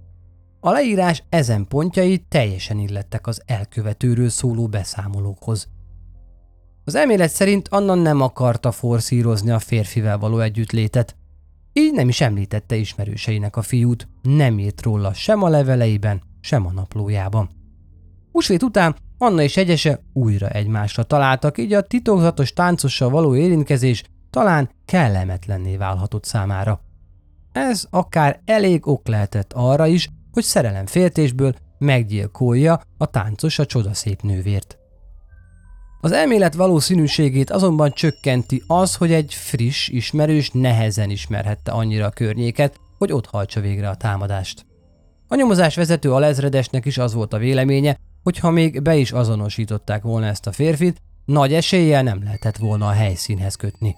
A 0.63 0.71
leírás 0.71 1.23
ezen 1.29 1.67
pontjai 1.69 2.19
teljesen 2.19 2.79
illettek 2.79 3.27
az 3.27 3.43
elkövetőről 3.47 4.29
szóló 4.29 4.67
beszámolókhoz. 4.67 5.69
Az 6.85 6.95
elmélet 6.95 7.31
szerint 7.31 7.69
Anna 7.69 7.95
nem 7.95 8.21
akarta 8.21 8.73
forszírozni 8.73 9.51
a 9.51 9.59
férfivel 9.59 10.19
való 10.19 10.39
együttlétet. 10.39 11.17
Így 11.73 11.93
nem 11.93 12.09
is 12.09 12.21
említette 12.21 12.77
ismerőseinek 12.77 13.57
a 13.57 13.63
fiút, 13.63 14.09
nem 14.23 14.59
írt 14.59 14.83
róla 14.83 15.13
sem 15.13 15.43
a 15.43 15.49
leveleiben, 15.49 16.23
sem 16.41 16.67
a 16.67 16.73
naplójában. 16.73 17.51
Húsvét 18.33 18.63
után 18.63 18.97
Anna 19.19 19.43
és 19.43 19.57
egyese 19.57 20.01
újra 20.13 20.49
egymásra 20.49 21.03
találtak, 21.03 21.59
így 21.59 21.73
a 21.73 21.83
titokzatos 21.83 22.53
táncossal 22.53 23.11
való 23.11 23.37
érintkezés 23.37 24.03
talán 24.31 24.71
kellemetlenné 24.85 25.77
válhatott 25.77 26.25
számára. 26.25 26.81
Ez 27.53 27.87
akár 27.91 28.41
elég 28.45 28.87
ok 28.87 29.09
lehetett 29.09 29.53
arra 29.53 29.87
is, 29.87 30.09
hogy 30.33 30.43
szerelemféltésből 30.43 31.55
meggyilkolja 31.79 32.81
a 32.99 33.07
táncos 33.07 33.59
a 33.59 33.67
csodaszép 33.67 34.23
nővért. 34.23 34.79
Az 36.01 36.13
elmélet 36.13 36.55
valószínűségét 36.55 37.51
azonban 37.51 37.93
csökkenti 37.93 38.63
az, 38.67 38.95
hogy 38.95 39.13
egy 39.13 39.35
friss 39.35 39.89
ismerős 39.89 40.51
nehezen 40.51 41.11
ismerhette 41.11 41.71
annyira 41.71 42.07
a 42.07 42.11
környéket, 42.11 42.81
hogy 42.99 43.13
ott 43.13 43.27
hajtsa 43.27 43.61
végre 43.61 43.89
a 43.89 43.97
támadást. 43.97 44.67
A 45.29 45.35
nyomozás 45.35 45.75
vezető 45.75 46.13
alezredesnek 46.13 46.85
is 46.85 46.99
az 46.99 47.15
volt 47.15 47.33
a 47.33 47.39
véleménye, 47.39 47.97
hogy 48.23 48.39
ha 48.39 48.51
még 48.51 48.83
be 48.83 48.97
is 48.97 49.13
azonosították 49.13 50.03
volna 50.03 50.27
ezt 50.27 50.47
a 50.47 50.53
férfit, 50.53 51.03
nagy 51.25 51.55
eséllyel 51.55 52.03
nem 52.03 52.23
lehetett 52.23 52.57
volna 52.57 52.87
a 52.87 52.93
helyszínhez 52.93 53.55
kötni. 53.55 53.97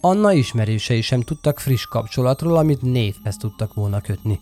Anna 0.00 0.32
ismerősei 0.32 1.00
sem 1.00 1.20
tudtak 1.20 1.58
friss 1.60 1.84
kapcsolatról, 1.84 2.56
amit 2.56 2.82
névhez 2.82 3.36
tudtak 3.36 3.74
volna 3.74 4.00
kötni. 4.00 4.40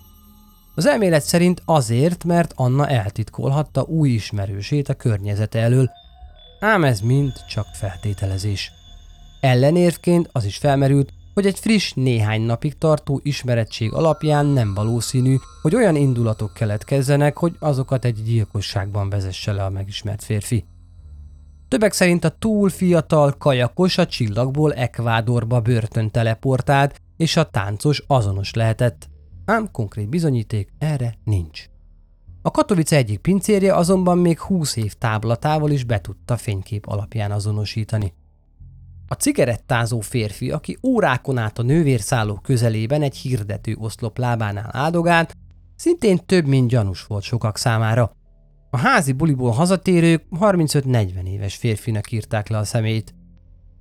Az 0.75 0.87
elmélet 0.87 1.23
szerint 1.23 1.63
azért, 1.65 2.25
mert 2.25 2.53
Anna 2.57 2.89
eltitkolhatta 2.89 3.83
új 3.83 4.11
ismerősét 4.11 4.89
a 4.89 4.95
környezete 4.95 5.59
elől, 5.59 5.91
ám 6.61 6.85
ez 6.85 7.01
mind 7.01 7.33
csak 7.49 7.67
feltételezés. 7.73 8.73
Ellenérvként 9.41 10.29
az 10.33 10.45
is 10.45 10.57
felmerült, 10.57 11.13
hogy 11.35 11.47
egy 11.47 11.59
friss, 11.59 11.93
néhány 11.93 12.43
napig 12.43 12.79
tartó 12.79 13.21
ismerettség 13.23 13.93
alapján 13.93 14.47
nem 14.47 14.75
valószínű, 14.75 15.37
hogy 15.63 15.75
olyan 15.75 15.97
indulatok 15.97 16.53
keletkezzenek, 16.53 17.37
hogy 17.37 17.57
azokat 17.59 18.05
egy 18.05 18.23
gyilkosságban 18.23 19.09
vezesse 19.09 19.53
le 19.53 19.65
a 19.65 19.71
megismert 19.71 20.25
férfi. 20.25 20.65
Többek 21.69 21.93
szerint 21.93 22.25
a 22.25 22.37
túl 22.39 22.69
fiatal 22.71 23.33
kajakos 23.39 23.99
a 23.99 24.07
csillagból 24.07 24.75
Ekvádorba 24.75 25.61
börtön 25.61 26.11
teleportált, 26.11 27.01
és 27.17 27.37
a 27.37 27.45
táncos 27.45 28.03
azonos 28.07 28.53
lehetett, 28.53 29.09
ám 29.45 29.71
konkrét 29.71 30.09
bizonyíték 30.09 30.73
erre 30.79 31.15
nincs. 31.25 31.65
A 32.43 32.51
Katowice 32.51 32.97
egyik 32.97 33.19
pincérje 33.19 33.75
azonban 33.75 34.19
még 34.19 34.41
20 34.41 34.77
év 34.77 34.93
táblatával 34.93 35.71
is 35.71 35.85
be 35.85 36.01
tudta 36.01 36.37
fénykép 36.37 36.87
alapján 36.87 37.31
azonosítani. 37.31 38.13
A 39.09 39.15
cigarettázó 39.15 40.01
férfi, 40.01 40.51
aki 40.51 40.79
órákon 40.83 41.39
át 41.39 41.59
a 41.59 41.63
nővérszálló 41.63 42.35
közelében 42.35 43.03
egy 43.03 43.17
hirdető 43.17 43.77
oszlop 43.79 44.19
lábánál 44.19 44.69
áldogált, 44.73 45.37
szintén 45.77 46.21
több 46.27 46.47
mint 46.47 46.69
gyanús 46.69 47.07
volt 47.07 47.23
sokak 47.23 47.57
számára. 47.57 48.13
A 48.71 48.77
házi 48.77 49.13
buliból 49.13 49.51
hazatérők 49.51 50.25
35-40 50.41 51.27
éves 51.27 51.57
férfinak 51.57 52.13
írták 52.13 52.49
le 52.49 52.59
a 52.59 52.65
szemét. 52.65 53.15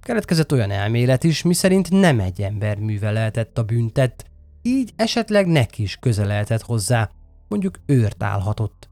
Keletkezett 0.02 0.52
olyan 0.52 0.72
elmélet 0.72 1.24
is, 1.24 1.42
miszerint 1.42 1.90
nem 1.90 2.20
egy 2.20 2.42
ember 2.42 2.78
műveleltett 2.78 3.58
a 3.58 3.64
büntet, 3.64 4.26
így 4.64 4.94
esetleg 4.96 5.48
neki 5.48 5.82
is 5.82 5.96
közeleltett 5.96 6.62
hozzá, 6.62 7.10
mondjuk 7.48 7.80
őrt 7.86 8.24
állhatott. 8.24 8.90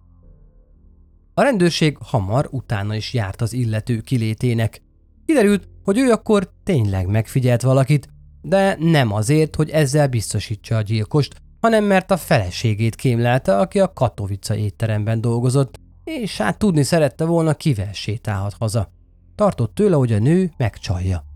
A 1.33 1.41
rendőrség 1.41 1.97
hamar 1.99 2.47
utána 2.51 2.95
is 2.95 3.13
járt 3.13 3.41
az 3.41 3.53
illető 3.53 3.99
kilétének. 3.99 4.81
Kiderült, 5.25 5.67
hogy 5.83 5.97
ő 5.97 6.11
akkor 6.11 6.51
tényleg 6.63 7.07
megfigyelt 7.07 7.61
valakit, 7.61 8.09
de 8.41 8.75
nem 8.79 9.13
azért, 9.13 9.55
hogy 9.55 9.69
ezzel 9.69 10.07
biztosítsa 10.07 10.75
a 10.75 10.81
gyilkost, 10.81 11.35
hanem 11.61 11.83
mert 11.83 12.11
a 12.11 12.17
feleségét 12.17 12.95
kémlelte, 12.95 13.57
aki 13.57 13.79
a 13.79 13.93
Katowice 13.93 14.57
étteremben 14.57 15.21
dolgozott, 15.21 15.79
és 16.03 16.37
hát 16.37 16.57
tudni 16.57 16.83
szerette 16.83 17.25
volna, 17.25 17.53
kivel 17.53 17.93
sétálhat 17.93 18.55
haza. 18.59 18.91
Tartott 19.35 19.75
tőle, 19.75 19.95
hogy 19.95 20.11
a 20.11 20.19
nő 20.19 20.51
megcsalja. 20.57 21.30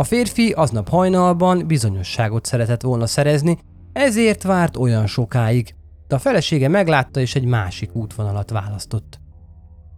A 0.00 0.04
férfi 0.04 0.52
aznap 0.52 0.88
hajnalban 0.88 1.66
bizonyosságot 1.66 2.44
szeretett 2.44 2.82
volna 2.82 3.06
szerezni, 3.06 3.58
ezért 3.92 4.42
várt 4.42 4.76
olyan 4.76 5.06
sokáig, 5.06 5.74
de 6.08 6.14
a 6.14 6.18
felesége 6.18 6.68
meglátta 6.68 7.20
és 7.20 7.34
egy 7.34 7.44
másik 7.44 7.94
útvonalat 7.94 8.50
választott. 8.50 9.20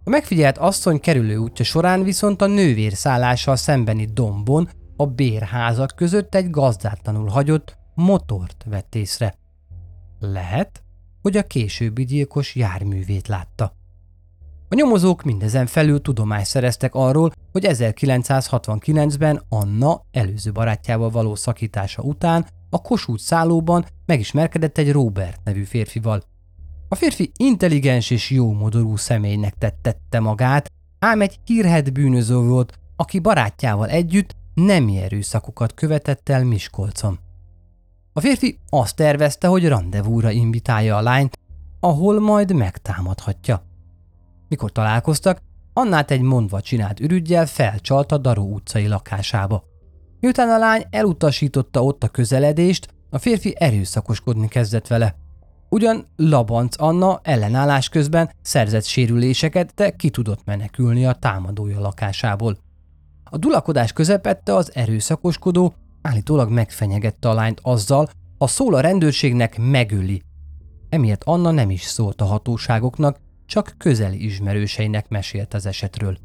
A 0.03 0.09
megfigyelt 0.09 0.57
asszony 0.57 0.99
kerülő 0.99 1.37
útja 1.37 1.65
során 1.65 2.03
viszont 2.03 2.41
a 2.41 2.47
nővér 2.47 2.93
szállással 2.93 3.55
szembeni 3.55 4.05
dombon 4.05 4.69
a 4.95 5.05
bérházak 5.05 5.93
között 5.95 6.35
egy 6.35 6.49
gazdátlanul 6.49 7.27
hagyott 7.27 7.77
motort 7.93 8.65
vett 8.69 8.95
észre. 8.95 9.35
Lehet, 10.19 10.83
hogy 11.21 11.37
a 11.37 11.43
későbbi 11.43 12.05
gyilkos 12.05 12.55
járművét 12.55 13.27
látta. 13.27 13.73
A 14.71 14.75
nyomozók 14.75 15.23
mindezen 15.23 15.65
felül 15.65 16.01
tudomást 16.01 16.49
szereztek 16.49 16.95
arról, 16.95 17.31
hogy 17.51 17.65
1969-ben 17.67 19.41
Anna 19.49 20.01
előző 20.11 20.51
barátjával 20.51 21.09
való 21.09 21.35
szakítása 21.35 22.01
után 22.01 22.45
a 22.69 22.81
Kossuth 22.81 23.21
szállóban 23.21 23.85
megismerkedett 24.05 24.77
egy 24.77 24.91
Robert 24.91 25.39
nevű 25.43 25.63
férfival. 25.63 26.23
A 26.89 26.95
férfi 26.95 27.31
intelligens 27.37 28.09
és 28.09 28.29
jómodorú 28.29 28.95
személynek 28.95 29.53
tettette 29.57 30.19
magát, 30.19 30.71
ám 30.99 31.21
egy 31.21 31.39
hírhet 31.45 31.93
bűnöző 31.93 32.37
volt, 32.37 32.79
aki 32.95 33.19
barátjával 33.19 33.89
együtt 33.89 34.35
nemi 34.53 34.97
erőszakokat 34.97 35.73
követett 35.73 36.29
el 36.29 36.43
Miskolcon. 36.43 37.19
A 38.13 38.19
férfi 38.19 38.59
azt 38.69 38.95
tervezte, 38.95 39.47
hogy 39.47 39.67
rendezvúra 39.67 40.31
invitálja 40.31 40.97
a 40.97 41.01
lányt, 41.01 41.37
ahol 41.79 42.19
majd 42.19 42.53
megtámadhatja. 42.53 43.69
Mikor 44.51 44.71
találkoztak, 44.71 45.41
Annát 45.73 46.11
egy 46.11 46.21
mondva 46.21 46.61
csinált 46.61 46.99
ürügyjel 46.99 47.45
felcsalt 47.45 48.11
a 48.11 48.17
Daró 48.17 48.53
utcai 48.53 48.87
lakásába. 48.87 49.63
Miután 50.19 50.49
a 50.49 50.57
lány 50.57 50.85
elutasította 50.89 51.83
ott 51.83 52.03
a 52.03 52.07
közeledést, 52.07 52.87
a 53.09 53.17
férfi 53.17 53.55
erőszakoskodni 53.59 54.47
kezdett 54.47 54.87
vele. 54.87 55.15
Ugyan 55.69 56.05
Labanc 56.15 56.81
Anna 56.81 57.19
ellenállás 57.23 57.89
közben 57.89 58.31
szerzett 58.41 58.83
sérüléseket, 58.83 59.73
de 59.75 59.89
ki 59.89 60.09
tudott 60.09 60.45
menekülni 60.45 61.05
a 61.05 61.13
támadója 61.13 61.79
lakásából. 61.79 62.57
A 63.23 63.37
dulakodás 63.37 63.93
közepette 63.93 64.55
az 64.55 64.75
erőszakoskodó 64.75 65.73
állítólag 66.01 66.49
megfenyegette 66.49 67.29
a 67.29 67.33
lányt 67.33 67.59
azzal, 67.63 68.09
ha 68.37 68.47
szól 68.47 68.73
a 68.73 68.81
rendőrségnek 68.81 69.57
megöli. 69.57 70.21
Emiatt 70.89 71.23
Anna 71.23 71.51
nem 71.51 71.69
is 71.69 71.81
szólt 71.81 72.21
a 72.21 72.25
hatóságoknak, 72.25 73.17
csak 73.51 73.75
közeli 73.77 74.25
ismerőseinek 74.25 75.09
mesélt 75.09 75.53
az 75.53 75.65
esetről. 75.65 76.17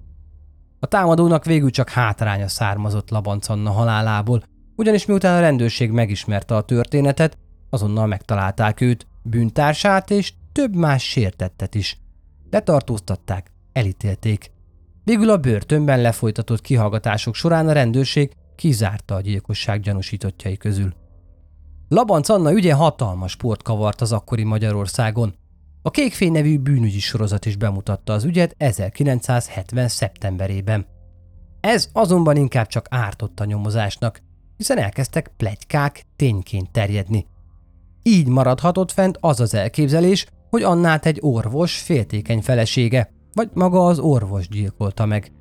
A 0.81 0.87
támadónak 0.87 1.45
végül 1.45 1.71
csak 1.71 1.89
hátránya 1.89 2.49
származott 2.49 3.11
Labanc 3.11 3.49
Anna 3.49 3.71
halálából, 3.71 4.43
ugyanis 4.77 5.07
miután 5.07 5.37
a 5.37 5.41
rendőrség 5.41 5.91
megismerte 5.91 6.55
a 6.55 6.63
történetet, 6.63 7.39
azonnal 7.71 8.07
megtalálták 8.07 8.81
őt, 8.81 9.07
bűntársát 9.23 10.11
és 10.11 10.33
több 10.53 10.77
más 10.77 11.09
sértettet 11.09 11.75
is. 11.75 11.99
Letartóztatták, 12.51 13.53
elítélték. 13.73 14.51
Végül 15.05 15.31
a 15.31 15.37
börtönben 15.37 16.01
lefolytatott 16.01 16.61
kihallgatások 16.61 17.35
során 17.35 17.69
a 17.69 17.73
rendőrség 17.73 18.33
kizárta 18.57 19.15
a 19.15 19.21
gyilkosság 19.21 19.81
gyanúsítottjai 19.81 20.57
közül. 20.57 20.95
Labanc 21.89 22.29
Anna 22.29 22.53
ügye 22.53 22.75
hatalmas 22.75 23.31
sport 23.31 23.63
kavart 23.63 24.01
az 24.01 24.13
akkori 24.13 24.45
Magyarországon. 24.45 25.35
A 25.87 25.91
Kékfény 25.91 26.33
nevű 26.33 26.59
bűnügyi 26.59 26.99
sorozat 26.99 27.47
is 27.47 27.57
bemutatta 27.57 28.13
az 28.13 28.25
ügyet 28.25 28.55
1970. 28.59 29.89
szeptemberében. 29.89 30.87
Ez 31.61 31.89
azonban 31.93 32.37
inkább 32.37 32.67
csak 32.67 32.87
ártott 32.91 33.41
a 33.41 33.45
nyomozásnak, 33.45 34.21
hiszen 34.57 34.79
elkezdtek 34.79 35.33
plegykák 35.37 36.03
tényként 36.17 36.71
terjedni. 36.71 37.27
Így 38.03 38.29
maradhatott 38.29 38.93
fent 38.93 39.19
az 39.21 39.41
az 39.41 39.55
elképzelés, 39.55 40.27
hogy 40.51 40.63
Annát 40.63 41.07
egy 41.07 41.19
orvos 41.21 41.79
féltékeny 41.79 42.41
felesége, 42.41 43.13
vagy 43.33 43.51
maga 43.55 43.87
az 43.87 43.99
orvos 43.99 44.49
gyilkolta 44.49 45.07
meg, 45.07 45.33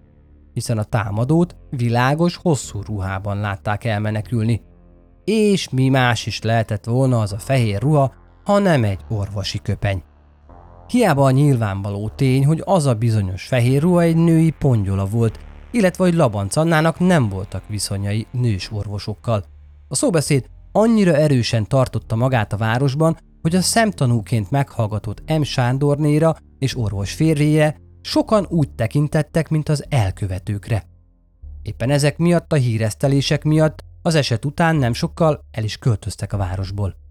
hiszen 0.54 0.78
a 0.78 0.84
támadót 0.84 1.56
világos, 1.70 2.36
hosszú 2.36 2.82
ruhában 2.82 3.40
látták 3.40 3.84
elmenekülni. 3.84 4.62
És 5.24 5.70
mi 5.70 5.90
más 5.90 6.26
is 6.26 6.42
lehetett 6.42 6.86
volna 6.86 7.20
az 7.20 7.34
a 7.34 7.40
fehér 7.40 7.82
ruha, 7.82 8.14
ha 8.44 8.60
nem 8.60 8.84
egy 8.84 9.00
orvosi 9.10 9.60
köpeny. 9.62 10.04
Hiába 10.88 11.24
a 11.24 11.32
nyilvánvaló 11.32 12.10
tény, 12.16 12.46
hogy 12.46 12.62
az 12.66 12.86
a 12.86 12.94
bizonyos 12.94 13.44
fehér 13.46 13.82
ruha 13.82 14.02
egy 14.02 14.16
női 14.16 14.50
pongyola 14.50 15.06
volt, 15.06 15.40
illetve 15.72 16.04
hogy 16.04 16.14
Labanc 16.14 16.56
Annának 16.56 17.00
nem 17.00 17.30
voltak 17.30 17.68
viszonyai 17.68 18.28
nős 18.32 18.72
orvosokkal. 18.72 19.44
A 19.88 19.96
szóbeszéd 19.96 20.46
annyira 20.72 21.16
erősen 21.16 21.68
tartotta 21.68 22.16
magát 22.16 22.54
a 22.54 22.58
városban, 22.58 23.18
hogy 23.42 23.56
a 23.56 23.62
szemtanúként 23.62 24.52
meghallgatott 24.52 25.38
M. 25.38 25.42
Sándornéra 25.42 26.36
és 26.60 26.78
orvos 26.78 27.14
férjére 27.14 27.76
sokan 28.02 28.46
úgy 28.50 28.70
tekintettek, 28.70 29.50
mint 29.50 29.70
az 29.70 29.86
elkövetőkre. 29.90 30.84
Éppen 31.62 31.90
ezek 31.90 32.18
miatt 32.18 32.54
a 32.54 32.56
híresztelések 32.56 33.44
miatt 33.44 33.84
az 34.02 34.16
eset 34.16 34.46
után 34.46 34.76
nem 34.76 34.94
sokkal 34.94 35.40
el 35.52 35.64
is 35.64 35.78
költöztek 35.78 36.34
a 36.34 36.38
városból 36.38 37.05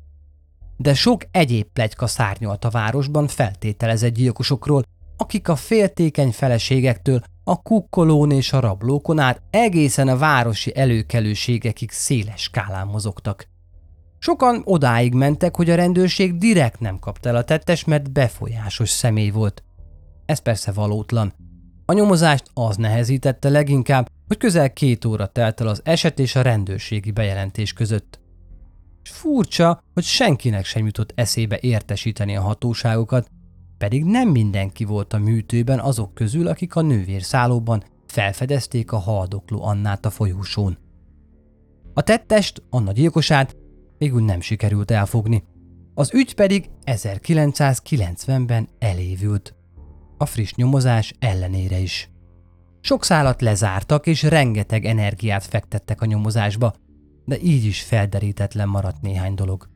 de 0.77 0.95
sok 0.95 1.23
egyéb 1.31 1.67
plegyka 1.73 2.07
szárnyalt 2.07 2.65
a 2.65 2.71
városban 2.71 3.29
feltételezett 3.29 4.15
gyilkosokról, 4.15 4.83
akik 5.17 5.49
a 5.49 5.57
féltékeny 5.57 6.31
feleségektől 6.33 7.23
a 7.45 7.63
kukkolón 7.63 8.31
és 8.31 8.53
a 8.53 8.61
rablókon 8.61 9.19
át 9.19 9.43
egészen 9.51 10.09
a 10.09 10.17
városi 10.17 10.77
előkelőségekig 10.77 11.91
széles 11.91 12.43
skálán 12.43 12.87
mozogtak. 12.87 13.49
Sokan 14.19 14.63
odáig 14.65 15.15
mentek, 15.15 15.57
hogy 15.57 15.71
a 15.71 15.75
rendőrség 15.75 16.39
direkt 16.39 16.81
nem 16.81 16.99
kapta 16.99 17.29
el 17.29 17.37
a 17.37 17.45
tettes, 17.45 17.85
mert 17.85 18.13
befolyásos 18.13 18.91
személy 18.91 19.31
volt. 19.31 19.63
Ez 20.27 20.39
persze 20.39 20.73
valótlan. 20.73 21.33
A 21.87 21.93
nyomozást 21.93 22.51
az 22.55 22.77
nehezítette 22.77 23.49
leginkább, 23.49 24.09
hogy 24.27 24.37
közel 24.37 24.73
két 24.73 25.05
óra 25.05 25.27
telt 25.27 25.61
el 25.61 25.67
az 25.67 25.81
eset 25.85 26.19
és 26.19 26.37
a 26.37 26.43
rendőrségi 26.43 27.11
bejelentés 27.11 27.73
között 27.73 28.21
és 29.05 29.11
furcsa, 29.11 29.83
hogy 29.95 30.03
senkinek 30.03 30.65
sem 30.65 30.87
jutott 30.87 31.13
eszébe 31.15 31.59
értesíteni 31.61 32.37
a 32.37 32.41
hatóságokat, 32.41 33.31
pedig 33.79 34.05
nem 34.05 34.29
mindenki 34.29 34.85
volt 34.85 35.13
a 35.13 35.19
műtőben 35.19 35.79
azok 35.79 36.15
közül, 36.15 36.47
akik 36.47 36.77
a 36.77 36.81
nővér 36.81 37.23
szállóban 37.23 37.83
felfedezték 38.07 38.93
a 38.93 38.99
haldokló 38.99 39.65
Annát 39.65 40.05
a 40.05 40.11
folyósón. 40.11 40.79
A 41.95 42.03
tettest, 42.03 42.63
Anna 42.71 42.93
gyilkosát 42.93 43.57
végül 43.99 44.25
nem 44.25 44.41
sikerült 44.41 44.91
elfogni. 44.91 45.45
Az 45.95 46.15
ügy 46.15 46.35
pedig 46.35 46.71
1990-ben 46.85 48.69
elévült. 48.79 49.55
A 50.19 50.27
friss 50.27 50.53
nyomozás 50.53 51.15
ellenére 51.19 51.79
is. 51.79 52.11
Sok 52.81 53.05
szálat 53.05 53.41
lezártak, 53.41 54.07
és 54.07 54.23
rengeteg 54.23 54.85
energiát 54.85 55.45
fektettek 55.45 56.01
a 56.01 56.07
nyomozásba, 56.07 56.75
de 57.25 57.41
így 57.41 57.65
is 57.65 57.83
felderítetlen 57.83 58.69
maradt 58.69 59.03
néhány 59.03 59.35
dolog. 59.35 59.69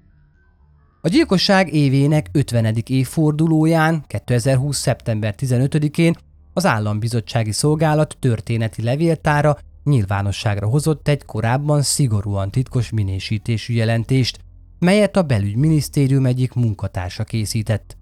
A 1.01 1.09
gyilkosság 1.09 1.75
évének 1.75 2.29
50. 2.33 2.77
évfordulóján, 2.87 4.05
2020. 4.07 4.79
szeptember 4.79 5.35
15-én 5.39 6.15
az 6.53 6.67
Állambizottsági 6.67 7.53
Szolgálat 7.53 8.17
történeti 8.21 8.83
levéltára 8.83 9.59
nyilvánosságra 9.85 10.69
hozott 10.69 11.09
egy 11.09 11.25
korábban 11.25 11.83
szigorúan 11.83 12.51
titkos 12.51 12.91
minősítésű 12.91 13.75
jelentést, 13.75 14.39
melyet 14.79 15.17
a 15.17 15.23
belügyminisztérium 15.23 16.27
egyik 16.27 16.53
munkatársa 16.53 17.25
készített. 17.25 17.97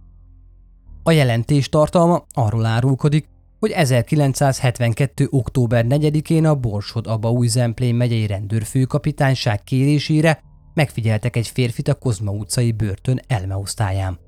A 1.02 1.10
jelentés 1.10 1.68
tartalma 1.68 2.24
arról 2.32 2.64
árulkodik, 2.64 3.28
hogy 3.58 3.70
1972. 3.70 5.26
október 5.30 5.84
4-én 5.88 6.44
a 6.44 6.54
Borsod 6.54 7.06
Aba 7.06 7.30
új 7.30 7.46
Zemplén 7.46 7.94
megyei 7.94 8.26
rendőrfőkapitányság 8.26 9.62
kérésére 9.62 10.40
megfigyeltek 10.74 11.36
egy 11.36 11.48
férfit 11.48 11.88
a 11.88 11.94
Kozma 11.94 12.30
utcai 12.30 12.72
börtön 12.72 13.20
elmeosztályán. 13.26 14.18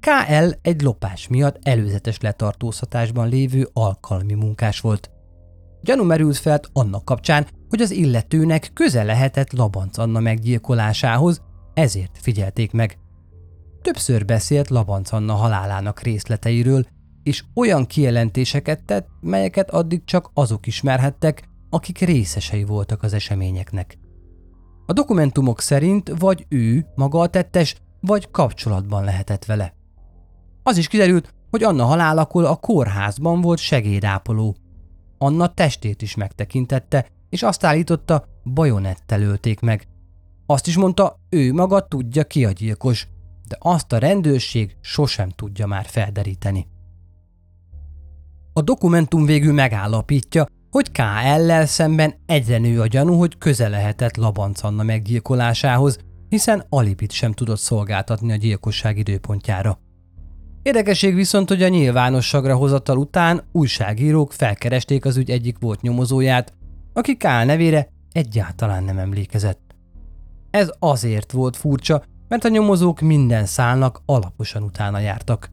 KL 0.00 0.50
egy 0.62 0.82
lopás 0.82 1.28
miatt 1.28 1.58
előzetes 1.62 2.20
letartóztatásban 2.20 3.28
lévő 3.28 3.68
alkalmi 3.72 4.34
munkás 4.34 4.80
volt. 4.80 5.10
Gyanú 5.82 6.04
merült 6.04 6.36
fel 6.36 6.60
annak 6.72 7.04
kapcsán, 7.04 7.46
hogy 7.68 7.80
az 7.80 7.90
illetőnek 7.90 8.70
köze 8.74 9.02
lehetett 9.02 9.52
Labanc 9.52 9.98
Anna 9.98 10.20
meggyilkolásához, 10.20 11.42
ezért 11.74 12.18
figyelték 12.20 12.72
meg. 12.72 12.98
Többször 13.82 14.24
beszélt 14.24 14.68
Labanc 14.68 15.12
Anna 15.12 15.32
halálának 15.32 16.00
részleteiről, 16.00 16.86
és 17.24 17.44
olyan 17.54 17.86
kijelentéseket 17.86 18.84
tett, 18.84 19.08
melyeket 19.20 19.70
addig 19.70 20.04
csak 20.04 20.30
azok 20.34 20.66
ismerhettek, 20.66 21.48
akik 21.70 21.98
részesei 21.98 22.64
voltak 22.64 23.02
az 23.02 23.12
eseményeknek. 23.12 23.98
A 24.86 24.92
dokumentumok 24.92 25.60
szerint 25.60 26.12
vagy 26.18 26.46
ő, 26.48 26.86
maga 26.94 27.20
a 27.20 27.26
tettes, 27.26 27.76
vagy 28.00 28.30
kapcsolatban 28.30 29.04
lehetett 29.04 29.44
vele. 29.44 29.74
Az 30.62 30.76
is 30.76 30.88
kiderült, 30.88 31.34
hogy 31.50 31.62
Anna 31.62 31.84
halálakor 31.84 32.44
a 32.44 32.56
kórházban 32.56 33.40
volt 33.40 33.58
segédápoló. 33.58 34.56
Anna 35.18 35.54
testét 35.54 36.02
is 36.02 36.14
megtekintette, 36.14 37.06
és 37.28 37.42
azt 37.42 37.64
állította, 37.64 38.24
bajonettel 38.44 39.22
ölték 39.22 39.60
meg. 39.60 39.88
Azt 40.46 40.66
is 40.66 40.76
mondta, 40.76 41.20
ő 41.28 41.52
maga 41.52 41.88
tudja 41.88 42.24
ki 42.24 42.44
a 42.44 42.50
gyilkos, 42.50 43.08
de 43.48 43.56
azt 43.60 43.92
a 43.92 43.98
rendőrség 43.98 44.76
sosem 44.80 45.28
tudja 45.28 45.66
már 45.66 45.84
felderíteni. 45.84 46.66
A 48.56 48.62
dokumentum 48.62 49.24
végül 49.24 49.52
megállapítja, 49.52 50.46
hogy 50.70 50.92
KL-lel 50.92 51.66
szemben 51.66 52.14
egyre 52.26 52.58
nő 52.58 52.80
a 52.80 52.86
gyanú, 52.86 53.18
hogy 53.18 53.38
köze 53.38 53.68
lehetett 53.68 54.16
Labanc 54.16 54.62
Anna 54.62 54.82
meggyilkolásához, 54.82 55.98
hiszen 56.28 56.66
alipit 56.68 57.12
sem 57.12 57.32
tudott 57.32 57.58
szolgáltatni 57.58 58.32
a 58.32 58.36
gyilkosság 58.36 58.98
időpontjára. 58.98 59.78
Érdekesség 60.62 61.14
viszont, 61.14 61.48
hogy 61.48 61.62
a 61.62 61.68
nyilvánosságra 61.68 62.56
hozatal 62.56 62.98
után 62.98 63.42
újságírók 63.52 64.32
felkeresték 64.32 65.04
az 65.04 65.16
ügy 65.16 65.30
egyik 65.30 65.56
volt 65.60 65.80
nyomozóját, 65.80 66.52
aki 66.92 67.16
K 67.16 67.22
nevére 67.22 67.88
egyáltalán 68.12 68.84
nem 68.84 68.98
emlékezett. 68.98 69.74
Ez 70.50 70.70
azért 70.78 71.32
volt 71.32 71.56
furcsa, 71.56 72.02
mert 72.28 72.44
a 72.44 72.48
nyomozók 72.48 73.00
minden 73.00 73.46
szálnak 73.46 74.02
alaposan 74.06 74.62
utána 74.62 74.98
jártak. 74.98 75.50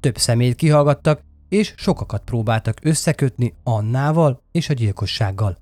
Több 0.00 0.16
szemét 0.16 0.54
kihallgattak, 0.54 1.20
és 1.48 1.74
sokakat 1.76 2.22
próbáltak 2.24 2.78
összekötni 2.82 3.54
Annával 3.62 4.42
és 4.52 4.68
a 4.68 4.72
gyilkossággal. 4.72 5.58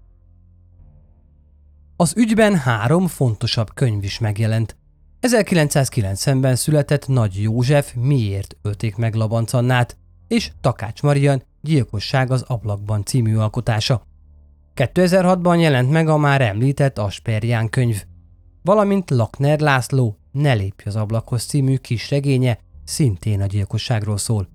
Az 1.96 2.12
ügyben 2.16 2.56
három 2.56 3.06
fontosabb 3.06 3.74
könyv 3.74 4.04
is 4.04 4.18
megjelent. 4.18 4.76
1990-ben 5.20 6.56
született 6.56 7.06
Nagy 7.06 7.42
József 7.42 7.94
Miért 7.94 8.56
ölték 8.62 8.96
meg 8.96 9.14
Labancannát, 9.14 9.96
és 10.28 10.50
Takács 10.60 11.02
Marian 11.02 11.42
Gyilkosság 11.60 12.30
az 12.30 12.42
ablakban 12.42 13.04
című 13.04 13.36
alkotása. 13.36 14.02
2006-ban 14.74 15.60
jelent 15.60 15.90
meg 15.90 16.08
a 16.08 16.16
már 16.16 16.40
említett 16.40 16.98
Asperján 16.98 17.68
könyv, 17.68 18.04
valamint 18.62 19.10
Lakner 19.10 19.60
László 19.60 20.18
Ne 20.32 20.52
lépj 20.52 20.88
az 20.88 20.96
ablakhoz 20.96 21.44
című 21.44 21.76
kis 21.76 22.10
regénye 22.10 22.58
szintén 22.84 23.40
a 23.40 23.46
gyilkosságról 23.46 24.18
szól. 24.18 24.48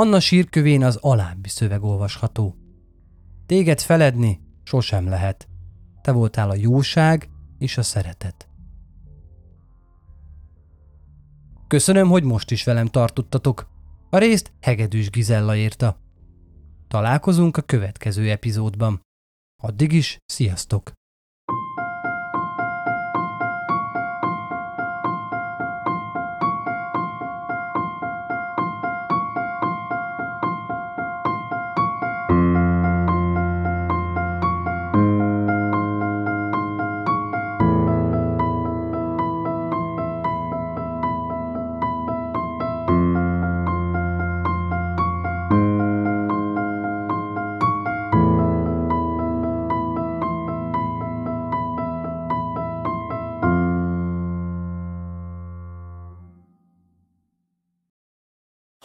Anna 0.00 0.20
sírkövén 0.20 0.84
az 0.84 0.96
alábbi 0.96 1.48
szöveg 1.48 1.82
olvasható. 1.82 2.56
Téged 3.46 3.80
feledni 3.80 4.40
sosem 4.62 5.08
lehet. 5.08 5.48
Te 6.02 6.12
voltál 6.12 6.50
a 6.50 6.54
jóság 6.54 7.28
és 7.58 7.78
a 7.78 7.82
szeretet. 7.82 8.48
Köszönöm, 11.66 12.08
hogy 12.08 12.24
most 12.24 12.50
is 12.50 12.64
velem 12.64 12.86
tartottatok. 12.86 13.68
A 14.10 14.18
részt 14.18 14.52
Hegedűs 14.60 15.10
Gizella 15.10 15.56
írta. 15.56 16.00
Találkozunk 16.88 17.56
a 17.56 17.62
következő 17.62 18.30
epizódban. 18.30 19.00
Addig 19.62 19.92
is, 19.92 20.18
sziasztok! 20.26 20.92